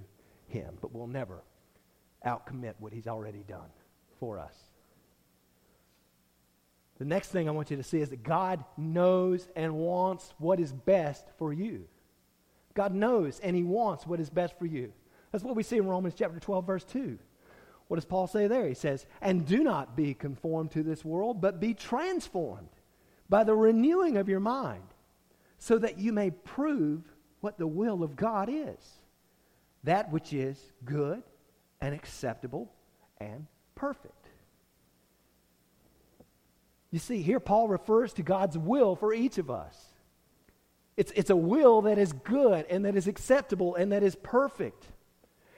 Him. 0.48 0.78
But 0.82 0.94
we'll 0.94 1.08
never 1.08 1.44
outcommit 2.26 2.74
what 2.80 2.94
He's 2.94 3.08
already 3.08 3.44
done 3.48 3.70
for 4.20 4.40
us. 4.40 4.56
The 6.98 7.06
next 7.06 7.30
thing 7.30 7.48
I 7.48 7.52
want 7.52 7.72
you 7.72 7.78
to 7.78 7.84
see 7.84 8.00
is 8.00 8.10
that 8.10 8.24
God 8.24 8.64
knows 8.78 9.48
and 9.56 9.76
wants 9.76 10.34
what 10.38 10.60
is 10.60 10.72
best 10.72 11.26
for 11.38 11.52
you. 11.52 11.86
God 12.74 12.94
knows 12.94 13.40
and 13.40 13.56
He 13.56 13.64
wants 13.64 14.08
what 14.08 14.20
is 14.20 14.30
best 14.30 14.58
for 14.58 14.66
you. 14.66 14.94
That's 15.32 15.44
what 15.44 15.56
we 15.56 15.64
see 15.64 15.78
in 15.78 15.88
Romans 15.88 16.14
chapter 16.18 16.40
12, 16.40 16.66
verse 16.66 16.84
2. 16.86 17.18
What 17.88 17.98
does 17.98 18.06
Paul 18.06 18.28
say 18.28 18.48
there? 18.48 18.68
He 18.68 18.74
says, 18.74 19.06
And 19.22 19.46
do 19.46 19.64
not 19.64 19.96
be 19.96 20.14
conformed 20.14 20.72
to 20.72 20.84
this 20.84 21.06
world, 21.06 21.42
but 21.42 21.60
be 21.60 21.74
transformed 21.74 22.70
by 23.30 23.44
the 23.44 23.56
renewing 23.56 24.18
of 24.18 24.30
your 24.30 24.40
mind, 24.40 24.84
so 25.66 25.80
that 25.80 25.98
you 25.98 26.14
may 26.14 26.30
prove 26.30 27.02
what 27.40 27.58
the 27.58 27.66
will 27.66 28.04
of 28.04 28.16
God 28.16 28.50
is 28.52 28.78
that 29.84 30.12
which 30.12 30.32
is 30.32 30.60
good 30.84 31.24
and 31.82 31.96
acceptable 31.96 32.72
and 33.20 33.48
perfect. 33.74 34.30
You 36.92 37.00
see, 37.00 37.24
here 37.24 37.40
Paul 37.40 37.68
refers 37.68 38.14
to 38.14 38.22
God's 38.22 38.56
will 38.56 38.96
for 38.96 39.12
each 39.12 39.40
of 39.40 39.50
us. 39.50 39.76
It's, 40.98 41.12
it's 41.16 41.32
a 41.32 41.36
will 41.36 41.82
that 41.82 41.98
is 41.98 42.14
good 42.14 42.68
and 42.70 42.86
that 42.86 42.96
is 42.96 43.08
acceptable 43.08 43.74
and 43.74 43.92
that 43.92 44.04
is 44.04 44.16
perfect. 44.16 44.86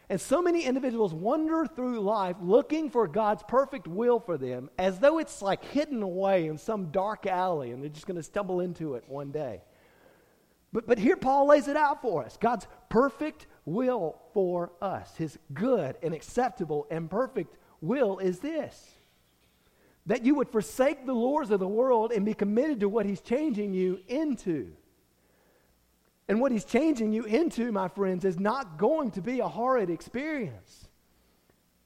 And 0.08 0.22
so 0.22 0.41
many 0.41 0.63
individuals 0.63 1.13
wander 1.13 1.65
through 1.65 2.00
life 2.00 2.38
looking 2.41 2.89
for 2.89 3.10
God's 3.10 3.43
perfect 3.46 3.89
will 3.89 4.22
for 4.22 4.38
them 4.38 4.70
as 4.78 5.00
though 5.00 5.20
it's 5.20 5.41
like 5.41 5.65
hidden 5.65 6.02
away 6.02 6.48
in 6.48 6.58
some 6.58 6.91
dark 6.91 7.28
alley 7.28 7.72
and 7.72 7.84
they're 7.84 7.89
just 7.89 8.08
going 8.08 8.15
to 8.15 8.24
stumble 8.24 8.62
into 8.62 8.96
it 8.96 9.04
one 9.10 9.32
day. 9.32 9.63
But, 10.73 10.86
but 10.86 10.99
here 10.99 11.15
Paul 11.15 11.47
lays 11.47 11.67
it 11.67 11.77
out 11.77 12.01
for 12.01 12.25
us 12.25 12.38
God's 12.38 12.67
perfect 12.89 13.47
will 13.65 14.19
for 14.34 14.71
us, 14.82 15.15
his 15.17 15.38
good 15.53 15.97
and 16.03 16.13
acceptable 16.13 16.88
and 16.89 17.10
perfect 17.10 17.56
will 17.82 18.19
is 18.19 18.39
this 18.39 18.97
that 20.08 20.25
you 20.25 20.36
would 20.36 20.49
forsake 20.49 21.06
the 21.06 21.13
lures 21.13 21.51
of 21.51 21.60
the 21.60 21.67
world 21.67 22.13
and 22.13 22.25
be 22.25 22.34
committed 22.34 22.80
to 22.80 22.88
what 22.88 23.06
he's 23.06 23.19
changing 23.19 23.73
you 23.73 23.99
into. 24.08 24.71
And 26.30 26.41
what 26.41 26.51
he's 26.51 26.65
changing 26.65 27.13
you 27.13 27.23
into, 27.23 27.71
my 27.71 27.89
friends, 27.89 28.25
is 28.25 28.39
not 28.39 28.77
going 28.77 29.12
to 29.12 29.21
be 29.21 29.41
a 29.41 29.47
horrid 29.47 29.89
experience. 29.89 30.88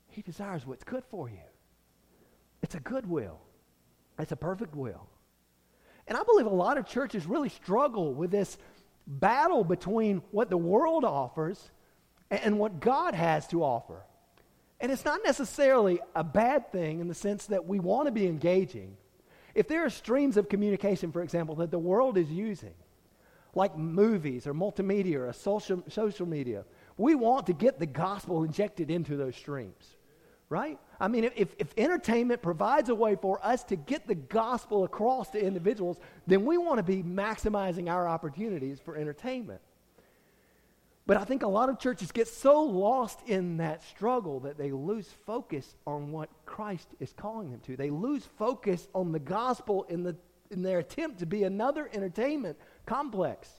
He 0.07 0.21
desires 0.21 0.65
what's 0.65 0.83
good 0.83 1.03
for 1.09 1.29
you. 1.29 1.37
It's 2.61 2.75
a 2.75 2.79
good 2.79 3.07
will, 3.07 3.39
it's 4.19 4.31
a 4.31 4.35
perfect 4.35 4.75
will. 4.75 5.07
And 6.07 6.17
I 6.17 6.23
believe 6.23 6.45
a 6.45 6.49
lot 6.49 6.77
of 6.77 6.87
churches 6.87 7.25
really 7.25 7.49
struggle 7.49 8.13
with 8.13 8.31
this 8.31 8.57
battle 9.19 9.63
between 9.63 10.21
what 10.31 10.49
the 10.49 10.57
world 10.57 11.03
offers 11.03 11.71
and 12.29 12.57
what 12.57 12.79
God 12.79 13.13
has 13.13 13.47
to 13.47 13.63
offer. 13.63 14.01
And 14.79 14.91
it's 14.91 15.05
not 15.05 15.21
necessarily 15.23 15.99
a 16.15 16.23
bad 16.23 16.71
thing 16.71 17.01
in 17.01 17.07
the 17.07 17.13
sense 17.13 17.45
that 17.47 17.65
we 17.65 17.79
want 17.79 18.07
to 18.07 18.11
be 18.11 18.25
engaging. 18.25 18.95
If 19.53 19.67
there 19.67 19.85
are 19.85 19.89
streams 19.89 20.37
of 20.37 20.49
communication, 20.49 21.11
for 21.11 21.21
example, 21.21 21.55
that 21.55 21.71
the 21.71 21.79
world 21.79 22.17
is 22.17 22.31
using, 22.31 22.73
like 23.53 23.77
movies 23.77 24.47
or 24.47 24.53
multimedia 24.53 25.27
or 25.27 25.33
social, 25.33 25.83
social 25.89 26.25
media, 26.25 26.63
we 26.97 27.15
want 27.15 27.47
to 27.47 27.53
get 27.53 27.79
the 27.79 27.85
gospel 27.85 28.43
injected 28.43 28.89
into 28.89 29.17
those 29.17 29.35
streams, 29.35 29.97
right? 30.49 30.79
I 31.01 31.07
mean, 31.07 31.23
if, 31.23 31.55
if 31.57 31.73
entertainment 31.77 32.43
provides 32.43 32.89
a 32.89 32.95
way 32.95 33.15
for 33.15 33.43
us 33.43 33.63
to 33.65 33.75
get 33.75 34.05
the 34.05 34.13
gospel 34.13 34.83
across 34.83 35.31
to 35.31 35.43
individuals, 35.43 35.99
then 36.27 36.45
we 36.45 36.59
want 36.59 36.77
to 36.77 36.83
be 36.83 37.01
maximizing 37.01 37.89
our 37.89 38.07
opportunities 38.07 38.79
for 38.79 38.95
entertainment. 38.95 39.61
But 41.07 41.17
I 41.17 41.23
think 41.23 41.41
a 41.41 41.47
lot 41.47 41.69
of 41.69 41.79
churches 41.79 42.11
get 42.11 42.27
so 42.27 42.61
lost 42.61 43.19
in 43.25 43.57
that 43.57 43.83
struggle 43.83 44.41
that 44.41 44.59
they 44.59 44.71
lose 44.71 45.09
focus 45.25 45.75
on 45.87 46.11
what 46.11 46.29
Christ 46.45 46.87
is 46.99 47.11
calling 47.13 47.49
them 47.49 47.61
to. 47.61 47.75
They 47.75 47.89
lose 47.89 48.29
focus 48.37 48.87
on 48.93 49.11
the 49.11 49.19
gospel 49.19 49.87
in, 49.89 50.03
the, 50.03 50.15
in 50.51 50.61
their 50.61 50.77
attempt 50.77 51.17
to 51.19 51.25
be 51.25 51.45
another 51.45 51.89
entertainment 51.91 52.59
complex. 52.85 53.49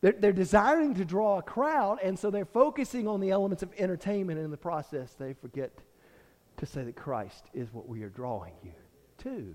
They're, 0.00 0.12
they're 0.12 0.32
desiring 0.32 0.94
to 0.94 1.04
draw 1.04 1.38
a 1.38 1.42
crowd, 1.42 1.98
and 2.04 2.16
so 2.16 2.30
they're 2.30 2.44
focusing 2.44 3.08
on 3.08 3.18
the 3.18 3.32
elements 3.32 3.64
of 3.64 3.70
entertainment, 3.76 4.38
in 4.38 4.52
the 4.52 4.56
process, 4.56 5.14
they 5.14 5.32
forget 5.32 5.72
to 6.56 6.66
say 6.66 6.82
that 6.84 6.96
Christ 6.96 7.44
is 7.52 7.72
what 7.72 7.88
we 7.88 8.02
are 8.02 8.08
drawing 8.08 8.54
you 8.62 8.72
to. 9.18 9.54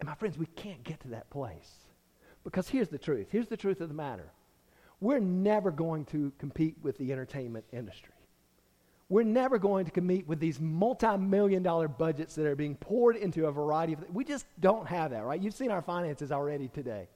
And 0.00 0.08
my 0.08 0.14
friends, 0.14 0.38
we 0.38 0.46
can't 0.46 0.82
get 0.84 1.00
to 1.00 1.08
that 1.08 1.28
place. 1.30 1.72
Because 2.44 2.68
here's 2.68 2.88
the 2.88 2.98
truth. 2.98 3.28
Here's 3.30 3.48
the 3.48 3.56
truth 3.56 3.80
of 3.80 3.88
the 3.88 3.94
matter. 3.94 4.32
We're 5.00 5.20
never 5.20 5.70
going 5.70 6.04
to 6.06 6.32
compete 6.38 6.76
with 6.82 6.98
the 6.98 7.12
entertainment 7.12 7.64
industry. 7.72 8.14
We're 9.08 9.24
never 9.24 9.58
going 9.58 9.86
to 9.86 9.90
compete 9.90 10.26
with 10.26 10.38
these 10.38 10.60
multi-million 10.60 11.62
dollar 11.62 11.88
budgets 11.88 12.34
that 12.34 12.46
are 12.46 12.56
being 12.56 12.74
poured 12.74 13.16
into 13.16 13.46
a 13.46 13.52
variety 13.52 13.94
of 13.94 14.04
we 14.12 14.24
just 14.24 14.44
don't 14.60 14.86
have 14.86 15.12
that, 15.12 15.24
right? 15.24 15.40
You've 15.40 15.54
seen 15.54 15.70
our 15.70 15.80
finances 15.80 16.30
already 16.30 16.68
today. 16.68 17.08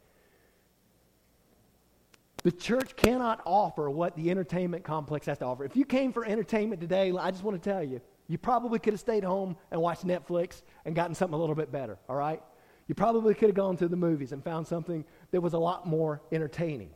The 2.42 2.52
church 2.52 2.96
cannot 2.96 3.40
offer 3.46 3.88
what 3.88 4.16
the 4.16 4.30
entertainment 4.30 4.82
complex 4.82 5.26
has 5.26 5.38
to 5.38 5.44
offer. 5.44 5.64
If 5.64 5.76
you 5.76 5.84
came 5.84 6.12
for 6.12 6.24
entertainment 6.24 6.80
today, 6.80 7.12
I 7.16 7.30
just 7.30 7.44
want 7.44 7.62
to 7.62 7.70
tell 7.70 7.84
you, 7.84 8.00
you 8.26 8.36
probably 8.36 8.78
could 8.78 8.94
have 8.94 9.00
stayed 9.00 9.22
home 9.22 9.56
and 9.70 9.80
watched 9.80 10.04
Netflix 10.04 10.62
and 10.84 10.94
gotten 10.94 11.14
something 11.14 11.34
a 11.34 11.38
little 11.38 11.54
bit 11.54 11.70
better, 11.70 11.98
all 12.08 12.16
right? 12.16 12.42
You 12.88 12.96
probably 12.96 13.34
could 13.34 13.48
have 13.48 13.56
gone 13.56 13.76
to 13.76 13.88
the 13.88 13.96
movies 13.96 14.32
and 14.32 14.42
found 14.42 14.66
something 14.66 15.04
that 15.30 15.40
was 15.40 15.52
a 15.52 15.58
lot 15.58 15.86
more 15.86 16.20
entertaining. 16.32 16.90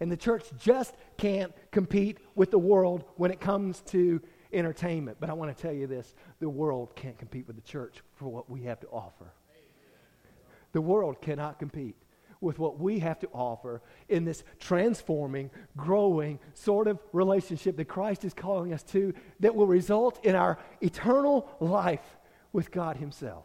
And 0.00 0.10
the 0.10 0.16
church 0.16 0.44
just 0.58 0.94
can't 1.18 1.52
compete 1.70 2.18
with 2.34 2.50
the 2.50 2.58
world 2.58 3.04
when 3.16 3.30
it 3.30 3.40
comes 3.40 3.82
to 3.82 4.20
entertainment. 4.52 5.18
But 5.20 5.30
I 5.30 5.34
want 5.34 5.56
to 5.56 5.62
tell 5.62 5.72
you 5.72 5.86
this 5.86 6.14
the 6.40 6.48
world 6.48 6.96
can't 6.96 7.16
compete 7.16 7.46
with 7.46 7.56
the 7.56 7.62
church 7.62 8.02
for 8.14 8.28
what 8.28 8.50
we 8.50 8.62
have 8.62 8.80
to 8.80 8.88
offer. 8.88 9.32
The 10.72 10.80
world 10.80 11.20
cannot 11.20 11.58
compete 11.58 11.96
with 12.40 12.58
what 12.58 12.78
we 12.78 12.98
have 13.00 13.18
to 13.20 13.28
offer 13.32 13.82
in 14.08 14.24
this 14.24 14.42
transforming, 14.58 15.50
growing 15.76 16.38
sort 16.54 16.88
of 16.88 16.98
relationship 17.12 17.76
that 17.76 17.86
Christ 17.86 18.24
is 18.24 18.34
calling 18.34 18.72
us 18.72 18.82
to 18.84 19.12
that 19.40 19.54
will 19.54 19.66
result 19.66 20.24
in 20.24 20.34
our 20.34 20.58
eternal 20.80 21.48
life 21.60 22.18
with 22.52 22.70
God 22.70 22.96
Himself. 22.96 23.44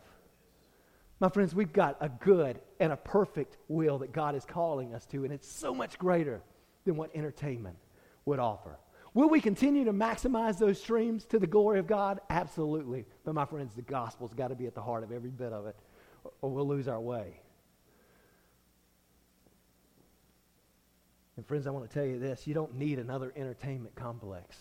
My 1.19 1.29
friends, 1.29 1.55
we've 1.55 1.73
got 1.73 1.97
a 2.01 2.10
good 2.10 2.60
and 2.79 2.91
a 2.91 2.97
perfect 2.97 3.58
will 3.67 3.99
that 3.99 4.12
God 4.12 4.36
is 4.36 4.45
calling 4.45 4.93
us 4.93 5.05
to, 5.08 5.23
and 5.23 5.34
it's 5.34 5.49
so 5.49 5.73
much 5.73 5.97
greater 5.97 6.41
than 6.86 6.97
what 6.97 7.15
entertainment 7.15 7.77
would 8.25 8.39
offer. 8.39 8.77
Will 9.13 9.29
we 9.29 9.39
continue 9.39 9.86
to 9.86 9.93
maximize 9.93 10.58
those 10.58 10.79
streams 10.79 11.23
to 11.27 11.39
the 11.39 11.47
glory 11.47 11.79
of 11.79 11.88
God? 11.88 12.19
Absolutely. 12.29 13.05
But 13.23 13.34
my 13.34 13.45
friends, 13.45 13.73
the 13.73 13.81
gospel's 13.81 14.34
got 14.34 14.49
to 14.49 14.55
be 14.55 14.67
at 14.67 14.75
the 14.75 14.81
heart 14.81 15.05
of 15.05 15.12
every 15.13 15.29
bit 15.29 15.53
of 15.53 15.67
it, 15.67 15.75
or 16.41 16.49
we'll 16.49 16.67
lose 16.67 16.89
our 16.89 16.99
way. 16.99 17.39
And 21.37 21.45
friends, 21.45 21.67
I 21.67 21.71
want 21.71 21.89
to 21.89 21.93
tell 21.93 22.05
you 22.05 22.19
this 22.19 22.47
you 22.47 22.53
don't 22.53 22.75
need 22.75 22.99
another 22.99 23.33
entertainment 23.35 23.95
complex. 23.95 24.57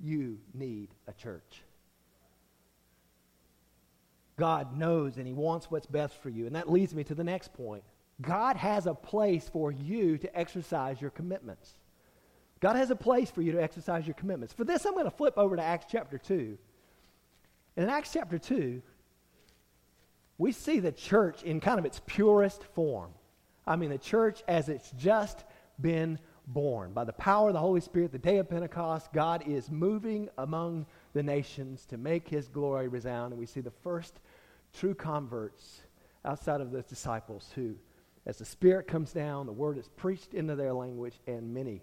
You 0.00 0.38
need 0.52 0.88
a 1.06 1.12
church. 1.12 1.62
God 4.36 4.76
knows 4.76 5.16
and 5.16 5.26
He 5.26 5.32
wants 5.32 5.70
what's 5.70 5.86
best 5.86 6.20
for 6.20 6.28
you. 6.28 6.46
And 6.46 6.56
that 6.56 6.70
leads 6.70 6.94
me 6.94 7.04
to 7.04 7.14
the 7.14 7.24
next 7.24 7.52
point. 7.52 7.84
God 8.20 8.56
has 8.56 8.86
a 8.86 8.94
place 8.94 9.48
for 9.48 9.72
you 9.72 10.18
to 10.18 10.38
exercise 10.38 11.00
your 11.00 11.10
commitments. 11.10 11.74
God 12.60 12.76
has 12.76 12.90
a 12.90 12.96
place 12.96 13.30
for 13.30 13.42
you 13.42 13.52
to 13.52 13.62
exercise 13.62 14.06
your 14.06 14.14
commitments. 14.14 14.54
For 14.54 14.64
this, 14.64 14.84
I'm 14.86 14.94
going 14.94 15.04
to 15.04 15.10
flip 15.10 15.34
over 15.36 15.56
to 15.56 15.62
Acts 15.62 15.86
chapter 15.90 16.16
2. 16.16 16.56
And 17.76 17.84
in 17.84 17.90
Acts 17.90 18.12
chapter 18.12 18.38
2, 18.38 18.80
we 20.38 20.52
see 20.52 20.80
the 20.80 20.92
church 20.92 21.42
in 21.42 21.60
kind 21.60 21.78
of 21.78 21.84
its 21.84 22.00
purest 22.06 22.64
form. 22.74 23.10
I 23.66 23.76
mean, 23.76 23.90
the 23.90 23.98
church 23.98 24.42
as 24.48 24.68
it's 24.68 24.90
just 24.92 25.44
been 25.80 26.18
born. 26.46 26.92
By 26.92 27.04
the 27.04 27.12
power 27.12 27.48
of 27.48 27.54
the 27.54 27.60
Holy 27.60 27.80
Spirit, 27.80 28.12
the 28.12 28.18
day 28.18 28.38
of 28.38 28.48
Pentecost, 28.48 29.12
God 29.12 29.42
is 29.46 29.70
moving 29.70 30.28
among 30.38 30.86
the 31.12 31.22
nations 31.22 31.86
to 31.86 31.96
make 31.96 32.28
his 32.28 32.48
glory 32.48 32.88
resound. 32.88 33.32
And 33.32 33.40
we 33.40 33.46
see 33.46 33.60
the 33.60 33.70
first 33.70 34.20
true 34.72 34.94
converts 34.94 35.80
outside 36.24 36.60
of 36.60 36.70
those 36.70 36.84
disciples 36.84 37.50
who, 37.54 37.74
as 38.26 38.38
the 38.38 38.44
Spirit 38.44 38.86
comes 38.86 39.12
down, 39.12 39.46
the 39.46 39.52
word 39.52 39.78
is 39.78 39.88
preached 39.96 40.34
into 40.34 40.54
their 40.54 40.72
language, 40.72 41.14
and 41.26 41.52
many 41.52 41.82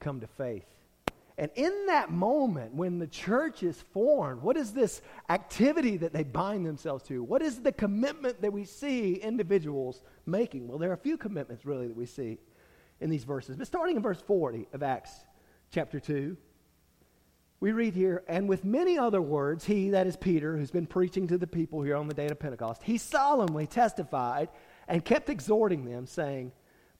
come 0.00 0.20
to 0.20 0.26
faith. 0.26 0.66
And 1.38 1.50
in 1.54 1.86
that 1.86 2.10
moment, 2.10 2.74
when 2.74 2.98
the 2.98 3.06
church 3.06 3.62
is 3.62 3.82
formed, 3.92 4.40
what 4.40 4.56
is 4.56 4.72
this 4.72 5.02
activity 5.28 5.98
that 5.98 6.14
they 6.14 6.22
bind 6.22 6.64
themselves 6.64 7.04
to? 7.04 7.22
What 7.22 7.42
is 7.42 7.60
the 7.60 7.72
commitment 7.72 8.40
that 8.40 8.52
we 8.52 8.64
see 8.64 9.16
individuals 9.16 10.02
making? 10.24 10.66
Well, 10.66 10.78
there 10.78 10.88
are 10.90 10.94
a 10.94 10.98
few 10.98 11.18
commitments, 11.18 11.66
really, 11.66 11.88
that 11.88 11.96
we 11.96 12.06
see 12.06 12.38
in 13.00 13.10
these 13.10 13.24
verses. 13.24 13.56
But 13.56 13.66
starting 13.66 13.96
in 13.96 14.02
verse 14.02 14.20
40 14.20 14.68
of 14.72 14.82
Acts 14.82 15.12
chapter 15.70 16.00
2, 16.00 16.36
we 17.58 17.72
read 17.72 17.94
here, 17.94 18.22
and 18.28 18.48
with 18.48 18.64
many 18.64 18.98
other 18.98 19.22
words, 19.22 19.64
he, 19.64 19.90
that 19.90 20.06
is 20.06 20.16
Peter, 20.16 20.56
who's 20.56 20.70
been 20.70 20.86
preaching 20.86 21.26
to 21.28 21.38
the 21.38 21.46
people 21.46 21.82
here 21.82 21.96
on 21.96 22.06
the 22.06 22.14
day 22.14 22.28
of 22.28 22.38
Pentecost, 22.38 22.82
he 22.82 22.98
solemnly 22.98 23.66
testified 23.66 24.50
and 24.88 25.04
kept 25.04 25.30
exhorting 25.30 25.84
them, 25.84 26.06
saying, 26.06 26.52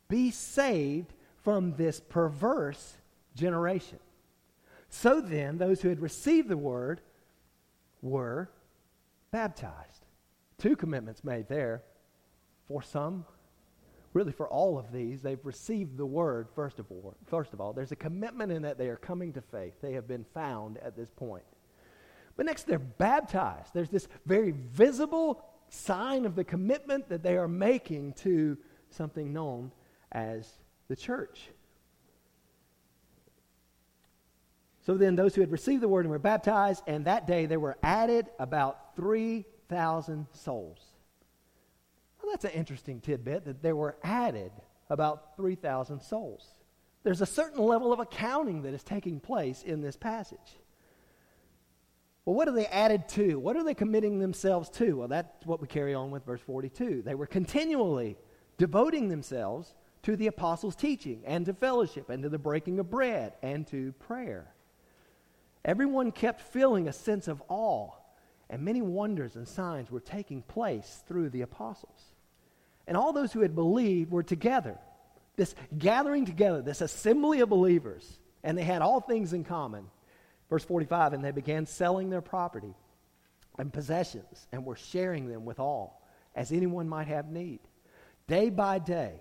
Be 0.08 0.30
saved 0.30 1.12
from 1.42 1.74
this 1.74 2.00
perverse 2.00 2.96
generation. 3.34 3.98
So 4.88 5.20
then, 5.20 5.58
those 5.58 5.82
who 5.82 5.90
had 5.90 6.00
received 6.00 6.48
the 6.48 6.56
word 6.56 7.02
were 8.00 8.50
baptized. 9.30 10.06
Two 10.58 10.74
commitments 10.74 11.22
made 11.22 11.48
there. 11.48 11.82
For 12.66 12.82
some, 12.82 13.26
really 14.16 14.32
for 14.32 14.48
all 14.48 14.78
of 14.78 14.90
these, 14.92 15.20
they've 15.20 15.44
received 15.44 15.98
the 15.98 16.06
word 16.06 16.48
first 16.54 16.78
of 16.78 16.90
all. 16.90 17.14
First 17.26 17.52
of 17.52 17.60
all, 17.60 17.74
there's 17.74 17.92
a 17.92 17.96
commitment 17.96 18.50
in 18.50 18.62
that 18.62 18.78
they 18.78 18.88
are 18.88 18.96
coming 18.96 19.30
to 19.34 19.42
faith. 19.42 19.74
They 19.82 19.92
have 19.92 20.08
been 20.08 20.24
found 20.32 20.78
at 20.78 20.96
this 20.96 21.10
point. 21.10 21.44
But 22.34 22.46
next, 22.46 22.66
they're 22.66 22.78
baptized. 22.78 23.74
There's 23.74 23.90
this 23.90 24.08
very 24.24 24.52
visible 24.52 25.44
sign 25.68 26.24
of 26.24 26.34
the 26.34 26.44
commitment 26.44 27.10
that 27.10 27.22
they 27.22 27.36
are 27.36 27.46
making 27.46 28.14
to 28.14 28.56
something 28.88 29.34
known 29.34 29.70
as 30.12 30.50
the 30.88 30.96
church. 30.96 31.50
So 34.86 34.96
then, 34.96 35.14
those 35.14 35.34
who 35.34 35.42
had 35.42 35.50
received 35.50 35.82
the 35.82 35.88
word 35.88 36.06
and 36.06 36.10
were 36.10 36.18
baptized, 36.18 36.82
and 36.86 37.04
that 37.04 37.26
day 37.26 37.44
there 37.44 37.60
were 37.60 37.76
added 37.82 38.28
about 38.38 38.96
3,000 38.96 40.26
souls. 40.32 40.85
Well, 42.26 42.34
that's 42.34 42.52
an 42.52 42.58
interesting 42.58 43.00
tidbit 43.00 43.44
that 43.44 43.62
there 43.62 43.76
were 43.76 43.96
added 44.02 44.50
about 44.90 45.36
3,000 45.36 46.00
souls. 46.02 46.44
There's 47.04 47.20
a 47.20 47.26
certain 47.26 47.64
level 47.64 47.92
of 47.92 48.00
accounting 48.00 48.62
that 48.62 48.74
is 48.74 48.82
taking 48.82 49.20
place 49.20 49.62
in 49.62 49.80
this 49.80 49.96
passage. 49.96 50.58
Well, 52.24 52.34
what 52.34 52.48
are 52.48 52.52
they 52.52 52.66
added 52.66 53.08
to? 53.10 53.38
What 53.38 53.54
are 53.54 53.62
they 53.62 53.74
committing 53.74 54.18
themselves 54.18 54.68
to? 54.70 54.96
Well, 54.96 55.06
that's 55.06 55.46
what 55.46 55.60
we 55.60 55.68
carry 55.68 55.94
on 55.94 56.10
with 56.10 56.26
verse 56.26 56.40
42. 56.40 57.02
They 57.02 57.14
were 57.14 57.28
continually 57.28 58.16
devoting 58.58 59.08
themselves 59.08 59.72
to 60.02 60.16
the 60.16 60.26
apostles' 60.26 60.74
teaching 60.74 61.22
and 61.26 61.46
to 61.46 61.54
fellowship 61.54 62.10
and 62.10 62.24
to 62.24 62.28
the 62.28 62.40
breaking 62.40 62.80
of 62.80 62.90
bread 62.90 63.34
and 63.40 63.68
to 63.68 63.92
prayer. 64.00 64.52
Everyone 65.64 66.10
kept 66.10 66.40
feeling 66.40 66.88
a 66.88 66.92
sense 66.92 67.28
of 67.28 67.40
awe, 67.46 67.90
and 68.50 68.62
many 68.62 68.82
wonders 68.82 69.36
and 69.36 69.46
signs 69.46 69.92
were 69.92 70.00
taking 70.00 70.42
place 70.42 71.04
through 71.06 71.30
the 71.30 71.42
apostles. 71.42 72.15
And 72.86 72.96
all 72.96 73.12
those 73.12 73.32
who 73.32 73.40
had 73.40 73.54
believed 73.54 74.10
were 74.10 74.22
together. 74.22 74.78
This 75.36 75.54
gathering 75.76 76.24
together, 76.24 76.62
this 76.62 76.80
assembly 76.80 77.40
of 77.40 77.48
believers, 77.48 78.18
and 78.42 78.56
they 78.56 78.62
had 78.62 78.82
all 78.82 79.00
things 79.00 79.32
in 79.32 79.44
common. 79.44 79.86
Verse 80.48 80.64
45 80.64 81.12
And 81.12 81.24
they 81.24 81.32
began 81.32 81.66
selling 81.66 82.10
their 82.10 82.22
property 82.22 82.74
and 83.58 83.72
possessions 83.72 84.46
and 84.52 84.64
were 84.64 84.76
sharing 84.76 85.28
them 85.28 85.44
with 85.44 85.58
all, 85.58 86.06
as 86.34 86.52
anyone 86.52 86.88
might 86.88 87.08
have 87.08 87.28
need. 87.28 87.60
Day 88.28 88.50
by 88.50 88.78
day, 88.78 89.20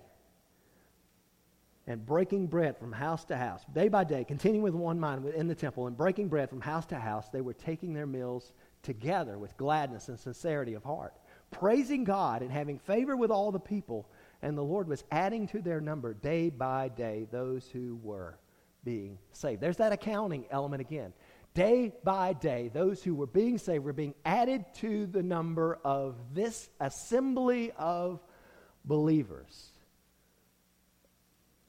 and 1.86 2.04
breaking 2.04 2.48
bread 2.48 2.76
from 2.76 2.92
house 2.92 3.24
to 3.26 3.36
house. 3.36 3.64
Day 3.72 3.88
by 3.88 4.04
day, 4.04 4.24
continuing 4.24 4.62
with 4.62 4.74
one 4.74 4.98
mind 4.98 5.22
within 5.22 5.46
the 5.46 5.54
temple 5.54 5.86
and 5.86 5.96
breaking 5.96 6.28
bread 6.28 6.50
from 6.50 6.60
house 6.60 6.86
to 6.86 6.96
house, 6.96 7.28
they 7.28 7.40
were 7.40 7.54
taking 7.54 7.94
their 7.94 8.06
meals 8.06 8.52
together 8.82 9.38
with 9.38 9.56
gladness 9.56 10.08
and 10.08 10.18
sincerity 10.18 10.74
of 10.74 10.82
heart, 10.82 11.14
praising 11.58 12.04
God 12.04 12.42
and 12.42 12.50
having 12.50 12.78
favor 12.78 13.16
with 13.16 13.30
all 13.30 13.52
the 13.52 13.60
people. 13.60 14.08
And 14.42 14.56
the 14.56 14.62
Lord 14.62 14.88
was 14.88 15.04
adding 15.10 15.48
to 15.48 15.60
their 15.60 15.80
number 15.80 16.14
day 16.14 16.50
by 16.50 16.88
day 16.88 17.26
those 17.30 17.66
who 17.68 17.98
were 18.02 18.38
being 18.84 19.18
saved. 19.32 19.60
There's 19.60 19.78
that 19.78 19.92
accounting 19.92 20.46
element 20.50 20.80
again. 20.80 21.12
Day 21.54 21.92
by 22.04 22.34
day, 22.34 22.70
those 22.72 23.02
who 23.02 23.14
were 23.14 23.26
being 23.26 23.56
saved 23.56 23.84
were 23.84 23.94
being 23.94 24.14
added 24.24 24.64
to 24.74 25.06
the 25.06 25.22
number 25.22 25.78
of 25.84 26.16
this 26.34 26.68
assembly 26.80 27.72
of 27.78 28.20
believers. 28.84 29.70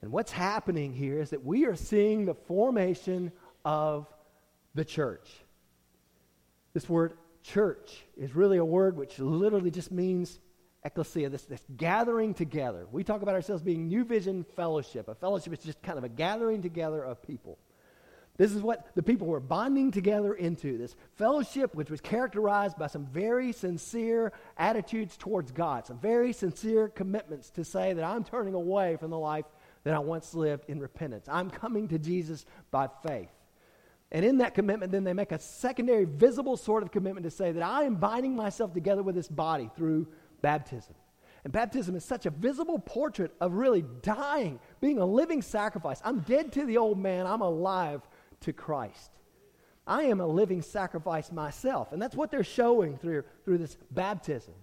And 0.02 0.12
what's 0.12 0.32
happening 0.32 0.94
here 0.94 1.22
is 1.22 1.30
that 1.30 1.46
we 1.46 1.66
are 1.66 1.76
seeing 1.76 2.26
the 2.26 2.36
formation 2.36 3.32
of 3.64 4.08
the 4.76 4.86
church. 4.86 5.28
This 6.74 6.88
word 6.88 7.14
church 7.48 8.06
is 8.18 8.36
really 8.36 8.58
a 8.58 8.66
word 8.66 8.98
which 8.98 9.20
literally 9.20 9.72
just 9.72 9.92
means 9.92 10.40
ecclesia, 10.84 11.30
this, 11.30 11.44
this 11.44 11.64
gathering 11.76 12.34
together. 12.34 12.88
We 12.92 13.04
talk 13.04 13.22
about 13.22 13.36
ourselves 13.36 13.64
being 13.64 13.88
New 13.88 14.04
Vision 14.04 14.46
Fellowship. 14.56 15.08
A 15.08 15.16
fellowship 15.16 15.54
is 15.54 15.60
just 15.60 15.82
kind 15.82 15.98
of 15.98 16.04
a 16.04 16.10
gathering 16.10 16.62
together 16.62 17.04
of 17.04 17.22
people. 17.22 17.58
This 18.38 18.52
is 18.52 18.62
what 18.62 18.90
the 18.96 19.02
people 19.02 19.28
were 19.28 19.40
bonding 19.40 19.92
together 19.92 20.34
into 20.34 20.78
this 20.78 20.96
fellowship, 21.16 21.74
which 21.74 21.90
was 21.90 22.02
characterized 22.02 22.78
by 22.78 22.88
some 22.88 23.08
very 23.08 23.52
sincere 23.52 24.32
attitudes 24.58 25.18
towards 25.18 25.52
God, 25.52 25.88
some 25.88 25.98
very 26.00 26.34
sincere 26.34 26.88
commitments 26.88 27.50
to 27.52 27.64
say 27.64 27.94
that 27.94 28.04
I'm 28.04 28.24
turning 28.24 28.54
away 28.54 28.98
from 28.98 29.10
the 29.10 29.18
life 29.18 29.46
that 29.86 29.96
I 29.96 30.00
once 30.00 30.36
lived 30.36 30.66
in 30.68 30.80
repentance. 30.80 31.28
I'm 31.28 31.50
coming 31.50 31.88
to 31.88 31.98
Jesus 31.98 32.46
by 32.70 32.90
faith. 33.08 33.32
And 34.12 34.24
in 34.24 34.38
that 34.38 34.54
commitment, 34.54 34.92
then 34.92 35.04
they 35.04 35.14
make 35.14 35.32
a 35.32 35.40
secondary, 35.40 36.06
visible 36.06 36.56
sort 36.56 36.84
of 36.84 36.92
commitment 36.92 37.26
to 37.26 37.32
say 37.32 37.52
that 37.52 37.64
I 37.64 37.84
am 37.84 37.96
binding 37.96 38.36
myself 38.36 38.74
together 38.74 39.04
with 39.04 39.16
this 39.16 39.28
body 39.28 39.70
through 39.76 40.08
baptism. 40.42 40.96
And 41.44 41.52
baptism 41.54 41.96
is 41.96 42.06
such 42.06 42.26
a 42.26 42.30
visible 42.30 42.80
portrait 42.80 43.34
of 43.42 43.54
really 43.54 43.84
dying, 44.02 44.60
being 44.80 45.00
a 45.00 45.06
living 45.06 45.42
sacrifice. 45.42 46.02
I'm 46.04 46.22
dead 46.22 46.54
to 46.54 46.66
the 46.66 46.78
old 46.78 46.98
man, 46.98 47.28
I'm 47.28 47.42
alive 47.42 48.02
to 48.42 48.54
Christ. 48.54 49.12
I 49.86 50.04
am 50.04 50.20
a 50.20 50.28
living 50.28 50.62
sacrifice 50.62 51.32
myself. 51.32 51.92
And 51.92 52.02
that's 52.02 52.16
what 52.16 52.32
they're 52.32 52.44
showing 52.44 52.98
through, 52.98 53.24
through 53.46 53.58
this 53.60 53.78
baptism. 53.92 54.54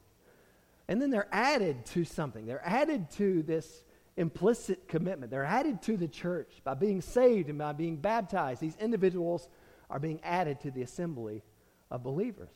And 0.88 1.00
then 1.00 1.11
they're 1.11 1.28
added 1.33 1.87
to 1.87 2.04
something. 2.04 2.44
They're 2.44 2.66
added 2.66 3.11
to 3.12 3.42
this 3.42 3.85
implicit 4.16 4.88
commitment. 4.88 5.31
They're 5.31 5.44
added 5.44 5.83
to 5.83 5.96
the 5.96 6.09
church 6.09 6.61
by 6.62 6.74
being 6.74 7.00
saved 7.00 7.48
and 7.48 7.59
by 7.59 7.72
being 7.72 7.96
baptized. 7.96 8.61
These 8.61 8.77
individuals 8.77 9.48
are 9.90 9.98
being 9.98 10.20
added 10.22 10.61
to 10.61 10.70
the 10.70 10.83
assembly 10.83 11.42
of 11.90 12.03
believers. 12.03 12.55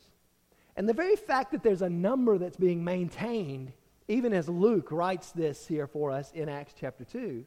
And 0.75 0.87
the 0.87 0.93
very 0.93 1.15
fact 1.15 1.51
that 1.51 1.63
there's 1.63 1.81
a 1.81 1.89
number 1.89 2.37
that's 2.37 2.57
being 2.57 2.83
maintained, 2.83 3.73
even 4.07 4.33
as 4.33 4.47
Luke 4.47 4.91
writes 4.91 5.31
this 5.31 5.67
here 5.67 5.87
for 5.87 6.11
us 6.11 6.31
in 6.33 6.47
Acts 6.47 6.73
chapter 6.79 7.03
2, 7.03 7.45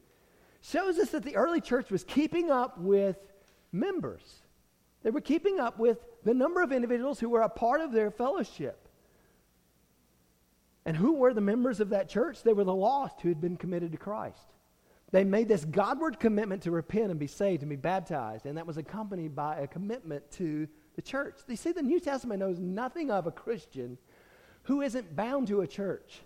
shows 0.61 0.99
us 0.99 1.11
that 1.11 1.25
the 1.25 1.37
early 1.37 1.61
church 1.61 1.91
was 1.91 2.05
keeping 2.05 2.51
up 2.51 2.79
with 2.79 3.17
members. 3.73 4.43
They 5.03 5.11
were 5.11 5.21
keeping 5.21 5.59
up 5.59 5.79
with 5.79 5.99
the 6.25 6.35
number 6.35 6.63
of 6.63 6.73
individuals 6.73 7.19
who 7.19 7.29
were 7.29 7.41
a 7.41 7.49
part 7.49 7.81
of 7.81 7.93
their 7.93 8.11
fellowship. 8.11 8.82
And 10.85 10.97
who 10.97 11.15
were 11.15 11.33
the 11.33 11.41
members 11.41 11.81
of 11.81 11.91
that 11.91 12.09
church? 12.09 12.43
They 12.43 12.53
were 12.53 12.65
the 12.65 12.75
lost 12.75 13.21
who 13.21 13.29
had 13.29 13.41
been 13.41 13.57
committed 13.57 13.93
to 13.93 13.99
Christ. 13.99 14.53
They 15.13 15.25
made 15.25 15.47
this 15.47 15.65
Godward 15.65 16.19
commitment 16.19 16.63
to 16.63 16.71
repent 16.71 17.11
and 17.11 17.21
be 17.21 17.27
saved 17.27 17.63
and 17.63 17.71
be 17.71 17.77
baptized, 17.77 18.47
and 18.47 18.57
that 18.57 18.67
was 18.67 18.79
accompanied 18.79 19.37
by 19.37 19.59
a 19.59 19.67
commitment 19.67 20.31
to 20.33 20.67
the 20.97 21.03
church. 21.03 21.37
You 21.47 21.57
see, 21.57 21.73
the 21.73 21.83
New 21.83 22.01
Testament 22.01 22.41
knows 22.41 22.59
nothing 22.59 23.11
of 23.11 23.27
a 23.27 23.31
Christian 23.31 23.99
who 24.65 24.81
isn't 24.81 25.15
bound 25.15 25.49
to 25.49 25.61
a 25.61 25.67
church. 25.67 26.21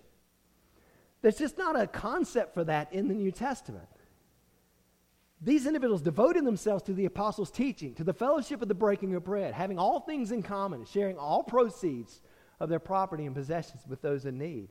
There's 1.21 1.39
just 1.39 1.59
not 1.59 1.79
a 1.79 1.87
concept 1.87 2.55
for 2.55 2.63
that 2.65 2.93
in 2.93 3.09
the 3.09 3.15
New 3.15 3.33
Testament. 3.33 3.89
These 5.41 5.67
individuals 5.67 6.01
devoted 6.01 6.45
themselves 6.45 6.83
to 6.85 6.93
the 6.93 7.05
apostles' 7.05 7.51
teaching, 7.51 7.95
to 7.95 8.05
the 8.05 8.15
fellowship 8.15 8.63
of 8.63 8.69
the 8.69 8.75
breaking 8.75 9.15
of 9.15 9.25
bread, 9.25 9.53
having 9.53 9.79
all 9.79 10.01
things 10.01 10.33
in 10.33 10.43
common, 10.43 10.85
sharing 10.85 11.19
all 11.19 11.43
proceeds 11.43 12.21
of 12.61 12.69
their 12.69 12.79
property 12.79 13.27
and 13.27 13.35
possessions 13.35 13.83
with 13.89 14.03
those 14.03 14.25
in 14.25 14.39
need. 14.39 14.69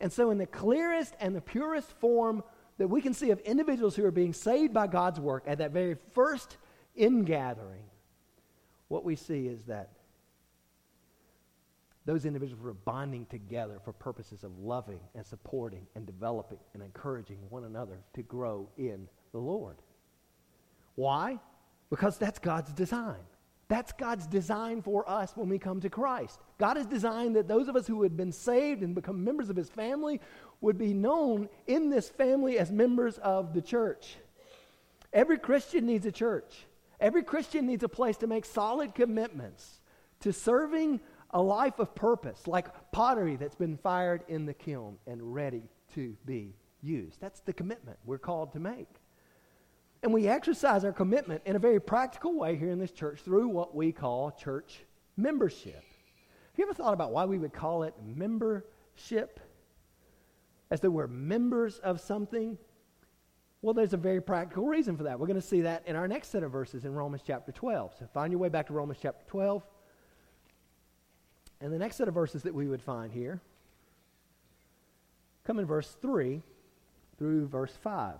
And 0.00 0.12
so, 0.12 0.30
in 0.30 0.38
the 0.38 0.46
clearest 0.46 1.14
and 1.20 1.36
the 1.36 1.40
purest 1.40 1.92
form 2.00 2.42
that 2.78 2.88
we 2.88 3.02
can 3.02 3.12
see 3.12 3.30
of 3.30 3.40
individuals 3.40 3.94
who 3.94 4.04
are 4.04 4.10
being 4.10 4.32
saved 4.32 4.72
by 4.72 4.86
God's 4.86 5.20
work 5.20 5.44
at 5.46 5.58
that 5.58 5.72
very 5.72 5.96
first 6.12 6.56
ingathering, 6.96 7.84
what 8.88 9.04
we 9.04 9.16
see 9.16 9.46
is 9.46 9.62
that 9.64 9.90
those 12.06 12.24
individuals 12.24 12.62
were 12.62 12.74
bonding 12.74 13.26
together 13.26 13.78
for 13.84 13.92
purposes 13.92 14.42
of 14.42 14.58
loving 14.58 15.00
and 15.14 15.24
supporting 15.24 15.86
and 15.94 16.06
developing 16.06 16.58
and 16.72 16.82
encouraging 16.82 17.38
one 17.50 17.64
another 17.64 17.98
to 18.14 18.22
grow 18.22 18.68
in 18.78 19.06
the 19.32 19.38
Lord. 19.38 19.76
Why? 20.94 21.38
Because 21.90 22.18
that's 22.18 22.38
God's 22.38 22.72
design. 22.72 23.20
That's 23.70 23.92
God's 23.92 24.26
design 24.26 24.82
for 24.82 25.08
us 25.08 25.30
when 25.36 25.48
we 25.48 25.60
come 25.60 25.80
to 25.82 25.88
Christ. 25.88 26.40
God 26.58 26.76
has 26.76 26.86
designed 26.86 27.36
that 27.36 27.46
those 27.46 27.68
of 27.68 27.76
us 27.76 27.86
who 27.86 28.02
had 28.02 28.16
been 28.16 28.32
saved 28.32 28.82
and 28.82 28.96
become 28.96 29.22
members 29.22 29.48
of 29.48 29.54
his 29.54 29.70
family 29.70 30.20
would 30.60 30.76
be 30.76 30.92
known 30.92 31.48
in 31.68 31.88
this 31.88 32.08
family 32.08 32.58
as 32.58 32.72
members 32.72 33.18
of 33.18 33.54
the 33.54 33.62
church. 33.62 34.16
Every 35.12 35.38
Christian 35.38 35.86
needs 35.86 36.04
a 36.04 36.10
church. 36.10 36.66
Every 36.98 37.22
Christian 37.22 37.64
needs 37.64 37.84
a 37.84 37.88
place 37.88 38.16
to 38.18 38.26
make 38.26 38.44
solid 38.44 38.92
commitments 38.92 39.80
to 40.18 40.32
serving 40.32 40.98
a 41.30 41.40
life 41.40 41.78
of 41.78 41.94
purpose, 41.94 42.48
like 42.48 42.90
pottery 42.90 43.36
that's 43.36 43.54
been 43.54 43.76
fired 43.76 44.24
in 44.26 44.46
the 44.46 44.54
kiln 44.54 44.98
and 45.06 45.32
ready 45.32 45.62
to 45.94 46.16
be 46.26 46.56
used. 46.82 47.20
That's 47.20 47.38
the 47.38 47.52
commitment 47.52 47.98
we're 48.04 48.18
called 48.18 48.52
to 48.54 48.58
make. 48.58 48.88
And 50.02 50.12
we 50.14 50.28
exercise 50.28 50.84
our 50.84 50.92
commitment 50.92 51.42
in 51.44 51.56
a 51.56 51.58
very 51.58 51.80
practical 51.80 52.38
way 52.38 52.56
here 52.56 52.70
in 52.70 52.78
this 52.78 52.90
church 52.90 53.20
through 53.20 53.48
what 53.48 53.74
we 53.74 53.92
call 53.92 54.30
church 54.30 54.84
membership. 55.16 55.74
Have 55.74 56.58
you 56.58 56.64
ever 56.64 56.74
thought 56.74 56.94
about 56.94 57.12
why 57.12 57.26
we 57.26 57.38
would 57.38 57.52
call 57.52 57.82
it 57.82 57.94
membership? 58.02 59.40
As 60.70 60.80
though 60.80 60.90
we're 60.90 61.06
members 61.06 61.78
of 61.80 62.00
something? 62.00 62.56
Well, 63.62 63.74
there's 63.74 63.92
a 63.92 63.98
very 63.98 64.22
practical 64.22 64.64
reason 64.64 64.96
for 64.96 65.02
that. 65.02 65.20
We're 65.20 65.26
going 65.26 65.40
to 65.40 65.46
see 65.46 65.60
that 65.62 65.82
in 65.86 65.96
our 65.96 66.08
next 66.08 66.28
set 66.28 66.42
of 66.42 66.50
verses 66.50 66.86
in 66.86 66.94
Romans 66.94 67.22
chapter 67.26 67.52
12. 67.52 67.94
So 67.98 68.06
find 68.14 68.32
your 68.32 68.40
way 68.40 68.48
back 68.48 68.68
to 68.68 68.72
Romans 68.72 68.98
chapter 69.02 69.22
12. 69.26 69.62
And 71.60 71.70
the 71.70 71.78
next 71.78 71.96
set 71.96 72.08
of 72.08 72.14
verses 72.14 72.42
that 72.44 72.54
we 72.54 72.66
would 72.66 72.80
find 72.80 73.12
here 73.12 73.42
come 75.44 75.58
in 75.58 75.66
verse 75.66 75.94
3 76.00 76.40
through 77.18 77.48
verse 77.48 77.76
5. 77.82 78.14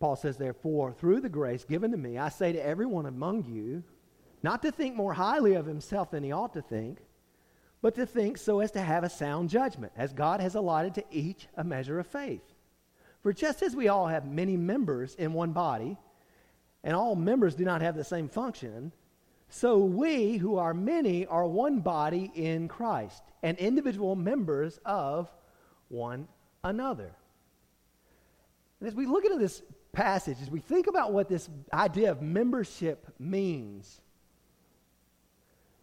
Paul 0.00 0.16
says, 0.16 0.36
therefore, 0.36 0.92
through 0.92 1.20
the 1.20 1.28
grace 1.28 1.64
given 1.64 1.90
to 1.90 1.96
me, 1.96 2.18
I 2.18 2.28
say 2.28 2.52
to 2.52 2.64
everyone 2.64 3.06
among 3.06 3.44
you, 3.44 3.82
not 4.42 4.62
to 4.62 4.70
think 4.70 4.94
more 4.94 5.14
highly 5.14 5.54
of 5.54 5.66
himself 5.66 6.10
than 6.10 6.22
he 6.22 6.30
ought 6.30 6.52
to 6.52 6.62
think, 6.62 6.98
but 7.82 7.94
to 7.96 8.06
think 8.06 8.38
so 8.38 8.60
as 8.60 8.70
to 8.72 8.80
have 8.80 9.02
a 9.02 9.10
sound 9.10 9.50
judgment, 9.50 9.92
as 9.96 10.12
God 10.12 10.40
has 10.40 10.54
allotted 10.54 10.94
to 10.94 11.04
each 11.10 11.48
a 11.56 11.64
measure 11.64 11.98
of 11.98 12.06
faith. 12.06 12.42
For 13.22 13.32
just 13.32 13.62
as 13.62 13.74
we 13.74 13.88
all 13.88 14.06
have 14.06 14.26
many 14.26 14.56
members 14.56 15.16
in 15.16 15.32
one 15.32 15.52
body, 15.52 15.96
and 16.84 16.94
all 16.94 17.16
members 17.16 17.56
do 17.56 17.64
not 17.64 17.82
have 17.82 17.96
the 17.96 18.04
same 18.04 18.28
function, 18.28 18.92
so 19.48 19.78
we 19.78 20.36
who 20.36 20.58
are 20.58 20.74
many 20.74 21.26
are 21.26 21.46
one 21.46 21.80
body 21.80 22.30
in 22.34 22.68
Christ, 22.68 23.22
and 23.42 23.58
individual 23.58 24.14
members 24.14 24.78
of 24.84 25.28
one 25.88 26.28
another. 26.62 27.10
And 28.78 28.88
as 28.88 28.94
we 28.94 29.06
look 29.06 29.24
into 29.24 29.38
this 29.38 29.62
passage, 29.92 30.38
as 30.42 30.50
we 30.50 30.60
think 30.60 30.86
about 30.86 31.12
what 31.12 31.28
this 31.28 31.48
idea 31.72 32.10
of 32.10 32.22
membership 32.22 33.06
means, 33.18 34.00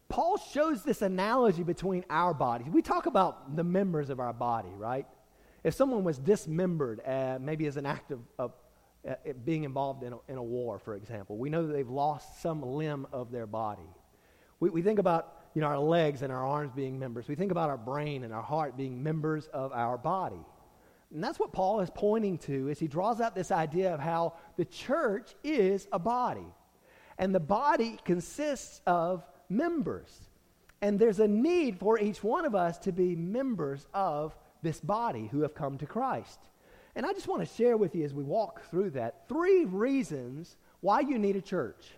Paul 0.07 0.37
shows 0.37 0.83
this 0.83 1.01
analogy 1.01 1.63
between 1.63 2.05
our 2.09 2.33
bodies. 2.33 2.67
We 2.69 2.81
talk 2.81 3.05
about 3.05 3.55
the 3.55 3.63
members 3.63 4.09
of 4.09 4.19
our 4.19 4.33
body, 4.33 4.69
right? 4.77 5.05
If 5.63 5.73
someone 5.73 6.03
was 6.03 6.19
dismembered, 6.19 7.01
uh, 7.05 7.39
maybe 7.41 7.65
as 7.65 7.77
an 7.77 7.85
act 7.85 8.11
of, 8.11 8.19
of 8.37 8.53
uh, 9.07 9.15
being 9.43 9.63
involved 9.63 10.03
in 10.03 10.13
a, 10.13 10.17
in 10.27 10.37
a 10.37 10.43
war, 10.43 10.79
for 10.79 10.95
example, 10.95 11.37
we 11.37 11.49
know 11.49 11.65
that 11.65 11.73
they've 11.73 11.89
lost 11.89 12.41
some 12.41 12.61
limb 12.61 13.07
of 13.11 13.31
their 13.31 13.47
body. 13.47 13.89
We, 14.59 14.69
we 14.69 14.81
think 14.81 14.99
about 14.99 15.41
you 15.55 15.61
know, 15.61 15.67
our 15.67 15.79
legs 15.79 16.21
and 16.21 16.31
our 16.31 16.45
arms 16.45 16.71
being 16.75 16.99
members. 16.99 17.27
We 17.27 17.35
think 17.35 17.51
about 17.51 17.69
our 17.69 17.77
brain 17.77 18.23
and 18.23 18.33
our 18.33 18.41
heart 18.41 18.77
being 18.77 19.01
members 19.01 19.47
of 19.47 19.71
our 19.71 19.97
body. 19.97 20.45
And 21.15 21.23
that's 21.23 21.39
what 21.39 21.54
Paul 21.54 21.80
is 21.80 21.89
pointing 21.89 22.39
to 22.39 22.67
as 22.69 22.78
he 22.78 22.89
draws 22.89 23.21
out 23.21 23.36
this 23.36 23.49
idea 23.49 23.93
of 23.93 24.01
how 24.01 24.34
the 24.58 24.65
church 24.65 25.34
is 25.45 25.88
a 25.93 25.97
body. 25.97 26.45
And 27.17 27.34
the 27.34 27.39
body 27.39 27.97
consists 28.04 28.82
of 28.86 29.25
members. 29.47 30.10
And 30.82 30.99
there's 30.99 31.21
a 31.21 31.28
need 31.28 31.80
for 31.80 31.97
each 31.97 32.21
one 32.21 32.43
of 32.43 32.54
us 32.54 32.78
to 32.80 32.91
be 32.91 33.15
members 33.15 33.88
of 33.93 34.36
this 34.62 34.82
body 34.82 35.30
who 35.32 35.43
have 35.43 35.56
come 35.56 35.78
to 35.78 35.86
Christ. 35.86 36.38
And 36.97 37.06
I 37.06 37.13
just 37.13 37.30
want 37.30 37.47
to 37.47 37.56
share 37.56 37.78
with 37.78 37.95
you 37.95 38.04
as 38.04 38.13
we 38.13 38.25
walk 38.25 38.69
through 38.69 38.89
that 38.89 39.30
three 39.30 39.63
reasons 39.63 40.58
why 40.82 40.99
you 40.99 41.17
need 41.17 41.38
a 41.38 41.41
church. 41.41 41.91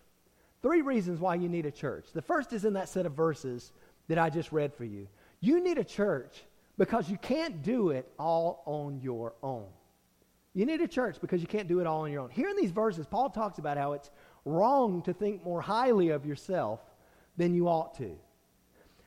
Three 0.61 0.83
reasons 0.83 1.19
why 1.19 1.35
you 1.35 1.49
need 1.49 1.65
a 1.65 1.71
church. 1.71 2.05
The 2.13 2.21
first 2.21 2.53
is 2.53 2.65
in 2.65 2.73
that 2.73 2.87
set 2.87 3.07
of 3.07 3.13
verses 3.13 3.71
that 4.09 4.19
I 4.19 4.29
just 4.29 4.51
read 4.51 4.75
for 4.75 4.85
you. 4.85 5.07
You 5.39 5.63
need 5.63 5.79
a 5.79 5.83
church 5.83 6.43
because 6.77 7.09
you 7.09 7.17
can't 7.17 7.63
do 7.63 7.89
it 7.89 8.11
all 8.19 8.63
on 8.65 8.99
your 9.01 9.33
own. 9.41 9.65
You 10.53 10.65
need 10.65 10.81
a 10.81 10.87
church 10.87 11.17
because 11.21 11.41
you 11.41 11.47
can't 11.47 11.67
do 11.67 11.79
it 11.79 11.87
all 11.87 12.01
on 12.01 12.11
your 12.11 12.21
own. 12.21 12.29
Here 12.29 12.49
in 12.49 12.55
these 12.55 12.71
verses, 12.71 13.05
Paul 13.05 13.29
talks 13.29 13.59
about 13.59 13.77
how 13.77 13.93
it's 13.93 14.09
wrong 14.45 15.01
to 15.03 15.13
think 15.13 15.43
more 15.43 15.61
highly 15.61 16.09
of 16.09 16.25
yourself 16.25 16.79
than 17.35 17.53
you 17.53 17.67
ought 17.67 17.95
to. 17.97 18.17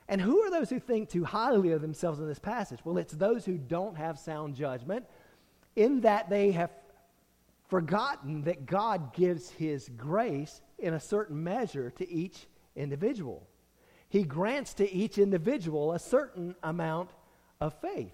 And 0.08 0.20
who 0.20 0.40
are 0.42 0.50
those 0.50 0.70
who 0.70 0.80
think 0.80 1.08
too 1.08 1.24
highly 1.24 1.72
of 1.72 1.80
themselves 1.82 2.18
in 2.18 2.26
this 2.26 2.38
passage? 2.38 2.80
Well, 2.84 2.98
it's 2.98 3.12
those 3.12 3.44
who 3.44 3.58
don't 3.58 3.96
have 3.96 4.18
sound 4.18 4.56
judgment, 4.56 5.06
in 5.76 6.00
that 6.00 6.28
they 6.28 6.50
have 6.50 6.70
forgotten 7.68 8.42
that 8.42 8.66
God 8.66 9.14
gives 9.14 9.50
His 9.50 9.88
grace 9.96 10.62
in 10.78 10.94
a 10.94 11.00
certain 11.00 11.42
measure 11.42 11.90
to 11.90 12.10
each 12.10 12.48
individual. 12.74 13.46
He 14.08 14.24
grants 14.24 14.74
to 14.74 14.92
each 14.92 15.18
individual 15.18 15.92
a 15.92 15.98
certain 16.00 16.56
amount 16.64 17.10
of 17.60 17.74
faith. 17.80 18.12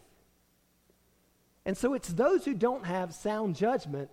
And 1.64 1.76
so 1.76 1.94
it's 1.94 2.08
those 2.08 2.44
who 2.44 2.54
don't 2.54 2.84
have 2.84 3.14
sound 3.14 3.56
judgment 3.56 4.10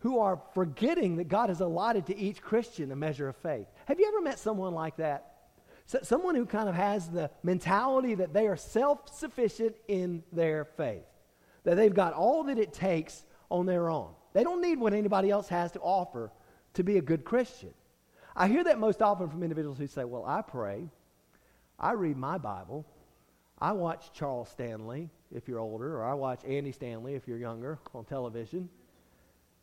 who 0.00 0.18
are 0.18 0.40
forgetting 0.54 1.16
that 1.16 1.28
God 1.28 1.48
has 1.48 1.60
allotted 1.60 2.06
to 2.06 2.16
each 2.16 2.42
Christian 2.42 2.90
a 2.90 2.96
measure 2.96 3.28
of 3.28 3.36
faith. 3.36 3.66
Have 3.86 4.00
you 4.00 4.08
ever 4.08 4.20
met 4.20 4.38
someone 4.38 4.74
like 4.74 4.96
that? 4.96 5.32
So, 5.86 5.98
someone 6.02 6.34
who 6.34 6.46
kind 6.46 6.68
of 6.68 6.74
has 6.74 7.08
the 7.08 7.30
mentality 7.42 8.14
that 8.16 8.32
they 8.32 8.46
are 8.46 8.56
self 8.56 9.14
sufficient 9.14 9.76
in 9.88 10.22
their 10.32 10.64
faith, 10.64 11.04
that 11.64 11.76
they've 11.76 11.94
got 11.94 12.14
all 12.14 12.44
that 12.44 12.58
it 12.58 12.72
takes 12.72 13.24
on 13.50 13.66
their 13.66 13.90
own. 13.90 14.10
They 14.32 14.44
don't 14.44 14.62
need 14.62 14.78
what 14.78 14.94
anybody 14.94 15.30
else 15.30 15.48
has 15.48 15.72
to 15.72 15.80
offer 15.80 16.32
to 16.74 16.82
be 16.82 16.98
a 16.98 17.02
good 17.02 17.24
Christian. 17.24 17.74
I 18.34 18.48
hear 18.48 18.64
that 18.64 18.78
most 18.78 19.02
often 19.02 19.28
from 19.28 19.42
individuals 19.42 19.78
who 19.78 19.86
say, 19.86 20.04
Well, 20.04 20.24
I 20.24 20.42
pray, 20.42 20.88
I 21.78 21.92
read 21.92 22.16
my 22.16 22.38
Bible, 22.38 22.86
I 23.62 23.70
watch 23.70 24.12
Charles 24.12 24.48
Stanley 24.48 25.08
if 25.32 25.46
you're 25.46 25.60
older, 25.60 25.98
or 25.98 26.04
I 26.04 26.14
watch 26.14 26.40
Andy 26.44 26.72
Stanley 26.72 27.14
if 27.14 27.28
you're 27.28 27.38
younger 27.38 27.78
on 27.94 28.04
television. 28.04 28.68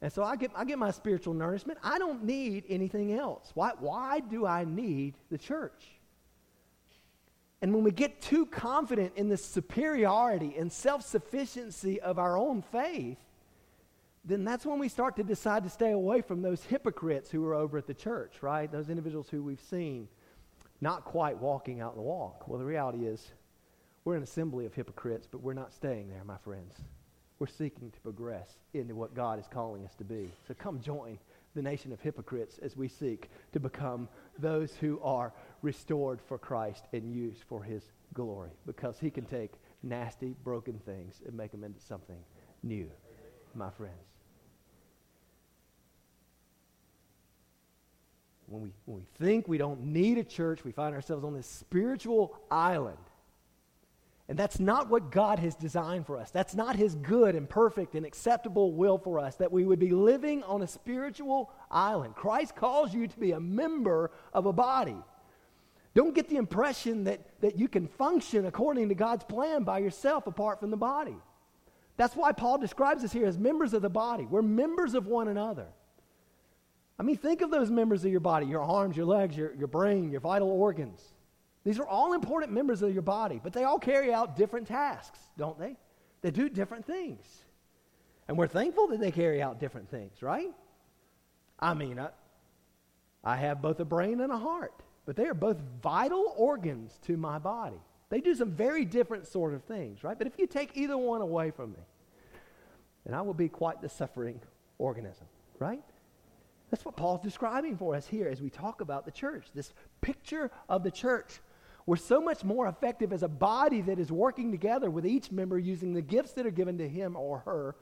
And 0.02 0.12
so 0.12 0.24
I 0.24 0.38
get, 0.38 0.52
I 0.56 0.64
get 0.64 0.80
my 0.80 0.92
spiritual 0.92 1.34
nourishment. 1.34 1.80
I 1.84 2.00
don't 2.00 2.24
need 2.24 2.64
anything 2.70 3.12
else. 3.12 3.52
Why, 3.56 3.74
why 3.78 4.22
do 4.22 4.46
I 4.46 4.64
need 4.64 5.16
the 5.30 5.38
church? 5.38 5.86
And 7.62 7.74
when 7.74 7.84
we 7.84 7.92
get 7.92 8.22
too 8.22 8.46
confident 8.46 9.12
in 9.18 9.28
the 9.28 9.36
superiority 9.36 10.56
and 10.58 10.72
self 10.72 11.06
sufficiency 11.06 12.00
of 12.00 12.18
our 12.20 12.38
own 12.38 12.62
faith, 12.62 13.18
then 14.24 14.46
that's 14.46 14.66
when 14.66 14.80
we 14.80 14.88
start 14.88 15.18
to 15.18 15.24
decide 15.24 15.64
to 15.64 15.70
stay 15.70 15.92
away 15.92 16.22
from 16.22 16.42
those 16.42 16.64
hypocrites 16.64 17.30
who 17.30 17.46
are 17.46 17.54
over 17.54 17.78
at 17.78 17.86
the 17.86 17.94
church, 17.94 18.42
right? 18.42 18.72
Those 18.72 18.90
individuals 18.90 19.28
who 19.30 19.44
we've 19.44 19.60
seen 19.60 20.08
not 20.80 21.04
quite 21.04 21.38
walking 21.38 21.82
out 21.82 21.96
the 21.96 22.02
walk. 22.02 22.48
Well, 22.48 22.60
the 22.60 22.66
reality 22.66 23.06
is, 23.06 23.34
we're 24.06 24.16
an 24.16 24.24
assembly 24.24 24.66
of 24.66 24.74
hypocrites, 24.74 25.28
but 25.30 25.42
we're 25.42 25.54
not 25.54 25.74
staying 25.74 26.10
there, 26.10 26.24
my 26.24 26.38
friends. 26.38 26.76
We're 27.38 27.48
seeking 27.48 27.92
to 27.92 28.00
progress 28.02 28.50
into 28.74 28.96
what 28.96 29.14
God 29.14 29.40
is 29.40 29.48
calling 29.50 29.86
us 29.86 29.96
to 29.96 30.04
be. 30.04 30.30
So 30.48 30.54
come 30.54 30.82
join 30.82 31.18
the 31.56 31.62
nation 31.62 31.92
of 31.92 32.02
hypocrites 32.02 32.60
as 32.62 32.76
we 32.76 32.88
seek 32.88 33.30
to 33.54 33.60
become 33.60 34.08
those 34.38 34.74
who 34.76 35.00
are 35.02 35.34
restored 35.62 36.20
for 36.28 36.38
Christ 36.38 36.86
and 36.94 37.14
used 37.14 37.44
for 37.48 37.64
his 37.64 37.84
glory 38.14 38.52
because 38.66 39.00
he 39.00 39.10
can 39.10 39.26
take 39.26 39.52
nasty, 39.84 40.36
broken 40.44 40.80
things 40.86 41.22
and 41.26 41.36
make 41.36 41.52
them 41.52 41.64
into 41.64 41.80
something 41.82 42.20
new, 42.64 42.90
my 43.56 43.70
friends. 43.70 43.94
When 48.48 48.64
we, 48.64 48.72
when 48.86 48.98
we 48.98 49.04
think 49.20 49.48
we 49.48 49.58
don't 49.60 49.84
need 49.84 50.18
a 50.18 50.24
church, 50.24 50.64
we 50.66 50.72
find 50.72 50.96
ourselves 50.96 51.24
on 51.24 51.36
this 51.36 51.46
spiritual 51.46 52.36
island. 52.50 52.98
And 54.30 54.38
that's 54.38 54.60
not 54.60 54.92
what 54.92 55.12
God 55.12 55.40
has 55.40 55.56
designed 55.56 56.06
for 56.06 56.16
us. 56.16 56.30
That's 56.30 56.54
not 56.54 56.76
His 56.76 56.94
good 56.94 57.34
and 57.34 57.50
perfect 57.50 57.96
and 57.96 58.06
acceptable 58.06 58.74
will 58.74 59.00
for 59.00 59.18
us, 59.18 59.36
that 59.38 59.52
we 59.52 59.66
would 59.66 59.80
be 59.80 59.90
living 59.90 60.44
on 60.44 60.62
a 60.62 60.68
spiritual 60.68 61.52
island. 61.72 62.16
Christ 62.16 62.56
calls 62.56 62.94
you 62.94 63.08
to 63.08 63.20
be 63.20 63.32
a 63.32 63.40
member 63.40 64.12
of 64.32 64.46
a 64.46 64.54
body. 64.54 64.98
Don't 65.96 66.14
get 66.14 66.30
the 66.30 66.36
impression 66.36 67.06
that, 67.06 67.42
that 67.42 67.58
you 67.58 67.68
can 67.68 67.88
function 67.88 68.46
according 68.46 68.90
to 68.90 68.96
God's 68.96 69.24
plan 69.24 69.64
by 69.64 69.80
yourself 69.80 70.28
apart 70.28 70.60
from 70.60 70.70
the 70.70 70.78
body. 70.78 71.18
That's 71.98 72.16
why 72.16 72.32
Paul 72.32 72.60
describes 72.60 73.04
us 73.04 73.12
here 73.12 73.26
as 73.26 73.40
members 73.40 73.74
of 73.74 73.82
the 73.82 73.90
body. 73.90 74.28
We're 74.28 74.44
members 74.44 74.94
of 74.94 75.08
one 75.08 75.28
another. 75.28 75.66
I 77.00 77.04
mean, 77.04 77.18
think 77.18 77.42
of 77.42 77.50
those 77.50 77.72
members 77.72 78.06
of 78.06 78.12
your 78.12 78.20
body 78.20 78.46
your 78.46 78.62
arms, 78.62 78.96
your 78.96 79.08
legs, 79.08 79.36
your, 79.36 79.56
your 79.56 79.68
brain, 79.68 80.12
your 80.12 80.22
vital 80.22 80.52
organs. 80.52 81.02
These 81.64 81.80
are 81.80 81.88
all 81.88 82.14
important 82.14 82.52
members 82.52 82.82
of 82.82 82.94
your 82.94 83.02
body, 83.02 83.40
but 83.44 83.54
they 83.54 83.64
all 83.64 83.80
carry 83.80 84.14
out 84.14 84.36
different 84.36 84.68
tasks, 84.68 85.20
don't 85.38 85.60
they? 85.60 85.76
They 86.22 86.32
do 86.32 86.50
different 86.50 86.86
things. 86.86 87.26
And 88.28 88.38
we're 88.38 88.48
thankful 88.48 88.88
that 88.88 89.00
they 89.00 89.12
carry 89.12 89.42
out 89.42 89.60
different 89.60 89.90
things, 89.90 90.22
right? 90.22 90.52
I 91.60 91.74
mean, 91.74 92.00
I, 92.00 92.10
I 93.24 93.36
have 93.36 93.62
both 93.62 93.80
a 93.80 93.86
brain 93.86 94.22
and 94.22 94.32
a 94.32 94.38
heart, 94.38 94.74
but 95.06 95.16
they 95.16 95.26
are 95.26 95.34
both 95.34 95.58
vital 95.82 96.34
organs 96.38 96.98
to 97.08 97.18
my 97.18 97.40
body. 97.40 97.80
They 98.10 98.22
do 98.22 98.34
some 98.34 98.52
very 98.52 98.86
different 98.86 99.28
sort 99.28 99.54
of 99.54 99.64
things, 99.64 100.04
right? 100.04 100.18
But 100.18 100.28
if 100.28 100.34
you 100.38 100.48
take 100.48 100.72
either 100.76 100.98
one 100.98 101.22
away 101.22 101.52
from 101.52 101.72
me, 101.72 101.80
then 103.06 103.14
I 103.14 103.22
will 103.22 103.34
be 103.34 103.50
quite 103.50 103.82
the 103.82 103.90
suffering 103.90 104.40
organism, 104.78 105.28
right? 105.60 105.84
That's 106.70 106.86
what 106.86 106.96
Paul's 106.96 107.22
describing 107.22 107.78
for 107.78 107.96
us 107.96 108.08
here 108.08 108.28
as 108.28 108.42
we 108.42 108.50
talk 108.50 108.82
about 108.82 109.06
the 109.06 109.12
church. 109.12 109.48
This 109.54 109.74
picture 110.02 110.52
of 110.68 110.84
the 110.84 110.92
church. 110.92 111.40
We're 111.86 111.96
so 111.96 112.22
much 112.22 112.44
more 112.44 112.68
effective 112.68 113.12
as 113.14 113.24
a 113.24 113.28
body 113.28 113.82
that 113.82 114.00
is 114.00 114.12
working 114.12 114.52
together 114.52 114.90
with 114.90 115.06
each 115.06 115.32
member 115.32 115.58
using 115.58 115.94
the 115.94 116.02
gifts 116.02 116.34
that 116.34 116.46
are 116.46 116.52
given 116.52 116.78
to 116.78 116.88
him 116.88 117.16
or 117.16 117.40
her 117.40 117.76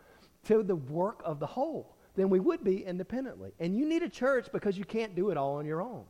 to 0.45 0.63
the 0.63 0.75
work 0.75 1.21
of 1.25 1.39
the 1.39 1.47
whole 1.47 1.95
than 2.15 2.29
we 2.29 2.39
would 2.39 2.63
be 2.63 2.85
independently. 2.85 3.51
And 3.59 3.77
you 3.77 3.85
need 3.87 4.03
a 4.03 4.09
church 4.09 4.47
because 4.51 4.77
you 4.77 4.85
can't 4.85 5.15
do 5.15 5.29
it 5.29 5.37
all 5.37 5.55
on 5.55 5.65
your 5.65 5.81
own. 5.81 6.03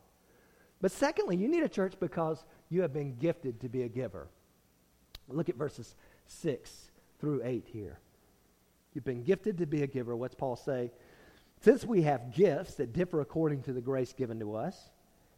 But 0.81 0.91
secondly, 0.91 1.37
you 1.37 1.47
need 1.47 1.63
a 1.63 1.69
church 1.69 1.95
because 1.99 2.45
you 2.69 2.81
have 2.81 2.93
been 2.93 3.15
gifted 3.15 3.59
to 3.61 3.69
be 3.69 3.83
a 3.83 3.89
giver. 3.89 4.27
Look 5.27 5.49
at 5.49 5.55
verses 5.55 5.95
6 6.27 6.91
through 7.19 7.41
8 7.43 7.65
here. 7.71 7.99
You've 8.93 9.03
been 9.03 9.23
gifted 9.23 9.57
to 9.57 9.65
be 9.65 9.83
a 9.83 9.87
giver. 9.87 10.15
What's 10.15 10.35
Paul 10.35 10.55
say? 10.55 10.91
Since 11.61 11.83
we 11.83 12.03
have 12.03 12.33
gifts 12.33 12.75
that 12.75 12.93
differ 12.93 13.21
according 13.21 13.63
to 13.63 13.73
the 13.73 13.81
grace 13.81 14.13
given 14.13 14.39
to 14.39 14.55
us, 14.55 14.91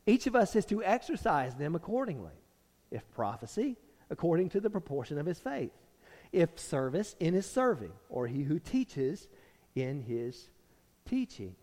each 0.10 0.28
of 0.28 0.36
us 0.36 0.56
is 0.56 0.66
to 0.66 0.84
exercise 0.84 1.56
them 1.56 1.76
accordingly. 1.76 2.34
If 2.92 3.10
prophecy, 3.12 3.78
according 4.10 4.50
to 4.50 4.60
the 4.60 4.70
proportion 4.70 5.18
of 5.18 5.26
his 5.26 5.40
faith. 5.40 5.72
If 6.32 6.60
service, 6.60 7.16
in 7.20 7.34
his 7.34 7.50
serving, 7.50 7.92
or 8.10 8.28
he 8.28 8.44
who 8.44 8.60
teaches, 8.60 9.28
in 9.76 10.02
his 10.02 10.50
teaching. 11.08 11.56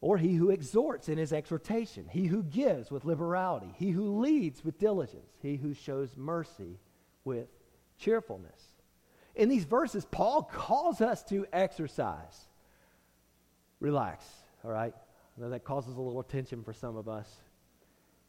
Or 0.00 0.18
he 0.18 0.34
who 0.34 0.50
exhorts 0.50 1.08
in 1.08 1.16
his 1.16 1.32
exhortation, 1.32 2.06
he 2.10 2.26
who 2.26 2.42
gives 2.42 2.90
with 2.90 3.04
liberality, 3.04 3.72
he 3.76 3.90
who 3.90 4.20
leads 4.20 4.64
with 4.64 4.78
diligence, 4.78 5.32
he 5.40 5.56
who 5.56 5.74
shows 5.74 6.16
mercy 6.16 6.78
with 7.24 7.48
cheerfulness. 7.98 8.60
In 9.34 9.48
these 9.48 9.64
verses, 9.64 10.04
Paul 10.04 10.42
calls 10.42 11.00
us 11.00 11.22
to 11.24 11.46
exercise 11.52 12.48
relax, 13.80 14.24
all 14.64 14.70
right? 14.70 14.94
I 15.36 15.40
know 15.40 15.50
that 15.50 15.64
causes 15.64 15.96
a 15.96 16.00
little 16.00 16.22
tension 16.22 16.62
for 16.62 16.72
some 16.72 16.96
of 16.96 17.08
us. 17.08 17.28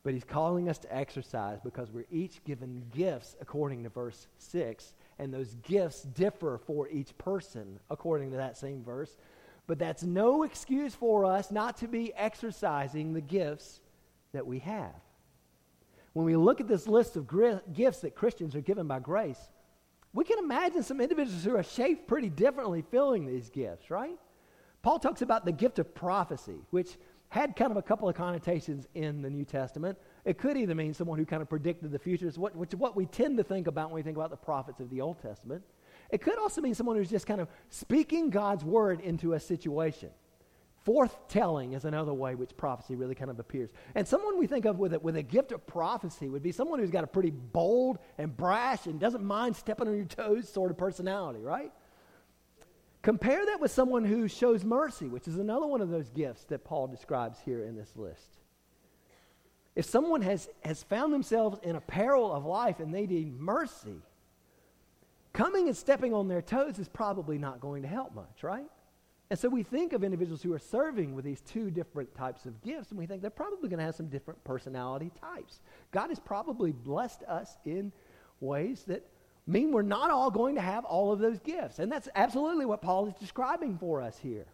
But 0.04 0.14
he's 0.14 0.24
calling 0.24 0.70
us 0.70 0.78
to 0.80 0.96
exercise 0.96 1.60
because 1.64 1.92
we're 1.92 2.06
each 2.12 2.44
given 2.44 2.84
gifts 2.96 3.36
according 3.42 3.84
to 3.84 3.90
verse 3.90 4.28
6. 4.38 4.94
And 5.18 5.34
those 5.34 5.56
gifts 5.64 6.04
differ 6.04 6.60
for 6.66 6.88
each 6.90 7.18
person 7.18 7.80
according 7.90 8.32
to 8.32 8.38
that 8.38 8.56
same 8.58 8.84
verse. 8.84 9.18
But 9.68 9.80
that's 9.80 10.04
no 10.04 10.44
excuse 10.44 10.94
for 10.94 11.26
us 11.26 11.50
not 11.50 11.78
to 11.78 11.88
be 11.88 12.14
exercising 12.14 13.14
the 13.14 13.22
gifts 13.22 13.82
that 14.34 14.46
we 14.46 14.60
have. 14.60 14.94
When 16.14 16.26
we 16.26 16.36
look 16.36 16.62
at 16.62 16.68
this 16.68 16.88
list 16.88 17.16
of 17.16 17.26
gri- 17.26 17.60
gifts 17.74 18.02
that 18.02 18.16
Christians 18.16 18.56
are 18.56 18.62
given 18.62 18.88
by 18.88 19.00
grace, 19.00 19.50
we 20.14 20.24
can 20.24 20.40
imagine 20.40 20.84
some 20.84 21.02
individuals 21.02 21.44
who 21.44 21.58
are 21.58 21.64
shaped 21.64 22.08
pretty 22.08 22.30
differently 22.30 22.84
filling 22.90 23.26
these 23.26 23.50
gifts, 23.50 23.90
right? 23.90 24.18
Paul 24.86 25.00
talks 25.00 25.24
about 25.24 25.46
the 25.46 25.52
gift 25.52 25.80
of 25.80 25.96
prophecy, 25.96 26.60
which 26.70 27.00
had 27.30 27.56
kind 27.56 27.72
of 27.72 27.78
a 27.78 27.82
couple 27.82 28.08
of 28.08 28.14
connotations 28.14 28.88
in 28.94 29.24
the 29.24 29.32
New 29.32 29.44
Testament. 29.44 29.98
It 30.26 30.38
could 30.38 30.58
either 30.58 30.76
mean 30.76 30.94
someone 30.94 31.18
who 31.18 31.26
kind 31.26 31.42
of 31.42 31.50
predicted 31.50 31.92
the 31.92 31.98
future, 31.98 32.28
which 32.28 32.70
is 32.72 32.76
what 32.76 32.96
we 32.96 33.08
tend 33.08 33.38
to 33.38 33.44
think 33.44 33.66
about 33.66 33.88
when 33.88 33.96
we 33.96 34.04
think 34.04 34.16
about 34.16 34.30
the 34.30 34.38
prophets 34.38 34.80
of 34.80 34.92
the 34.92 35.02
Old 35.02 35.20
Testament. 35.20 35.64
It 36.12 36.22
could 36.22 36.38
also 36.38 36.62
mean 36.62 36.76
someone 36.76 36.98
who's 36.98 37.10
just 37.10 37.26
kind 37.26 37.42
of 37.42 37.48
speaking 37.72 38.30
God's 38.30 38.64
word 38.64 39.02
into 39.02 39.34
a 39.34 39.40
situation. 39.40 40.12
Forthtelling 40.86 41.76
is 41.76 41.86
another 41.86 42.14
way 42.14 42.36
which 42.36 42.56
prophecy 42.56 42.96
really 42.96 43.16
kind 43.16 43.32
of 43.32 43.40
appears. 43.40 43.72
And 43.96 44.08
someone 44.08 44.38
we 44.38 44.46
think 44.46 44.66
of 44.66 44.78
with 44.78 44.94
a, 44.94 45.00
with 45.00 45.16
a 45.16 45.24
gift 45.24 45.52
of 45.52 45.66
prophecy 45.66 46.30
would 46.30 46.44
be 46.44 46.52
someone 46.52 46.78
who's 46.78 46.92
got 46.92 47.04
a 47.04 47.08
pretty 47.08 47.32
bold 47.32 47.98
and 48.20 48.38
brash 48.38 48.86
and 48.86 49.00
doesn't 49.00 49.24
mind 49.24 49.56
stepping 49.56 49.88
on 49.88 49.96
your 49.96 50.06
toes 50.06 50.48
sort 50.48 50.70
of 50.70 50.78
personality, 50.78 51.40
right? 51.40 51.72
Compare 53.06 53.46
that 53.46 53.62
with 53.62 53.70
someone 53.70 54.04
who 54.04 54.28
shows 54.28 54.64
mercy, 54.64 55.08
which 55.08 55.28
is 55.28 55.38
another 55.38 55.68
one 55.68 55.80
of 55.80 55.92
those 55.92 56.10
gifts 56.10 56.44
that 56.46 56.66
Paul 56.66 56.88
describes 56.88 57.38
here 57.46 57.64
in 57.64 57.76
this 57.76 57.94
list. 57.96 58.40
If 59.76 59.86
someone 59.86 60.24
has, 60.24 60.50
has 60.64 60.82
found 60.82 61.14
themselves 61.14 61.60
in 61.62 61.76
a 61.76 61.82
peril 61.82 62.34
of 62.34 62.46
life 62.46 62.80
and 62.80 62.92
they 62.92 63.06
need 63.06 63.40
mercy, 63.40 64.02
coming 65.34 65.68
and 65.68 65.78
stepping 65.78 66.16
on 66.16 66.28
their 66.28 66.42
toes 66.42 66.80
is 66.80 66.88
probably 66.88 67.38
not 67.38 67.60
going 67.60 67.84
to 67.84 67.88
help 67.88 68.16
much, 68.16 68.42
right? 68.42 68.66
And 69.30 69.38
so 69.38 69.50
we 69.50 69.62
think 69.62 69.94
of 69.94 70.04
individuals 70.04 70.42
who 70.42 70.54
are 70.54 70.58
serving 70.58 71.14
with 71.14 71.26
these 71.26 71.42
two 71.42 71.70
different 71.70 72.16
types 72.16 72.48
of 72.48 72.60
gifts, 72.64 72.90
and 72.90 72.98
we 72.98 73.06
think 73.06 73.22
they're 73.22 73.30
probably 73.30 73.70
going 73.70 73.78
to 73.78 73.86
have 73.86 73.94
some 73.94 74.08
different 74.08 74.44
personality 74.44 75.12
types. 75.22 75.60
God 75.92 76.10
has 76.10 76.20
probably 76.20 76.72
blessed 76.72 77.22
us 77.28 77.56
in 77.66 77.92
ways 78.40 78.84
that 78.88 79.06
mean 79.48 79.72
we're 79.72 79.82
not 79.82 80.12
all 80.12 80.32
going 80.32 80.56
to 80.56 80.62
have 80.62 80.86
all 80.86 81.12
of 81.12 81.20
those 81.20 81.40
gifts. 81.40 81.80
And 81.80 81.92
that's 81.92 82.10
absolutely 82.16 82.66
what 82.66 82.82
Paul 82.82 83.08
is 83.08 83.14
describing 83.14 83.78
for 83.78 84.02
us 84.02 84.18
here. 84.18 84.48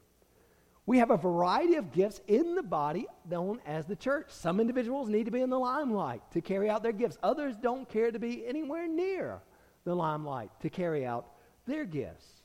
We 0.86 0.98
have 0.98 1.12
a 1.12 1.18
variety 1.18 1.76
of 1.76 1.92
gifts 1.92 2.22
in 2.28 2.56
the 2.56 2.64
body 2.64 3.06
known 3.30 3.62
as 3.66 3.86
the 3.86 3.96
church. 3.96 4.28
Some 4.30 4.60
individuals 4.60 5.10
need 5.10 5.26
to 5.26 5.32
be 5.32 5.42
in 5.42 5.50
the 5.50 5.60
limelight 5.60 6.22
to 6.32 6.42
carry 6.42 6.70
out 6.70 6.84
their 6.84 6.92
gifts, 6.92 7.18
others 7.24 7.56
don't 7.56 7.88
care 7.88 8.12
to 8.12 8.20
be 8.20 8.46
anywhere 8.46 8.88
near 8.88 9.42
the 9.84 9.96
limelight 9.96 10.50
to 10.62 10.70
carry 10.70 11.06
out 11.06 11.28
their 11.66 11.86
gifts. 11.86 12.42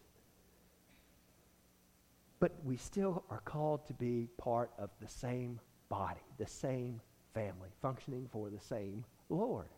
But 2.38 2.52
we 2.64 2.76
still 2.76 3.24
are 3.30 3.40
called 3.40 3.86
to 3.86 3.94
be 3.94 4.28
part 4.36 4.70
of 4.78 4.90
the 5.00 5.08
same 5.08 5.58
body, 5.88 6.20
the 6.38 6.46
same 6.46 7.00
family, 7.34 7.70
functioning 7.80 8.28
for 8.30 8.50
the 8.50 8.60
same 8.60 9.04
Lord. 9.30 9.68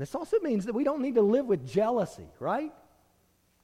This 0.00 0.14
also 0.14 0.38
means 0.40 0.64
that 0.64 0.74
we 0.74 0.82
don't 0.82 1.02
need 1.02 1.16
to 1.16 1.22
live 1.22 1.46
with 1.46 1.68
jealousy, 1.68 2.28
right? 2.38 2.72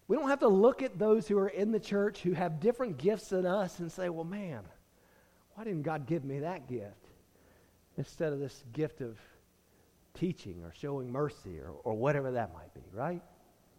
We 0.07 0.17
don't 0.17 0.29
have 0.29 0.41
to 0.41 0.49
look 0.49 0.83
at 0.83 0.99
those 0.99 1.27
who 1.27 1.39
are 1.39 1.49
in 1.49 1.73
the 1.73 1.81
church 1.81 2.21
who 2.21 2.33
have 2.33 2.61
different 2.61 2.99
gifts 2.99 3.31
than 3.31 3.47
us 3.47 3.79
and 3.81 3.91
say, 3.91 4.09
well, 4.09 4.25
man, 4.25 4.63
why 5.55 5.65
didn't 5.65 5.83
God 5.83 6.07
give 6.07 6.25
me 6.25 6.41
that 6.41 6.69
gift 6.69 7.09
instead 7.97 8.33
of 8.33 8.39
this 8.39 8.63
gift 8.73 9.01
of 9.01 9.19
teaching 10.13 10.63
or 10.63 10.73
showing 10.79 11.11
mercy 11.11 11.59
or, 11.59 11.71
or 11.85 11.95
whatever 11.95 12.33
that 12.33 12.53
might 12.53 12.73
be, 12.75 12.83
right? 12.93 13.23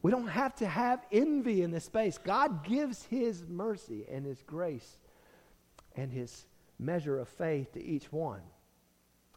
We 0.01 0.12
don't 0.12 0.28
have 0.28 0.55
to 0.55 0.68
have 0.68 1.05
envy 1.12 1.62
in 1.62 1.72
this 1.72 1.86
space. 1.86 2.18
God 2.18 2.64
gives 2.64 3.03
His 3.05 3.45
mercy 3.47 4.05
and 4.12 4.26
His 4.26 4.41
grace 4.43 4.97
and 5.95 6.12
His 6.12 6.47
measure 6.80 7.20
of 7.20 7.28
faith 7.28 7.74
to 7.74 7.84
each 7.84 8.12
one 8.12 8.41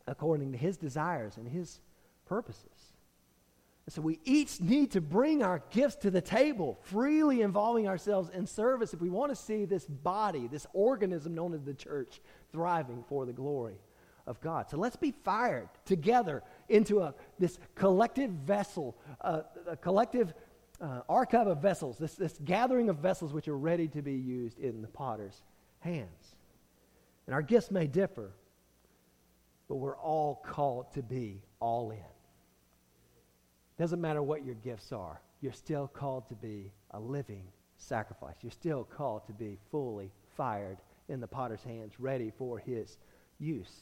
according 0.06 0.52
to 0.52 0.58
His 0.58 0.76
desires 0.76 1.36
and 1.36 1.46
His 1.46 1.80
purposes. 2.26 2.89
So 3.88 4.02
we 4.02 4.20
each 4.24 4.60
need 4.60 4.92
to 4.92 5.00
bring 5.00 5.42
our 5.42 5.62
gifts 5.70 5.96
to 5.96 6.10
the 6.10 6.20
table, 6.20 6.78
freely 6.82 7.40
involving 7.40 7.88
ourselves 7.88 8.30
in 8.32 8.46
service 8.46 8.94
if 8.94 9.00
we 9.00 9.10
want 9.10 9.32
to 9.32 9.36
see 9.36 9.64
this 9.64 9.84
body, 9.84 10.46
this 10.46 10.66
organism 10.72 11.34
known 11.34 11.54
as 11.54 11.64
the 11.64 11.74
church, 11.74 12.20
thriving 12.52 13.02
for 13.08 13.26
the 13.26 13.32
glory 13.32 13.74
of 14.26 14.40
God. 14.40 14.70
So 14.70 14.76
let's 14.76 14.96
be 14.96 15.10
fired 15.24 15.68
together 15.84 16.42
into 16.68 17.00
a, 17.00 17.14
this 17.38 17.58
collective 17.74 18.30
vessel, 18.30 18.96
uh, 19.22 19.42
a 19.66 19.76
collective 19.76 20.34
uh, 20.80 21.00
archive 21.08 21.48
of 21.48 21.60
vessels, 21.60 21.98
this, 21.98 22.14
this 22.14 22.38
gathering 22.44 22.90
of 22.90 22.98
vessels 22.98 23.32
which 23.32 23.48
are 23.48 23.58
ready 23.58 23.88
to 23.88 24.02
be 24.02 24.14
used 24.14 24.58
in 24.60 24.82
the 24.82 24.88
potter's 24.88 25.42
hands. 25.80 26.36
And 27.26 27.34
our 27.34 27.42
gifts 27.42 27.70
may 27.70 27.86
differ, 27.86 28.30
but 29.68 29.76
we're 29.76 29.98
all 29.98 30.36
called 30.44 30.92
to 30.94 31.02
be 31.02 31.42
all 31.58 31.90
in. 31.90 31.98
Doesn't 33.80 34.02
matter 34.02 34.22
what 34.22 34.44
your 34.44 34.56
gifts 34.56 34.92
are, 34.92 35.22
you're 35.40 35.54
still 35.54 35.88
called 35.88 36.28
to 36.28 36.34
be 36.34 36.70
a 36.90 37.00
living 37.00 37.44
sacrifice. 37.78 38.34
You're 38.42 38.52
still 38.52 38.84
called 38.84 39.24
to 39.24 39.32
be 39.32 39.56
fully 39.70 40.10
fired 40.36 40.76
in 41.08 41.18
the 41.18 41.26
potter's 41.26 41.62
hands, 41.62 41.94
ready 41.98 42.30
for 42.36 42.58
his 42.58 42.98
use. 43.38 43.72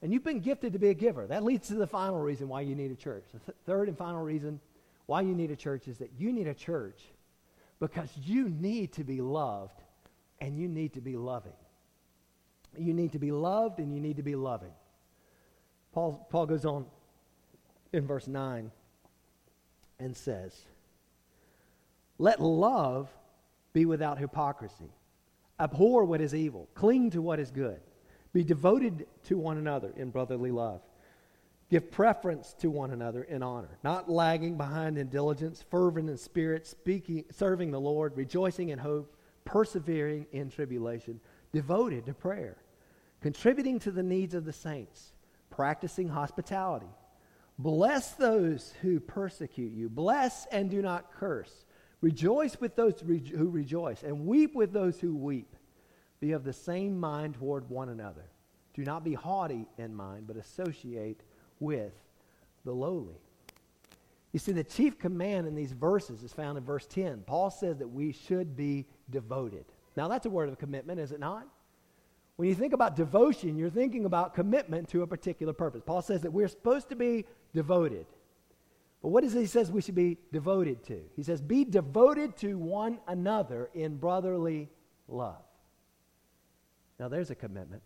And 0.00 0.12
you've 0.12 0.22
been 0.22 0.38
gifted 0.38 0.72
to 0.74 0.78
be 0.78 0.90
a 0.90 0.94
giver. 0.94 1.26
That 1.26 1.42
leads 1.42 1.66
to 1.68 1.74
the 1.74 1.88
final 1.88 2.20
reason 2.20 2.46
why 2.46 2.60
you 2.60 2.76
need 2.76 2.92
a 2.92 2.94
church. 2.94 3.24
The 3.32 3.40
th- 3.40 3.58
third 3.66 3.88
and 3.88 3.98
final 3.98 4.22
reason 4.22 4.60
why 5.06 5.22
you 5.22 5.34
need 5.34 5.50
a 5.50 5.56
church 5.56 5.88
is 5.88 5.98
that 5.98 6.12
you 6.16 6.32
need 6.32 6.46
a 6.46 6.54
church 6.54 7.02
because 7.80 8.10
you 8.22 8.48
need 8.48 8.92
to 8.92 9.02
be 9.02 9.20
loved 9.20 9.82
and 10.40 10.56
you 10.56 10.68
need 10.68 10.92
to 10.92 11.00
be 11.00 11.16
loving. 11.16 11.56
You 12.78 12.94
need 12.94 13.10
to 13.10 13.18
be 13.18 13.32
loved 13.32 13.80
and 13.80 13.92
you 13.92 13.98
need 13.98 14.18
to 14.18 14.22
be 14.22 14.36
loving. 14.36 14.72
Paul, 15.92 16.28
Paul 16.30 16.46
goes 16.46 16.64
on 16.64 16.86
in 17.92 18.06
verse 18.06 18.28
9 18.28 18.70
and 20.02 20.16
says, 20.16 20.54
Let 22.18 22.40
love 22.40 23.08
be 23.72 23.86
without 23.86 24.18
hypocrisy. 24.18 24.92
Abhor 25.58 26.04
what 26.04 26.20
is 26.20 26.34
evil, 26.34 26.68
cling 26.74 27.10
to 27.10 27.22
what 27.22 27.38
is 27.38 27.50
good. 27.50 27.80
Be 28.32 28.42
devoted 28.42 29.06
to 29.24 29.38
one 29.38 29.58
another 29.58 29.92
in 29.96 30.10
brotherly 30.10 30.50
love. 30.50 30.80
Give 31.70 31.90
preference 31.90 32.54
to 32.60 32.70
one 32.70 32.90
another 32.90 33.22
in 33.22 33.42
honor, 33.42 33.78
not 33.82 34.10
lagging 34.10 34.56
behind 34.56 34.98
in 34.98 35.08
diligence, 35.08 35.64
fervent 35.70 36.10
in 36.10 36.18
spirit, 36.18 36.66
speaking, 36.66 37.24
serving 37.30 37.70
the 37.70 37.80
Lord, 37.80 38.16
rejoicing 38.16 38.70
in 38.70 38.78
hope, 38.78 39.16
persevering 39.44 40.26
in 40.32 40.50
tribulation, 40.50 41.20
devoted 41.52 42.06
to 42.06 42.14
prayer, 42.14 42.56
contributing 43.20 43.78
to 43.80 43.90
the 43.90 44.02
needs 44.02 44.34
of 44.34 44.44
the 44.44 44.52
saints, 44.52 45.12
practicing 45.50 46.08
hospitality. 46.08 46.90
Bless 47.58 48.12
those 48.12 48.74
who 48.82 48.98
persecute 48.98 49.72
you. 49.72 49.88
Bless 49.88 50.46
and 50.46 50.70
do 50.70 50.82
not 50.82 51.12
curse. 51.12 51.64
Rejoice 52.00 52.60
with 52.60 52.74
those 52.74 53.00
who 53.00 53.48
rejoice, 53.48 54.02
and 54.02 54.26
weep 54.26 54.54
with 54.54 54.72
those 54.72 54.98
who 54.98 55.14
weep. 55.14 55.54
Be 56.20 56.32
of 56.32 56.44
the 56.44 56.52
same 56.52 56.98
mind 56.98 57.34
toward 57.34 57.68
one 57.70 57.88
another. 57.88 58.24
Do 58.74 58.84
not 58.84 59.04
be 59.04 59.14
haughty 59.14 59.66
in 59.78 59.94
mind, 59.94 60.26
but 60.26 60.36
associate 60.36 61.20
with 61.60 61.92
the 62.64 62.72
lowly. 62.72 63.20
You 64.32 64.38
see, 64.38 64.52
the 64.52 64.64
chief 64.64 64.98
command 64.98 65.46
in 65.46 65.54
these 65.54 65.72
verses 65.72 66.22
is 66.22 66.32
found 66.32 66.56
in 66.56 66.64
verse 66.64 66.86
10. 66.86 67.22
Paul 67.26 67.50
says 67.50 67.78
that 67.78 67.88
we 67.88 68.12
should 68.12 68.56
be 68.56 68.86
devoted. 69.10 69.66
Now, 69.96 70.08
that's 70.08 70.26
a 70.26 70.30
word 70.30 70.48
of 70.48 70.58
commitment, 70.58 70.98
is 70.98 71.12
it 71.12 71.20
not? 71.20 71.46
When 72.36 72.48
you 72.48 72.54
think 72.54 72.72
about 72.72 72.96
devotion, 72.96 73.56
you're 73.58 73.70
thinking 73.70 74.06
about 74.06 74.34
commitment 74.34 74.88
to 74.88 75.02
a 75.02 75.06
particular 75.06 75.52
purpose. 75.52 75.82
Paul 75.84 76.00
says 76.00 76.22
that 76.22 76.32
we're 76.32 76.48
supposed 76.48 76.88
to 76.88 76.96
be 76.96 77.26
devoted. 77.54 78.06
But 79.02 79.08
what 79.08 79.24
does 79.24 79.32
he 79.32 79.46
says 79.46 79.70
we 79.70 79.82
should 79.82 79.94
be 79.94 80.18
devoted 80.32 80.84
to? 80.84 81.00
He 81.16 81.22
says, 81.22 81.40
be 81.40 81.64
devoted 81.64 82.36
to 82.38 82.56
one 82.56 82.98
another 83.06 83.68
in 83.74 83.96
brotherly 83.96 84.68
love. 85.08 85.42
Now, 87.00 87.08
there's 87.08 87.30
a 87.30 87.34
commitment. 87.34 87.82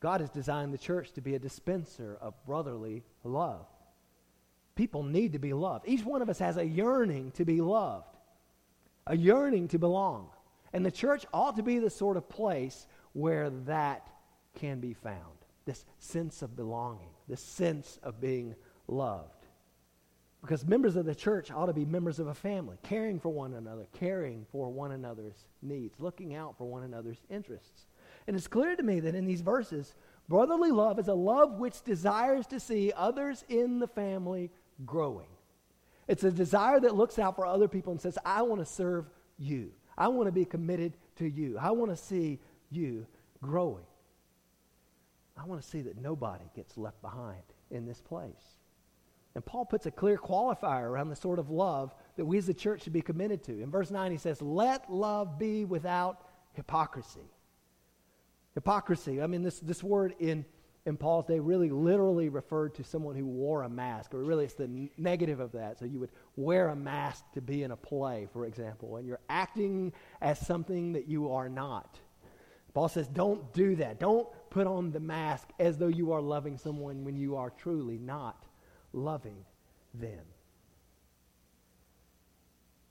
God 0.00 0.20
has 0.20 0.30
designed 0.30 0.72
the 0.72 0.78
church 0.78 1.12
to 1.12 1.20
be 1.20 1.34
a 1.34 1.38
dispenser 1.38 2.16
of 2.20 2.34
brotherly 2.46 3.02
love. 3.24 3.66
People 4.76 5.02
need 5.02 5.32
to 5.32 5.40
be 5.40 5.52
loved. 5.52 5.88
Each 5.88 6.04
one 6.04 6.22
of 6.22 6.28
us 6.28 6.38
has 6.38 6.56
a 6.56 6.64
yearning 6.64 7.32
to 7.32 7.44
be 7.44 7.60
loved, 7.60 8.16
a 9.08 9.16
yearning 9.16 9.66
to 9.68 9.78
belong. 9.78 10.28
And 10.72 10.86
the 10.86 10.92
church 10.92 11.26
ought 11.32 11.56
to 11.56 11.64
be 11.64 11.80
the 11.80 11.90
sort 11.90 12.16
of 12.16 12.28
place 12.28 12.86
where 13.14 13.50
that 13.50 14.08
can 14.54 14.78
be 14.78 14.92
found 14.92 15.38
this 15.64 15.84
sense 15.98 16.42
of 16.42 16.56
belonging, 16.56 17.10
this 17.28 17.40
sense 17.40 17.98
of 18.02 18.20
being 18.20 18.54
loved. 18.86 19.46
Because 20.40 20.64
members 20.64 20.96
of 20.96 21.04
the 21.04 21.14
church 21.14 21.50
ought 21.50 21.66
to 21.66 21.72
be 21.72 21.84
members 21.84 22.18
of 22.18 22.28
a 22.28 22.34
family, 22.34 22.76
caring 22.82 23.18
for 23.18 23.30
one 23.30 23.54
another, 23.54 23.86
caring 23.92 24.46
for 24.52 24.70
one 24.70 24.92
another's 24.92 25.44
needs, 25.62 26.00
looking 26.00 26.34
out 26.34 26.56
for 26.56 26.64
one 26.64 26.84
another's 26.84 27.20
interests. 27.28 27.86
And 28.26 28.36
it's 28.36 28.46
clear 28.46 28.76
to 28.76 28.82
me 28.82 29.00
that 29.00 29.14
in 29.14 29.26
these 29.26 29.40
verses, 29.40 29.94
brotherly 30.28 30.70
love 30.70 30.98
is 30.98 31.08
a 31.08 31.14
love 31.14 31.54
which 31.58 31.82
desires 31.82 32.46
to 32.48 32.60
see 32.60 32.92
others 32.96 33.44
in 33.48 33.80
the 33.80 33.88
family 33.88 34.50
growing. 34.86 35.26
It's 36.06 36.24
a 36.24 36.30
desire 36.30 36.78
that 36.80 36.94
looks 36.94 37.18
out 37.18 37.36
for 37.36 37.44
other 37.44 37.68
people 37.68 37.92
and 37.92 38.00
says, 38.00 38.16
I 38.24 38.42
want 38.42 38.60
to 38.60 38.66
serve 38.66 39.10
you. 39.38 39.72
I 39.96 40.08
want 40.08 40.28
to 40.28 40.32
be 40.32 40.44
committed 40.44 40.92
to 41.16 41.28
you. 41.28 41.58
I 41.60 41.72
want 41.72 41.90
to 41.90 41.96
see 41.96 42.38
you 42.70 43.06
growing. 43.42 43.84
I 45.40 45.44
want 45.44 45.62
to 45.62 45.68
see 45.68 45.82
that 45.82 46.00
nobody 46.00 46.44
gets 46.54 46.76
left 46.76 47.00
behind 47.02 47.42
in 47.70 47.86
this 47.86 48.00
place. 48.00 48.58
And 49.34 49.44
Paul 49.44 49.66
puts 49.66 49.86
a 49.86 49.90
clear 49.90 50.16
qualifier 50.16 50.82
around 50.82 51.10
the 51.10 51.16
sort 51.16 51.38
of 51.38 51.50
love 51.50 51.94
that 52.16 52.24
we 52.24 52.38
as 52.38 52.46
the 52.46 52.54
church 52.54 52.82
should 52.82 52.92
be 52.92 53.02
committed 53.02 53.44
to. 53.44 53.62
In 53.62 53.70
verse 53.70 53.90
9, 53.90 54.10
he 54.10 54.18
says, 54.18 54.42
Let 54.42 54.92
love 54.92 55.38
be 55.38 55.64
without 55.64 56.26
hypocrisy. 56.54 57.30
Hypocrisy. 58.54 59.22
I 59.22 59.28
mean, 59.28 59.42
this, 59.42 59.60
this 59.60 59.80
word 59.82 60.14
in, 60.18 60.44
in 60.86 60.96
Paul's 60.96 61.26
day 61.26 61.38
really 61.38 61.70
literally 61.70 62.28
referred 62.28 62.74
to 62.76 62.84
someone 62.84 63.14
who 63.14 63.26
wore 63.26 63.62
a 63.62 63.68
mask, 63.68 64.12
or 64.12 64.24
really 64.24 64.46
it's 64.46 64.54
the 64.54 64.90
negative 64.96 65.38
of 65.38 65.52
that. 65.52 65.78
So 65.78 65.84
you 65.84 66.00
would 66.00 66.10
wear 66.34 66.70
a 66.70 66.76
mask 66.76 67.24
to 67.34 67.40
be 67.40 67.62
in 67.62 67.70
a 67.70 67.76
play, 67.76 68.26
for 68.32 68.44
example, 68.44 68.96
and 68.96 69.06
you're 69.06 69.20
acting 69.28 69.92
as 70.20 70.44
something 70.44 70.94
that 70.94 71.06
you 71.06 71.30
are 71.30 71.48
not. 71.48 72.00
Paul 72.78 72.88
says, 72.88 73.08
don't 73.08 73.52
do 73.52 73.74
that. 73.74 73.98
Don't 73.98 74.28
put 74.50 74.68
on 74.68 74.92
the 74.92 75.00
mask 75.00 75.48
as 75.58 75.78
though 75.78 75.88
you 75.88 76.12
are 76.12 76.20
loving 76.20 76.56
someone 76.56 77.02
when 77.02 77.16
you 77.16 77.34
are 77.34 77.50
truly 77.50 77.98
not 77.98 78.46
loving 78.92 79.34
them. 79.94 80.20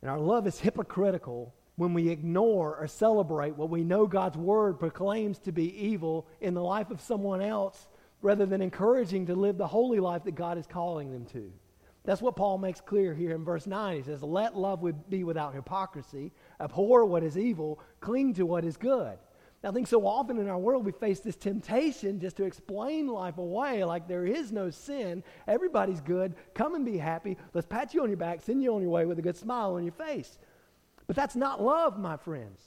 And 0.02 0.12
our 0.12 0.20
love 0.20 0.46
is 0.46 0.60
hypocritical 0.60 1.56
when 1.78 1.94
we 1.94 2.10
ignore 2.10 2.76
or 2.76 2.88
celebrate 2.88 3.56
what 3.56 3.70
we 3.70 3.86
know 3.86 4.08
God's 4.08 4.36
word 4.36 4.78
proclaims 4.78 5.40
to 5.40 5.54
be 5.54 5.74
evil 5.82 6.28
in 6.42 6.54
the 6.54 6.62
life 6.62 6.92
of 6.92 7.00
someone 7.00 7.42
else 7.42 7.88
rather 8.22 8.46
than 8.46 8.62
encouraging 8.62 9.28
to 9.28 9.36
live 9.36 9.58
the 9.58 9.68
holy 9.68 10.02
life 10.02 10.26
that 10.26 10.36
God 10.36 10.58
is 10.58 10.68
calling 10.68 11.14
them 11.14 11.26
to. 11.28 11.50
That's 12.04 12.22
what 12.22 12.36
Paul 12.36 12.58
makes 12.58 12.82
clear 12.82 13.14
here 13.14 13.34
in 13.34 13.46
verse 13.46 13.66
9. 13.66 13.96
He 13.96 14.04
says, 14.04 14.22
Let 14.22 14.58
love 14.58 14.84
be 15.10 15.24
without 15.24 15.56
hypocrisy, 15.56 16.34
abhor 16.60 17.06
what 17.06 17.24
is 17.24 17.38
evil, 17.38 17.80
cling 18.02 18.34
to 18.34 18.46
what 18.46 18.66
is 18.66 18.76
good. 18.76 19.18
I 19.64 19.72
think 19.72 19.88
so 19.88 20.06
often 20.06 20.38
in 20.38 20.48
our 20.48 20.58
world 20.58 20.86
we 20.86 20.92
face 20.92 21.20
this 21.20 21.36
temptation 21.36 22.20
just 22.20 22.38
to 22.38 22.44
explain 22.44 23.08
life 23.08 23.38
away 23.38 23.84
like 23.84 24.08
there 24.08 24.26
is 24.26 24.52
no 24.52 24.70
sin. 24.70 25.24
Everybody's 25.48 26.00
good. 26.00 26.36
Come 26.54 26.76
and 26.76 26.86
be 26.86 26.98
happy. 26.98 27.38
Let's 27.54 27.68
pat 27.68 27.94
you 27.94 28.04
on 28.04 28.10
your 28.10 28.18
back, 28.18 28.42
send 28.42 28.62
you 28.62 28.74
on 28.76 28.82
your 28.82 28.92
way 28.92 29.06
with 29.06 29.18
a 29.18 29.22
good 29.24 29.36
smile 29.36 29.74
on 29.74 29.84
your 29.84 29.94
face. 29.94 30.38
But 31.08 31.16
that's 31.16 31.36
not 31.36 31.62
love, 31.62 32.00
my 32.00 32.18
friends. 32.18 32.62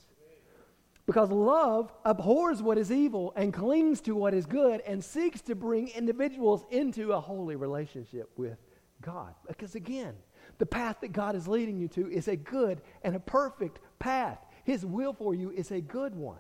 Because 1.07 1.31
love 1.31 1.93
abhors 2.05 2.63
what 2.63 2.79
is 2.79 2.93
evil 2.93 3.33
and 3.37 3.53
clings 3.53 4.01
to 4.03 4.15
what 4.15 4.35
is 4.35 4.47
good 4.47 4.81
and 4.83 5.03
seeks 5.03 5.41
to 5.43 5.55
bring 5.55 5.89
individuals 5.89 6.65
into 6.71 7.13
a 7.13 7.21
holy 7.21 7.57
relationship 7.57 8.31
with 8.37 8.59
God. 9.01 9.35
Because 9.47 9.75
again, 9.75 10.15
the 10.59 10.67
path 10.67 10.97
that 11.01 11.13
God 11.13 11.35
is 11.35 11.49
leading 11.49 11.79
you 11.79 11.89
to 11.89 12.11
is 12.11 12.29
a 12.29 12.37
good 12.37 12.83
and 13.03 13.17
a 13.17 13.21
perfect 13.21 13.81
path. 13.99 14.39
His 14.65 14.85
will 14.85 15.13
for 15.13 15.35
you 15.35 15.51
is 15.51 15.71
a 15.71 15.81
good 15.81 16.15
one. 16.15 16.39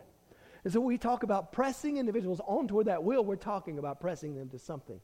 And 0.64 0.72
so 0.72 0.80
when 0.80 0.88
we 0.88 0.98
talk 0.98 1.22
about 1.22 1.52
pressing 1.52 1.96
individuals 1.96 2.40
on 2.46 2.68
toward 2.68 2.86
that 2.86 3.02
will, 3.02 3.24
we're 3.24 3.36
talking 3.36 3.78
about 3.78 4.00
pressing 4.00 4.34
them 4.34 4.48
to 4.50 4.58
something 4.58 5.00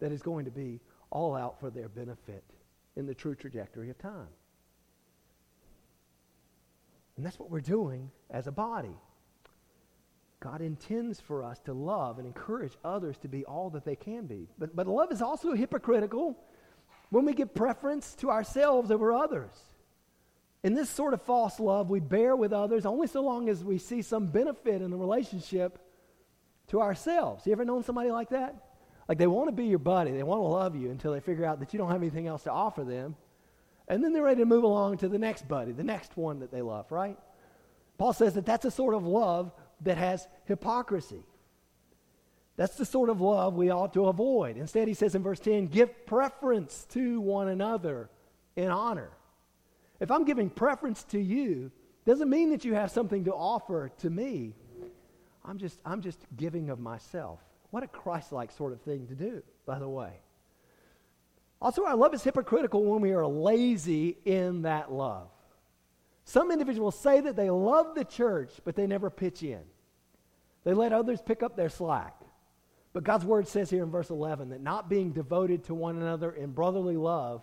that 0.00 0.12
is 0.12 0.22
going 0.22 0.44
to 0.44 0.50
be 0.50 0.80
all 1.10 1.34
out 1.34 1.58
for 1.60 1.70
their 1.70 1.88
benefit 1.88 2.44
in 2.96 3.06
the 3.06 3.14
true 3.14 3.34
trajectory 3.34 3.90
of 3.90 3.98
time. 3.98 4.28
And 7.16 7.24
that's 7.24 7.38
what 7.38 7.50
we're 7.50 7.60
doing 7.60 8.10
as 8.30 8.46
a 8.46 8.52
body. 8.52 8.96
God 10.40 10.62
intends 10.62 11.20
for 11.20 11.44
us 11.44 11.60
to 11.60 11.74
love 11.74 12.18
and 12.18 12.26
encourage 12.26 12.72
others 12.82 13.18
to 13.18 13.28
be 13.28 13.44
all 13.44 13.68
that 13.70 13.84
they 13.84 13.96
can 13.96 14.26
be. 14.26 14.48
But, 14.58 14.74
but 14.74 14.86
love 14.86 15.12
is 15.12 15.20
also 15.20 15.52
hypocritical 15.52 16.38
when 17.10 17.26
we 17.26 17.34
give 17.34 17.54
preference 17.54 18.14
to 18.16 18.30
ourselves 18.30 18.90
over 18.90 19.12
others. 19.12 19.52
In 20.62 20.74
this 20.74 20.90
sort 20.90 21.14
of 21.14 21.22
false 21.22 21.58
love, 21.58 21.88
we 21.88 22.00
bear 22.00 22.36
with 22.36 22.52
others 22.52 22.84
only 22.84 23.06
so 23.06 23.22
long 23.22 23.48
as 23.48 23.64
we 23.64 23.78
see 23.78 24.02
some 24.02 24.26
benefit 24.26 24.82
in 24.82 24.90
the 24.90 24.96
relationship 24.96 25.78
to 26.68 26.80
ourselves. 26.80 27.46
You 27.46 27.52
ever 27.52 27.64
known 27.64 27.82
somebody 27.82 28.10
like 28.10 28.28
that? 28.30 28.54
Like 29.08 29.18
they 29.18 29.26
want 29.26 29.48
to 29.48 29.52
be 29.52 29.66
your 29.66 29.78
buddy, 29.78 30.12
they 30.12 30.22
want 30.22 30.40
to 30.40 30.44
love 30.44 30.76
you 30.76 30.90
until 30.90 31.12
they 31.12 31.20
figure 31.20 31.44
out 31.44 31.60
that 31.60 31.72
you 31.72 31.78
don't 31.78 31.90
have 31.90 32.02
anything 32.02 32.26
else 32.26 32.44
to 32.44 32.52
offer 32.52 32.84
them. 32.84 33.16
And 33.88 34.04
then 34.04 34.12
they're 34.12 34.22
ready 34.22 34.40
to 34.40 34.46
move 34.46 34.62
along 34.62 34.98
to 34.98 35.08
the 35.08 35.18
next 35.18 35.48
buddy, 35.48 35.72
the 35.72 35.82
next 35.82 36.16
one 36.16 36.40
that 36.40 36.52
they 36.52 36.62
love, 36.62 36.92
right? 36.92 37.18
Paul 37.98 38.12
says 38.12 38.34
that 38.34 38.46
that's 38.46 38.64
a 38.64 38.70
sort 38.70 38.94
of 38.94 39.04
love 39.04 39.52
that 39.80 39.96
has 39.96 40.28
hypocrisy. 40.44 41.24
That's 42.56 42.76
the 42.76 42.84
sort 42.84 43.10
of 43.10 43.20
love 43.20 43.54
we 43.54 43.70
ought 43.70 43.94
to 43.94 44.06
avoid. 44.06 44.56
Instead, 44.56 44.86
he 44.86 44.94
says 44.94 45.14
in 45.14 45.22
verse 45.22 45.40
10 45.40 45.66
give 45.66 46.06
preference 46.06 46.86
to 46.90 47.20
one 47.20 47.48
another 47.48 48.10
in 48.54 48.68
honor. 48.68 49.10
If 50.00 50.10
I'm 50.10 50.24
giving 50.24 50.50
preference 50.50 51.04
to 51.04 51.20
you, 51.20 51.70
doesn't 52.06 52.30
mean 52.30 52.50
that 52.50 52.64
you 52.64 52.74
have 52.74 52.90
something 52.90 53.24
to 53.24 53.32
offer 53.32 53.90
to 53.98 54.10
me. 54.10 54.54
I'm 55.44 55.58
just, 55.58 55.78
I'm 55.84 56.00
just 56.00 56.18
giving 56.36 56.70
of 56.70 56.80
myself. 56.80 57.40
What 57.70 57.82
a 57.82 57.86
Christ 57.88 58.32
like 58.32 58.50
sort 58.50 58.72
of 58.72 58.80
thing 58.80 59.06
to 59.08 59.14
do, 59.14 59.42
by 59.66 59.78
the 59.78 59.88
way. 59.88 60.12
Also, 61.62 61.84
our 61.84 61.94
love 61.94 62.14
is 62.14 62.24
hypocritical 62.24 62.84
when 62.84 63.02
we 63.02 63.12
are 63.12 63.26
lazy 63.26 64.16
in 64.24 64.62
that 64.62 64.90
love. 64.90 65.28
Some 66.24 66.50
individuals 66.50 66.98
say 66.98 67.20
that 67.20 67.36
they 67.36 67.50
love 67.50 67.94
the 67.94 68.04
church, 68.04 68.50
but 68.64 68.76
they 68.76 68.86
never 68.86 69.10
pitch 69.10 69.42
in. 69.42 69.60
They 70.64 70.72
let 70.72 70.92
others 70.92 71.20
pick 71.20 71.42
up 71.42 71.56
their 71.56 71.68
slack. 71.68 72.14
But 72.92 73.04
God's 73.04 73.24
word 73.24 73.46
says 73.46 73.70
here 73.70 73.84
in 73.84 73.90
verse 73.90 74.10
11 74.10 74.50
that 74.50 74.60
not 74.60 74.88
being 74.88 75.12
devoted 75.12 75.64
to 75.64 75.74
one 75.74 75.96
another 75.96 76.32
in 76.32 76.50
brotherly 76.50 76.96
love 76.96 77.42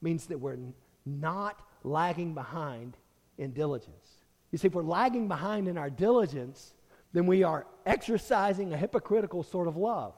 means 0.00 0.26
that 0.26 0.38
we're 0.38 0.58
not 1.04 1.60
lagging 1.84 2.34
behind 2.34 2.96
in 3.36 3.52
diligence. 3.52 4.08
You 4.50 4.58
see, 4.58 4.68
if 4.68 4.74
we're 4.74 4.82
lagging 4.82 5.28
behind 5.28 5.68
in 5.68 5.78
our 5.78 5.90
diligence, 5.90 6.74
then 7.12 7.26
we 7.26 7.42
are 7.42 7.66
exercising 7.86 8.72
a 8.72 8.76
hypocritical 8.76 9.42
sort 9.42 9.68
of 9.68 9.76
love. 9.76 10.14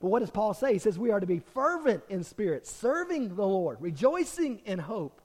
But 0.00 0.08
what 0.08 0.20
does 0.20 0.30
Paul 0.30 0.54
say? 0.54 0.72
He 0.72 0.78
says 0.78 0.98
we 0.98 1.10
are 1.10 1.20
to 1.20 1.26
be 1.26 1.38
fervent 1.38 2.02
in 2.08 2.24
spirit, 2.24 2.66
serving 2.66 3.36
the 3.36 3.46
Lord, 3.46 3.78
rejoicing 3.80 4.60
in 4.64 4.78
hope. 4.78 5.20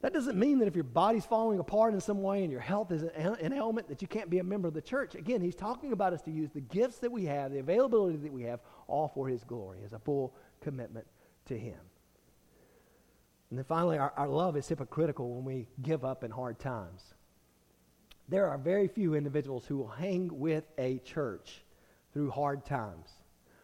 That 0.00 0.12
doesn't 0.12 0.38
mean 0.38 0.58
that 0.58 0.68
if 0.68 0.76
your 0.76 0.84
body's 0.84 1.24
falling 1.24 1.58
apart 1.58 1.92
in 1.92 2.00
some 2.00 2.22
way 2.22 2.44
and 2.44 2.52
your 2.52 2.60
health 2.60 2.92
is 2.92 3.02
an 3.02 3.52
ailment 3.52 3.88
that 3.88 4.00
you 4.00 4.06
can't 4.06 4.30
be 4.30 4.38
a 4.38 4.44
member 4.44 4.68
of 4.68 4.74
the 4.74 4.82
church. 4.82 5.16
Again, 5.16 5.40
he's 5.40 5.56
talking 5.56 5.92
about 5.92 6.12
us 6.12 6.22
to 6.22 6.30
use 6.30 6.50
the 6.50 6.60
gifts 6.60 6.98
that 6.98 7.10
we 7.10 7.24
have, 7.24 7.50
the 7.50 7.58
availability 7.58 8.16
that 8.18 8.32
we 8.32 8.42
have, 8.44 8.60
all 8.86 9.08
for 9.08 9.26
his 9.26 9.42
glory 9.42 9.80
as 9.84 9.92
a 9.92 9.98
full 9.98 10.34
commitment 10.60 11.06
to 11.46 11.58
him. 11.58 11.78
And 13.50 13.58
then 13.58 13.64
finally, 13.64 13.98
our, 13.98 14.12
our 14.16 14.28
love 14.28 14.56
is 14.56 14.68
hypocritical 14.68 15.34
when 15.34 15.44
we 15.44 15.68
give 15.82 16.04
up 16.04 16.22
in 16.22 16.30
hard 16.30 16.58
times. 16.58 17.14
There 18.28 18.46
are 18.48 18.58
very 18.58 18.88
few 18.88 19.14
individuals 19.14 19.64
who 19.64 19.78
will 19.78 19.88
hang 19.88 20.28
with 20.32 20.64
a 20.76 20.98
church 20.98 21.62
through 22.12 22.30
hard 22.30 22.66
times. 22.66 23.08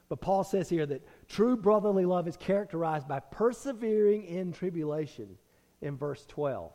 But 0.09 0.21
Paul 0.21 0.45
says 0.45 0.69
here 0.69 0.87
that 0.87 1.03
true 1.29 1.57
brotherly 1.57 2.05
love 2.05 2.29
is 2.29 2.37
characterized 2.37 3.09
by 3.09 3.21
persevering 3.21 4.25
in 4.25 4.53
tribulation 4.53 5.37
in 5.83 5.97
verse 5.97 6.25
12. 6.27 6.73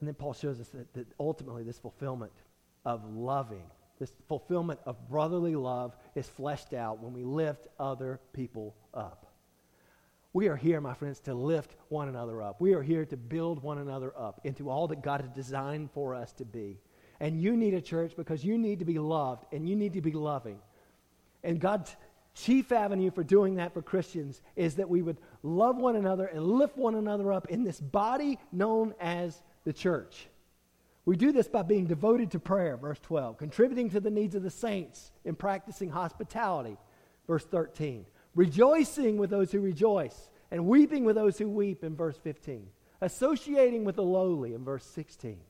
And 0.00 0.08
then 0.08 0.14
Paul 0.14 0.34
shows 0.34 0.60
us 0.60 0.68
that, 0.68 0.92
that 0.94 1.06
ultimately 1.18 1.62
this 1.62 1.78
fulfillment 1.78 2.32
of 2.84 3.02
loving, 3.14 3.64
this 3.98 4.12
fulfillment 4.28 4.80
of 4.84 5.08
brotherly 5.08 5.56
love 5.56 5.96
is 6.14 6.28
fleshed 6.28 6.74
out 6.74 7.02
when 7.02 7.14
we 7.14 7.24
lift 7.24 7.68
other 7.78 8.20
people 8.32 8.74
up. 8.92 9.25
We 10.36 10.48
are 10.48 10.56
here, 10.56 10.82
my 10.82 10.92
friends, 10.92 11.18
to 11.20 11.32
lift 11.32 11.76
one 11.88 12.10
another 12.10 12.42
up. 12.42 12.60
We 12.60 12.74
are 12.74 12.82
here 12.82 13.06
to 13.06 13.16
build 13.16 13.62
one 13.62 13.78
another 13.78 14.12
up 14.14 14.42
into 14.44 14.68
all 14.68 14.86
that 14.88 15.02
God 15.02 15.22
has 15.22 15.30
designed 15.30 15.90
for 15.92 16.14
us 16.14 16.30
to 16.32 16.44
be. 16.44 16.78
And 17.20 17.40
you 17.40 17.56
need 17.56 17.72
a 17.72 17.80
church 17.80 18.12
because 18.14 18.44
you 18.44 18.58
need 18.58 18.80
to 18.80 18.84
be 18.84 18.98
loved 18.98 19.46
and 19.50 19.66
you 19.66 19.74
need 19.74 19.94
to 19.94 20.02
be 20.02 20.12
loving. 20.12 20.58
And 21.42 21.58
God's 21.58 21.96
chief 22.34 22.70
avenue 22.70 23.10
for 23.10 23.24
doing 23.24 23.54
that 23.54 23.72
for 23.72 23.80
Christians 23.80 24.42
is 24.56 24.74
that 24.74 24.90
we 24.90 25.00
would 25.00 25.16
love 25.42 25.78
one 25.78 25.96
another 25.96 26.26
and 26.26 26.44
lift 26.44 26.76
one 26.76 26.96
another 26.96 27.32
up 27.32 27.48
in 27.48 27.64
this 27.64 27.80
body 27.80 28.38
known 28.52 28.94
as 29.00 29.40
the 29.64 29.72
church. 29.72 30.28
We 31.06 31.16
do 31.16 31.32
this 31.32 31.48
by 31.48 31.62
being 31.62 31.86
devoted 31.86 32.32
to 32.32 32.38
prayer, 32.38 32.76
verse 32.76 32.98
12, 32.98 33.38
contributing 33.38 33.88
to 33.88 34.00
the 34.00 34.10
needs 34.10 34.34
of 34.34 34.42
the 34.42 34.50
saints 34.50 35.12
and 35.24 35.38
practicing 35.38 35.88
hospitality, 35.88 36.76
verse 37.26 37.46
13, 37.46 38.04
rejoicing 38.36 39.16
with 39.16 39.30
those 39.30 39.50
who 39.50 39.60
rejoice, 39.60 40.30
and 40.52 40.66
weeping 40.66 41.04
with 41.04 41.16
those 41.16 41.36
who 41.38 41.48
weep 41.48 41.82
in 41.82 41.96
verse 41.96 42.16
15, 42.18 42.68
associating 43.00 43.84
with 43.84 43.96
the 43.96 44.04
lowly 44.04 44.54
in 44.54 44.62
verse 44.62 44.84
16. 44.84 45.40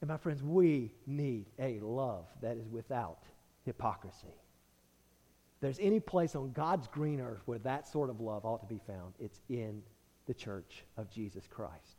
And 0.00 0.08
my 0.08 0.16
friends, 0.16 0.42
we 0.42 0.92
need 1.06 1.46
a 1.60 1.78
love 1.78 2.26
that 2.40 2.56
is 2.56 2.68
without 2.68 3.22
hypocrisy. 3.64 4.34
There's 5.60 5.78
any 5.78 6.00
place 6.00 6.34
on 6.34 6.50
God's 6.50 6.88
green 6.88 7.20
earth 7.20 7.42
where 7.44 7.60
that 7.60 7.86
sort 7.86 8.10
of 8.10 8.20
love 8.20 8.44
ought 8.44 8.62
to 8.62 8.74
be 8.74 8.80
found, 8.84 9.14
it's 9.20 9.40
in 9.48 9.82
the 10.26 10.34
church 10.34 10.84
of 10.96 11.08
Jesus 11.08 11.46
Christ. 11.46 11.98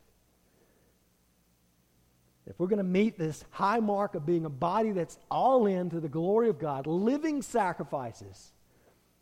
If 2.46 2.58
we're 2.58 2.66
going 2.66 2.76
to 2.76 2.84
meet 2.84 3.18
this 3.18 3.42
high 3.50 3.80
mark 3.80 4.14
of 4.14 4.26
being 4.26 4.44
a 4.44 4.50
body 4.50 4.90
that's 4.90 5.18
all 5.30 5.66
in 5.66 5.88
to 5.90 6.00
the 6.00 6.10
glory 6.10 6.50
of 6.50 6.58
God, 6.58 6.86
living 6.86 7.40
sacrifices, 7.40 8.52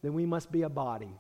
then 0.03 0.13
we 0.13 0.27
must 0.27 0.51
be 0.51 0.63
a 0.63 0.69
body 0.69 1.17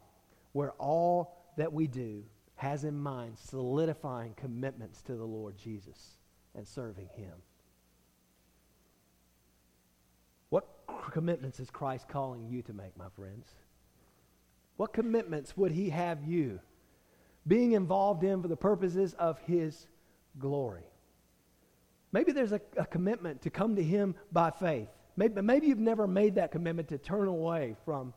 where 0.52 0.72
all 0.72 1.36
that 1.56 1.72
we 1.72 1.86
do 1.86 2.24
has 2.56 2.84
in 2.84 2.96
mind 2.96 3.38
solidifying 3.38 4.34
commitments 4.34 5.02
to 5.02 5.16
the 5.16 5.24
Lord 5.24 5.56
Jesus 5.56 6.18
and 6.54 6.66
serving 6.66 7.08
Him. 7.14 7.32
What 10.50 10.66
commitments 11.10 11.58
is 11.60 11.70
Christ 11.70 12.08
calling 12.08 12.46
you 12.46 12.62
to 12.62 12.72
make, 12.72 12.96
my 12.96 13.08
friends? 13.16 13.48
What 14.76 14.92
commitments 14.92 15.56
would 15.56 15.72
He 15.72 15.90
have 15.90 16.24
you 16.24 16.60
being 17.46 17.72
involved 17.72 18.22
in 18.22 18.42
for 18.42 18.48
the 18.48 18.56
purposes 18.56 19.14
of 19.14 19.38
His 19.40 19.86
glory? 20.38 20.84
Maybe 22.12 22.32
there's 22.32 22.52
a, 22.52 22.60
a 22.76 22.84
commitment 22.84 23.42
to 23.42 23.50
come 23.50 23.74
to 23.76 23.82
Him 23.82 24.14
by 24.30 24.50
faith. 24.50 24.88
Maybe, 25.16 25.40
maybe 25.40 25.66
you've 25.66 25.78
never 25.78 26.06
made 26.06 26.36
that 26.36 26.52
commitment 26.52 26.88
to 26.88 26.98
turn 26.98 27.28
away 27.28 27.76
from 27.84 28.12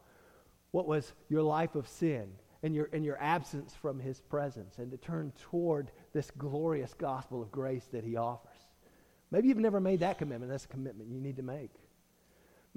what 0.76 0.88
was 0.88 1.14
your 1.30 1.42
life 1.42 1.76
of 1.76 1.88
sin 1.88 2.28
and 2.62 2.76
your, 2.76 2.90
and 2.92 3.06
your 3.06 3.18
absence 3.24 3.74
from 3.74 3.98
His 3.98 4.20
presence 4.20 4.78
and 4.78 4.92
to 4.92 4.98
turn 4.98 5.32
toward 5.50 5.90
this 6.12 6.30
glorious 6.38 6.94
gospel 6.94 7.42
of 7.42 7.50
grace 7.50 7.88
that 7.94 8.04
He 8.04 8.18
offers. 8.18 8.58
Maybe 9.32 9.48
you've 9.48 9.58
never 9.58 9.80
made 9.80 10.02
that 10.02 10.18
commitment. 10.18 10.52
That's 10.52 10.66
a 10.66 10.68
commitment 10.68 11.10
you 11.10 11.22
need 11.22 11.38
to 11.38 11.44
make. 11.44 11.72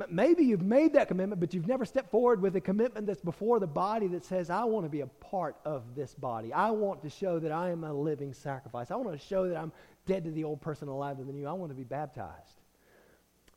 Maybe 0.09 0.45
you've 0.45 0.63
made 0.63 0.93
that 0.93 1.09
commitment, 1.09 1.41
but 1.41 1.53
you've 1.53 1.67
never 1.67 1.85
stepped 1.85 2.13
forward 2.13 2.41
with 2.41 2.55
a 2.55 2.61
commitment 2.61 3.05
that's 3.05 3.21
before 3.21 3.59
the 3.59 3.67
body 3.67 4.07
that 4.07 4.25
says, 4.25 4.49
I 4.49 4.63
want 4.63 4.87
to 4.87 4.91
be 4.91 5.01
a 5.01 5.09
part 5.09 5.57
of 5.65 5.97
this 5.97 6.15
body. 6.15 6.53
I 6.53 6.71
want 6.71 7.03
to 7.03 7.11
show 7.11 7.41
that 7.41 7.51
I 7.51 7.71
am 7.71 7.83
a 7.83 7.93
living 7.93 8.33
sacrifice. 8.33 8.93
I 8.93 8.95
want 8.95 9.11
to 9.11 9.27
show 9.27 9.49
that 9.49 9.57
I'm 9.57 9.73
dead 10.07 10.23
to 10.23 10.31
the 10.31 10.45
old 10.45 10.61
person, 10.61 10.87
alive 10.87 11.19
to 11.19 11.25
the 11.25 11.33
new. 11.33 11.49
I 11.49 11.53
want 11.53 11.73
to 11.73 11.77
be 11.77 11.83
baptized. 11.83 12.61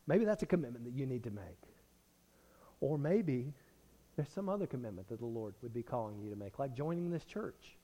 Maybe 0.08 0.26
that's 0.26 0.42
a 0.42 0.48
commitment 0.48 0.86
that 0.86 0.96
you 0.96 1.06
need 1.06 1.26
to 1.26 1.32
make. 1.32 1.62
Or 2.80 2.98
maybe 2.98 3.54
there's 4.22 4.34
some 4.34 4.50
other 4.50 4.68
commitment 4.68 5.08
that 5.10 5.18
the 5.18 5.26
Lord 5.26 5.56
would 5.64 5.74
be 5.74 5.82
calling 5.82 6.20
you 6.20 6.30
to 6.30 6.36
make, 6.36 6.60
like 6.60 6.76
joining 6.76 7.10
this 7.10 7.24
church. 7.24 7.76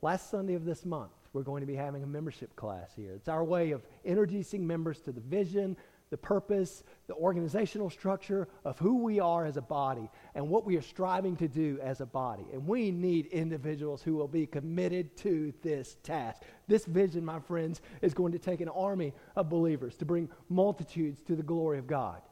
Last 0.00 0.30
Sunday 0.30 0.54
of 0.54 0.64
this 0.64 0.84
month, 0.84 1.10
we're 1.32 1.42
going 1.42 1.60
to 1.60 1.66
be 1.66 1.74
having 1.74 2.04
a 2.04 2.06
membership 2.06 2.54
class 2.54 2.92
here. 2.94 3.14
It's 3.14 3.26
our 3.26 3.42
way 3.42 3.72
of 3.72 3.84
introducing 4.04 4.64
members 4.64 5.00
to 5.00 5.10
the 5.10 5.20
vision, 5.20 5.76
the 6.10 6.18
purpose, 6.18 6.84
the 7.08 7.14
organizational 7.14 7.90
structure 7.90 8.46
of 8.64 8.78
who 8.78 9.02
we 9.02 9.18
are 9.18 9.44
as 9.44 9.56
a 9.56 9.60
body 9.60 10.08
and 10.36 10.48
what 10.48 10.64
we 10.64 10.76
are 10.76 10.82
striving 10.82 11.34
to 11.38 11.48
do 11.48 11.80
as 11.82 12.00
a 12.00 12.06
body. 12.06 12.46
And 12.52 12.64
we 12.68 12.92
need 12.92 13.26
individuals 13.26 14.02
who 14.02 14.14
will 14.14 14.28
be 14.28 14.46
committed 14.46 15.16
to 15.16 15.52
this 15.64 15.96
task. 16.04 16.42
This 16.68 16.84
vision, 16.84 17.24
my 17.24 17.40
friends, 17.40 17.80
is 18.02 18.14
going 18.14 18.30
to 18.30 18.38
take 18.38 18.60
an 18.60 18.68
army 18.68 19.12
of 19.34 19.48
believers 19.48 19.96
to 19.96 20.04
bring 20.04 20.28
multitudes 20.48 21.22
to 21.22 21.34
the 21.34 21.42
glory 21.42 21.80
of 21.80 21.88
God. 21.88 22.22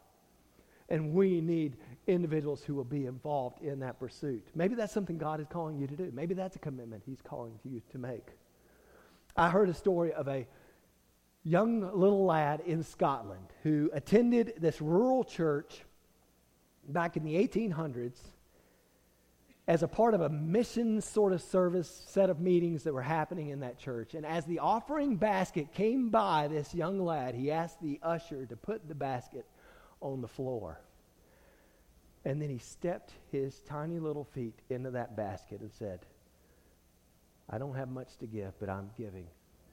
And 0.89 1.12
we 1.14 1.41
need 1.41 1.76
individuals 2.07 2.63
who 2.63 2.75
will 2.75 2.85
be 2.85 3.07
involved 3.07 3.63
in 3.63 3.81
that 3.81 3.99
pursuit. 3.99 4.47
Maybe 4.55 4.75
that's 4.75 4.93
something 4.93 5.19
God 5.19 5.41
is 5.41 5.47
calling 5.49 5.79
you 5.79 5.87
to 5.87 5.97
do. 5.97 6.11
Maybe 6.13 6.35
that's 6.35 6.57
a 6.57 6.59
commitment 6.59 7.03
He's 7.07 7.23
calling 7.23 7.59
you 7.65 7.83
to 7.93 7.99
make. 7.99 8.27
I 9.37 9.51
heard 9.51 9.69
a 9.69 9.75
story 9.75 10.13
of 10.13 10.29
a 10.29 10.47
young 11.43 11.81
little 11.81 12.25
lad 12.25 12.61
in 12.67 12.83
Scotland 12.83 13.47
who 13.63 13.91
attended 13.93 14.55
this 14.59 14.81
rural 14.81 15.25
church 15.25 15.83
back 16.89 17.17
in 17.17 17.25
the 17.25 17.35
1800s 17.35 18.19
as 19.67 19.83
a 19.83 19.89
part 19.89 20.13
of 20.13 20.21
a 20.21 20.29
mission 20.29 21.01
sort 21.01 21.33
of 21.33 21.41
service 21.41 22.05
set 22.07 22.29
of 22.29 22.39
meetings 22.39 22.83
that 22.83 22.93
were 22.93 23.03
happening 23.03 23.49
in 23.49 23.61
that 23.61 23.79
church. 23.79 24.15
And 24.15 24.27
as 24.27 24.45
the 24.45 24.59
offering 24.59 25.17
basket 25.17 25.73
came 25.73 26.11
by 26.11 26.49
this 26.49 26.75
young 26.75 27.03
lad, 27.03 27.35
he 27.35 27.51
asked 27.51 27.81
the 27.81 27.99
usher 28.03 28.45
to 28.47 28.57
put 28.57 28.87
the 28.89 28.95
basket 28.95 29.47
on 30.01 30.21
the 30.21 30.29
floor. 30.29 30.81
And 32.25 32.41
then 32.41 32.49
he 32.49 32.59
stepped 32.59 33.12
his 33.31 33.61
tiny 33.61 33.99
little 33.99 34.25
feet 34.25 34.59
into 34.70 34.91
that 34.93 35.16
basket 35.16 35.61
and 35.61 35.72
said, 35.72 36.01
I 37.51 37.59
don't 37.59 37.75
have 37.75 37.91
much 37.91 38.16
to 38.18 38.27
give, 38.27 38.59
but 38.59 38.70
I'm 38.70 38.91
giving 38.97 39.27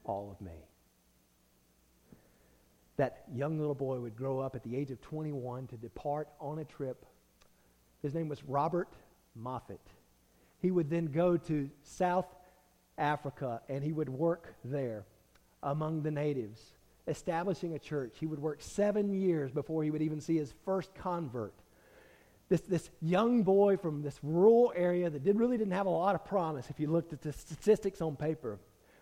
all 0.03 0.29
of 0.31 0.45
me 0.45 0.53
that 3.01 3.23
young 3.33 3.57
little 3.57 3.73
boy 3.73 3.99
would 3.99 4.15
grow 4.15 4.39
up 4.39 4.55
at 4.55 4.61
the 4.61 4.75
age 4.75 4.91
of 4.91 5.01
21 5.01 5.65
to 5.65 5.75
depart 5.75 6.29
on 6.39 6.59
a 6.59 6.63
trip. 6.63 7.03
His 8.03 8.13
name 8.13 8.29
was 8.29 8.43
Robert 8.43 8.89
Moffat. 9.33 9.81
He 10.59 10.69
would 10.69 10.87
then 10.87 11.07
go 11.07 11.35
to 11.35 11.67
South 11.81 12.27
Africa 12.99 13.61
and 13.69 13.83
he 13.83 13.91
would 13.91 14.07
work 14.07 14.53
there 14.63 15.05
among 15.63 16.03
the 16.03 16.11
natives, 16.11 16.61
establishing 17.07 17.73
a 17.73 17.79
church. 17.79 18.17
He 18.19 18.27
would 18.27 18.37
work 18.37 18.61
seven 18.61 19.11
years 19.11 19.51
before 19.51 19.83
he 19.83 19.89
would 19.89 20.03
even 20.03 20.21
see 20.21 20.37
his 20.37 20.53
first 20.63 20.93
convert. 20.93 21.55
This, 22.51 22.59
this 22.59 22.89
young 23.01 23.43
boy 23.43 23.77
from 23.77 24.01
this 24.01 24.19
rural 24.21 24.73
area 24.75 25.09
that 25.09 25.23
did, 25.23 25.39
really 25.39 25.57
didn't 25.57 25.71
have 25.71 25.85
a 25.85 25.89
lot 25.89 26.15
of 26.15 26.25
promise 26.25 26.69
if 26.69 26.81
you 26.81 26.87
looked 26.87 27.13
at 27.13 27.21
the 27.21 27.31
statistics 27.31 28.01
on 28.01 28.17
paper 28.17 28.59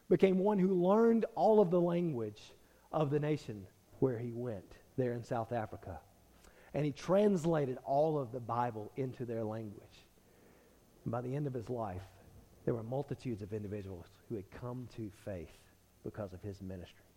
became 0.07 0.37
one 0.37 0.59
who 0.59 0.67
learned 0.67 1.25
all 1.33 1.59
of 1.59 1.71
the 1.71 1.81
language 1.81 2.53
of 2.91 3.09
the 3.09 3.19
nation 3.19 3.65
where 4.01 4.19
he 4.19 4.31
went 4.31 4.71
there 4.97 5.13
in 5.13 5.23
South 5.23 5.51
Africa. 5.51 5.99
And 6.75 6.85
he 6.85 6.91
translated 6.91 7.79
all 7.85 8.19
of 8.19 8.31
the 8.31 8.39
Bible 8.39 8.91
into 8.97 9.25
their 9.25 9.43
language. 9.43 10.05
And 11.03 11.11
by 11.11 11.21
the 11.21 11.35
end 11.35 11.47
of 11.47 11.53
his 11.55 11.71
life, 11.71 12.03
there 12.65 12.75
were 12.75 12.83
multitudes 12.83 13.41
of 13.41 13.51
individuals 13.51 14.05
who 14.29 14.35
had 14.35 14.51
come 14.51 14.87
to 14.95 15.09
faith 15.25 15.57
because 16.03 16.33
of 16.33 16.41
his 16.43 16.61
ministry. 16.61 17.07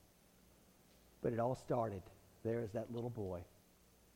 But 1.21 1.35
it 1.35 1.41
all 1.41 1.55
started 1.55 2.03
there 2.43 2.63
as 2.63 2.73
that 2.73 2.91
little 2.91 3.11
boy 3.11 3.43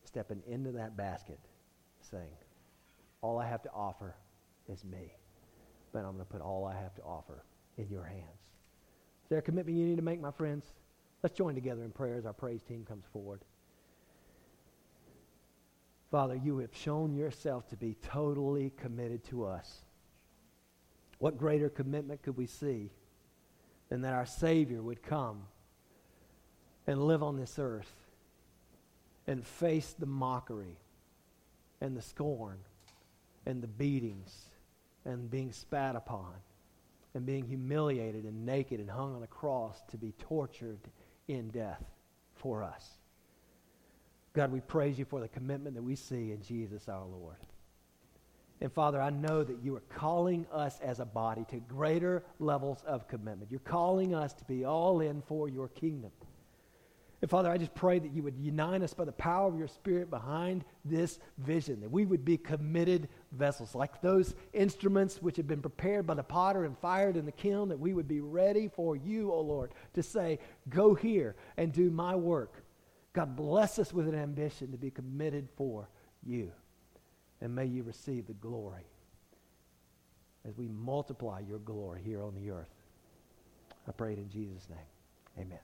stepping 0.02 0.42
into 0.46 0.72
that 0.72 0.96
basket 0.96 1.40
saying, 2.10 2.36
All 3.20 3.38
I 3.38 3.46
have 3.46 3.62
to 3.62 3.70
offer 3.72 4.14
is 4.68 4.84
me. 4.84 5.12
But 5.92 6.00
I'm 6.00 6.12
going 6.12 6.18
to 6.18 6.24
put 6.24 6.40
all 6.40 6.66
I 6.66 6.74
have 6.74 6.94
to 6.96 7.02
offer 7.02 7.44
in 7.78 7.88
your 7.88 8.04
hands. 8.04 8.42
Is 9.24 9.30
there 9.30 9.38
a 9.38 9.42
commitment 9.42 9.76
you 9.76 9.86
need 9.86 9.96
to 9.96 10.02
make, 10.02 10.20
my 10.20 10.30
friends? 10.30 10.66
Let's 11.22 11.36
join 11.36 11.54
together 11.54 11.82
in 11.82 11.90
prayer 11.90 12.16
as 12.16 12.26
our 12.26 12.32
praise 12.32 12.62
team 12.62 12.84
comes 12.86 13.04
forward. 13.12 13.40
Father, 16.10 16.36
you 16.36 16.58
have 16.58 16.74
shown 16.74 17.16
yourself 17.16 17.68
to 17.68 17.76
be 17.76 17.96
totally 18.02 18.72
committed 18.76 19.24
to 19.24 19.44
us. 19.44 19.80
What 21.18 21.38
greater 21.38 21.68
commitment 21.68 22.22
could 22.22 22.36
we 22.36 22.46
see 22.46 22.90
than 23.88 24.02
that 24.02 24.12
our 24.12 24.26
Savior 24.26 24.82
would 24.82 25.02
come 25.02 25.42
and 26.86 27.02
live 27.02 27.22
on 27.22 27.36
this 27.36 27.58
earth 27.58 27.92
and 29.26 29.44
face 29.44 29.94
the 29.98 30.06
mockery 30.06 30.78
and 31.80 31.96
the 31.96 32.02
scorn 32.02 32.58
and 33.44 33.62
the 33.62 33.68
beatings 33.68 34.46
and 35.04 35.30
being 35.30 35.52
spat 35.52 35.96
upon 35.96 36.32
and 37.14 37.24
being 37.24 37.46
humiliated 37.46 38.24
and 38.24 38.44
naked 38.44 38.80
and 38.80 38.90
hung 38.90 39.14
on 39.14 39.22
a 39.22 39.26
cross 39.26 39.80
to 39.90 39.96
be 39.96 40.12
tortured 40.18 40.80
in 41.28 41.48
death 41.48 41.82
for 42.34 42.62
us. 42.62 42.98
God, 44.34 44.52
we 44.52 44.60
praise 44.60 44.98
you 44.98 45.06
for 45.06 45.20
the 45.20 45.28
commitment 45.28 45.76
that 45.76 45.82
we 45.82 45.96
see 45.96 46.32
in 46.32 46.42
Jesus 46.42 46.88
our 46.88 47.06
Lord. 47.06 47.36
And 48.60 48.72
Father, 48.72 49.00
I 49.00 49.10
know 49.10 49.44
that 49.44 49.62
you 49.62 49.76
are 49.76 49.82
calling 49.88 50.46
us 50.52 50.78
as 50.80 51.00
a 51.00 51.04
body 51.04 51.44
to 51.50 51.56
greater 51.56 52.22
levels 52.38 52.82
of 52.86 53.08
commitment. 53.08 53.50
You're 53.50 53.60
calling 53.60 54.14
us 54.14 54.32
to 54.34 54.44
be 54.44 54.64
all 54.64 55.00
in 55.00 55.22
for 55.22 55.48
your 55.48 55.68
kingdom. 55.68 56.10
And 57.22 57.30
Father, 57.30 57.50
I 57.50 57.56
just 57.56 57.74
pray 57.74 57.98
that 57.98 58.12
you 58.12 58.22
would 58.22 58.38
unite 58.38 58.82
us 58.82 58.92
by 58.92 59.06
the 59.06 59.12
power 59.12 59.48
of 59.48 59.58
your 59.58 59.68
Spirit 59.68 60.10
behind 60.10 60.64
this 60.84 61.18
vision, 61.38 61.80
that 61.80 61.90
we 61.90 62.04
would 62.04 62.24
be 62.24 62.36
committed 62.36 63.08
vessels, 63.32 63.74
like 63.74 64.02
those 64.02 64.34
instruments 64.52 65.22
which 65.22 65.36
have 65.38 65.46
been 65.46 65.62
prepared 65.62 66.06
by 66.06 66.14
the 66.14 66.22
potter 66.22 66.64
and 66.64 66.76
fired 66.78 67.16
in 67.16 67.24
the 67.24 67.32
kiln, 67.32 67.70
that 67.70 67.80
we 67.80 67.94
would 67.94 68.06
be 68.06 68.20
ready 68.20 68.68
for 68.68 68.96
you, 68.96 69.32
O 69.32 69.40
Lord, 69.40 69.72
to 69.94 70.02
say, 70.02 70.38
Go 70.68 70.94
here 70.94 71.36
and 71.56 71.72
do 71.72 71.90
my 71.90 72.14
work. 72.14 72.62
God, 73.14 73.34
bless 73.34 73.78
us 73.78 73.94
with 73.94 74.06
an 74.08 74.14
ambition 74.14 74.70
to 74.72 74.76
be 74.76 74.90
committed 74.90 75.48
for 75.56 75.88
you. 76.22 76.52
And 77.40 77.54
may 77.54 77.64
you 77.64 77.82
receive 77.82 78.26
the 78.26 78.34
glory 78.34 78.84
as 80.46 80.56
we 80.56 80.68
multiply 80.68 81.40
your 81.40 81.58
glory 81.60 82.02
here 82.04 82.22
on 82.22 82.34
the 82.34 82.50
earth. 82.50 82.68
I 83.88 83.92
pray 83.92 84.12
it 84.12 84.18
in 84.18 84.28
Jesus' 84.28 84.68
name. 84.68 85.46
Amen. 85.46 85.58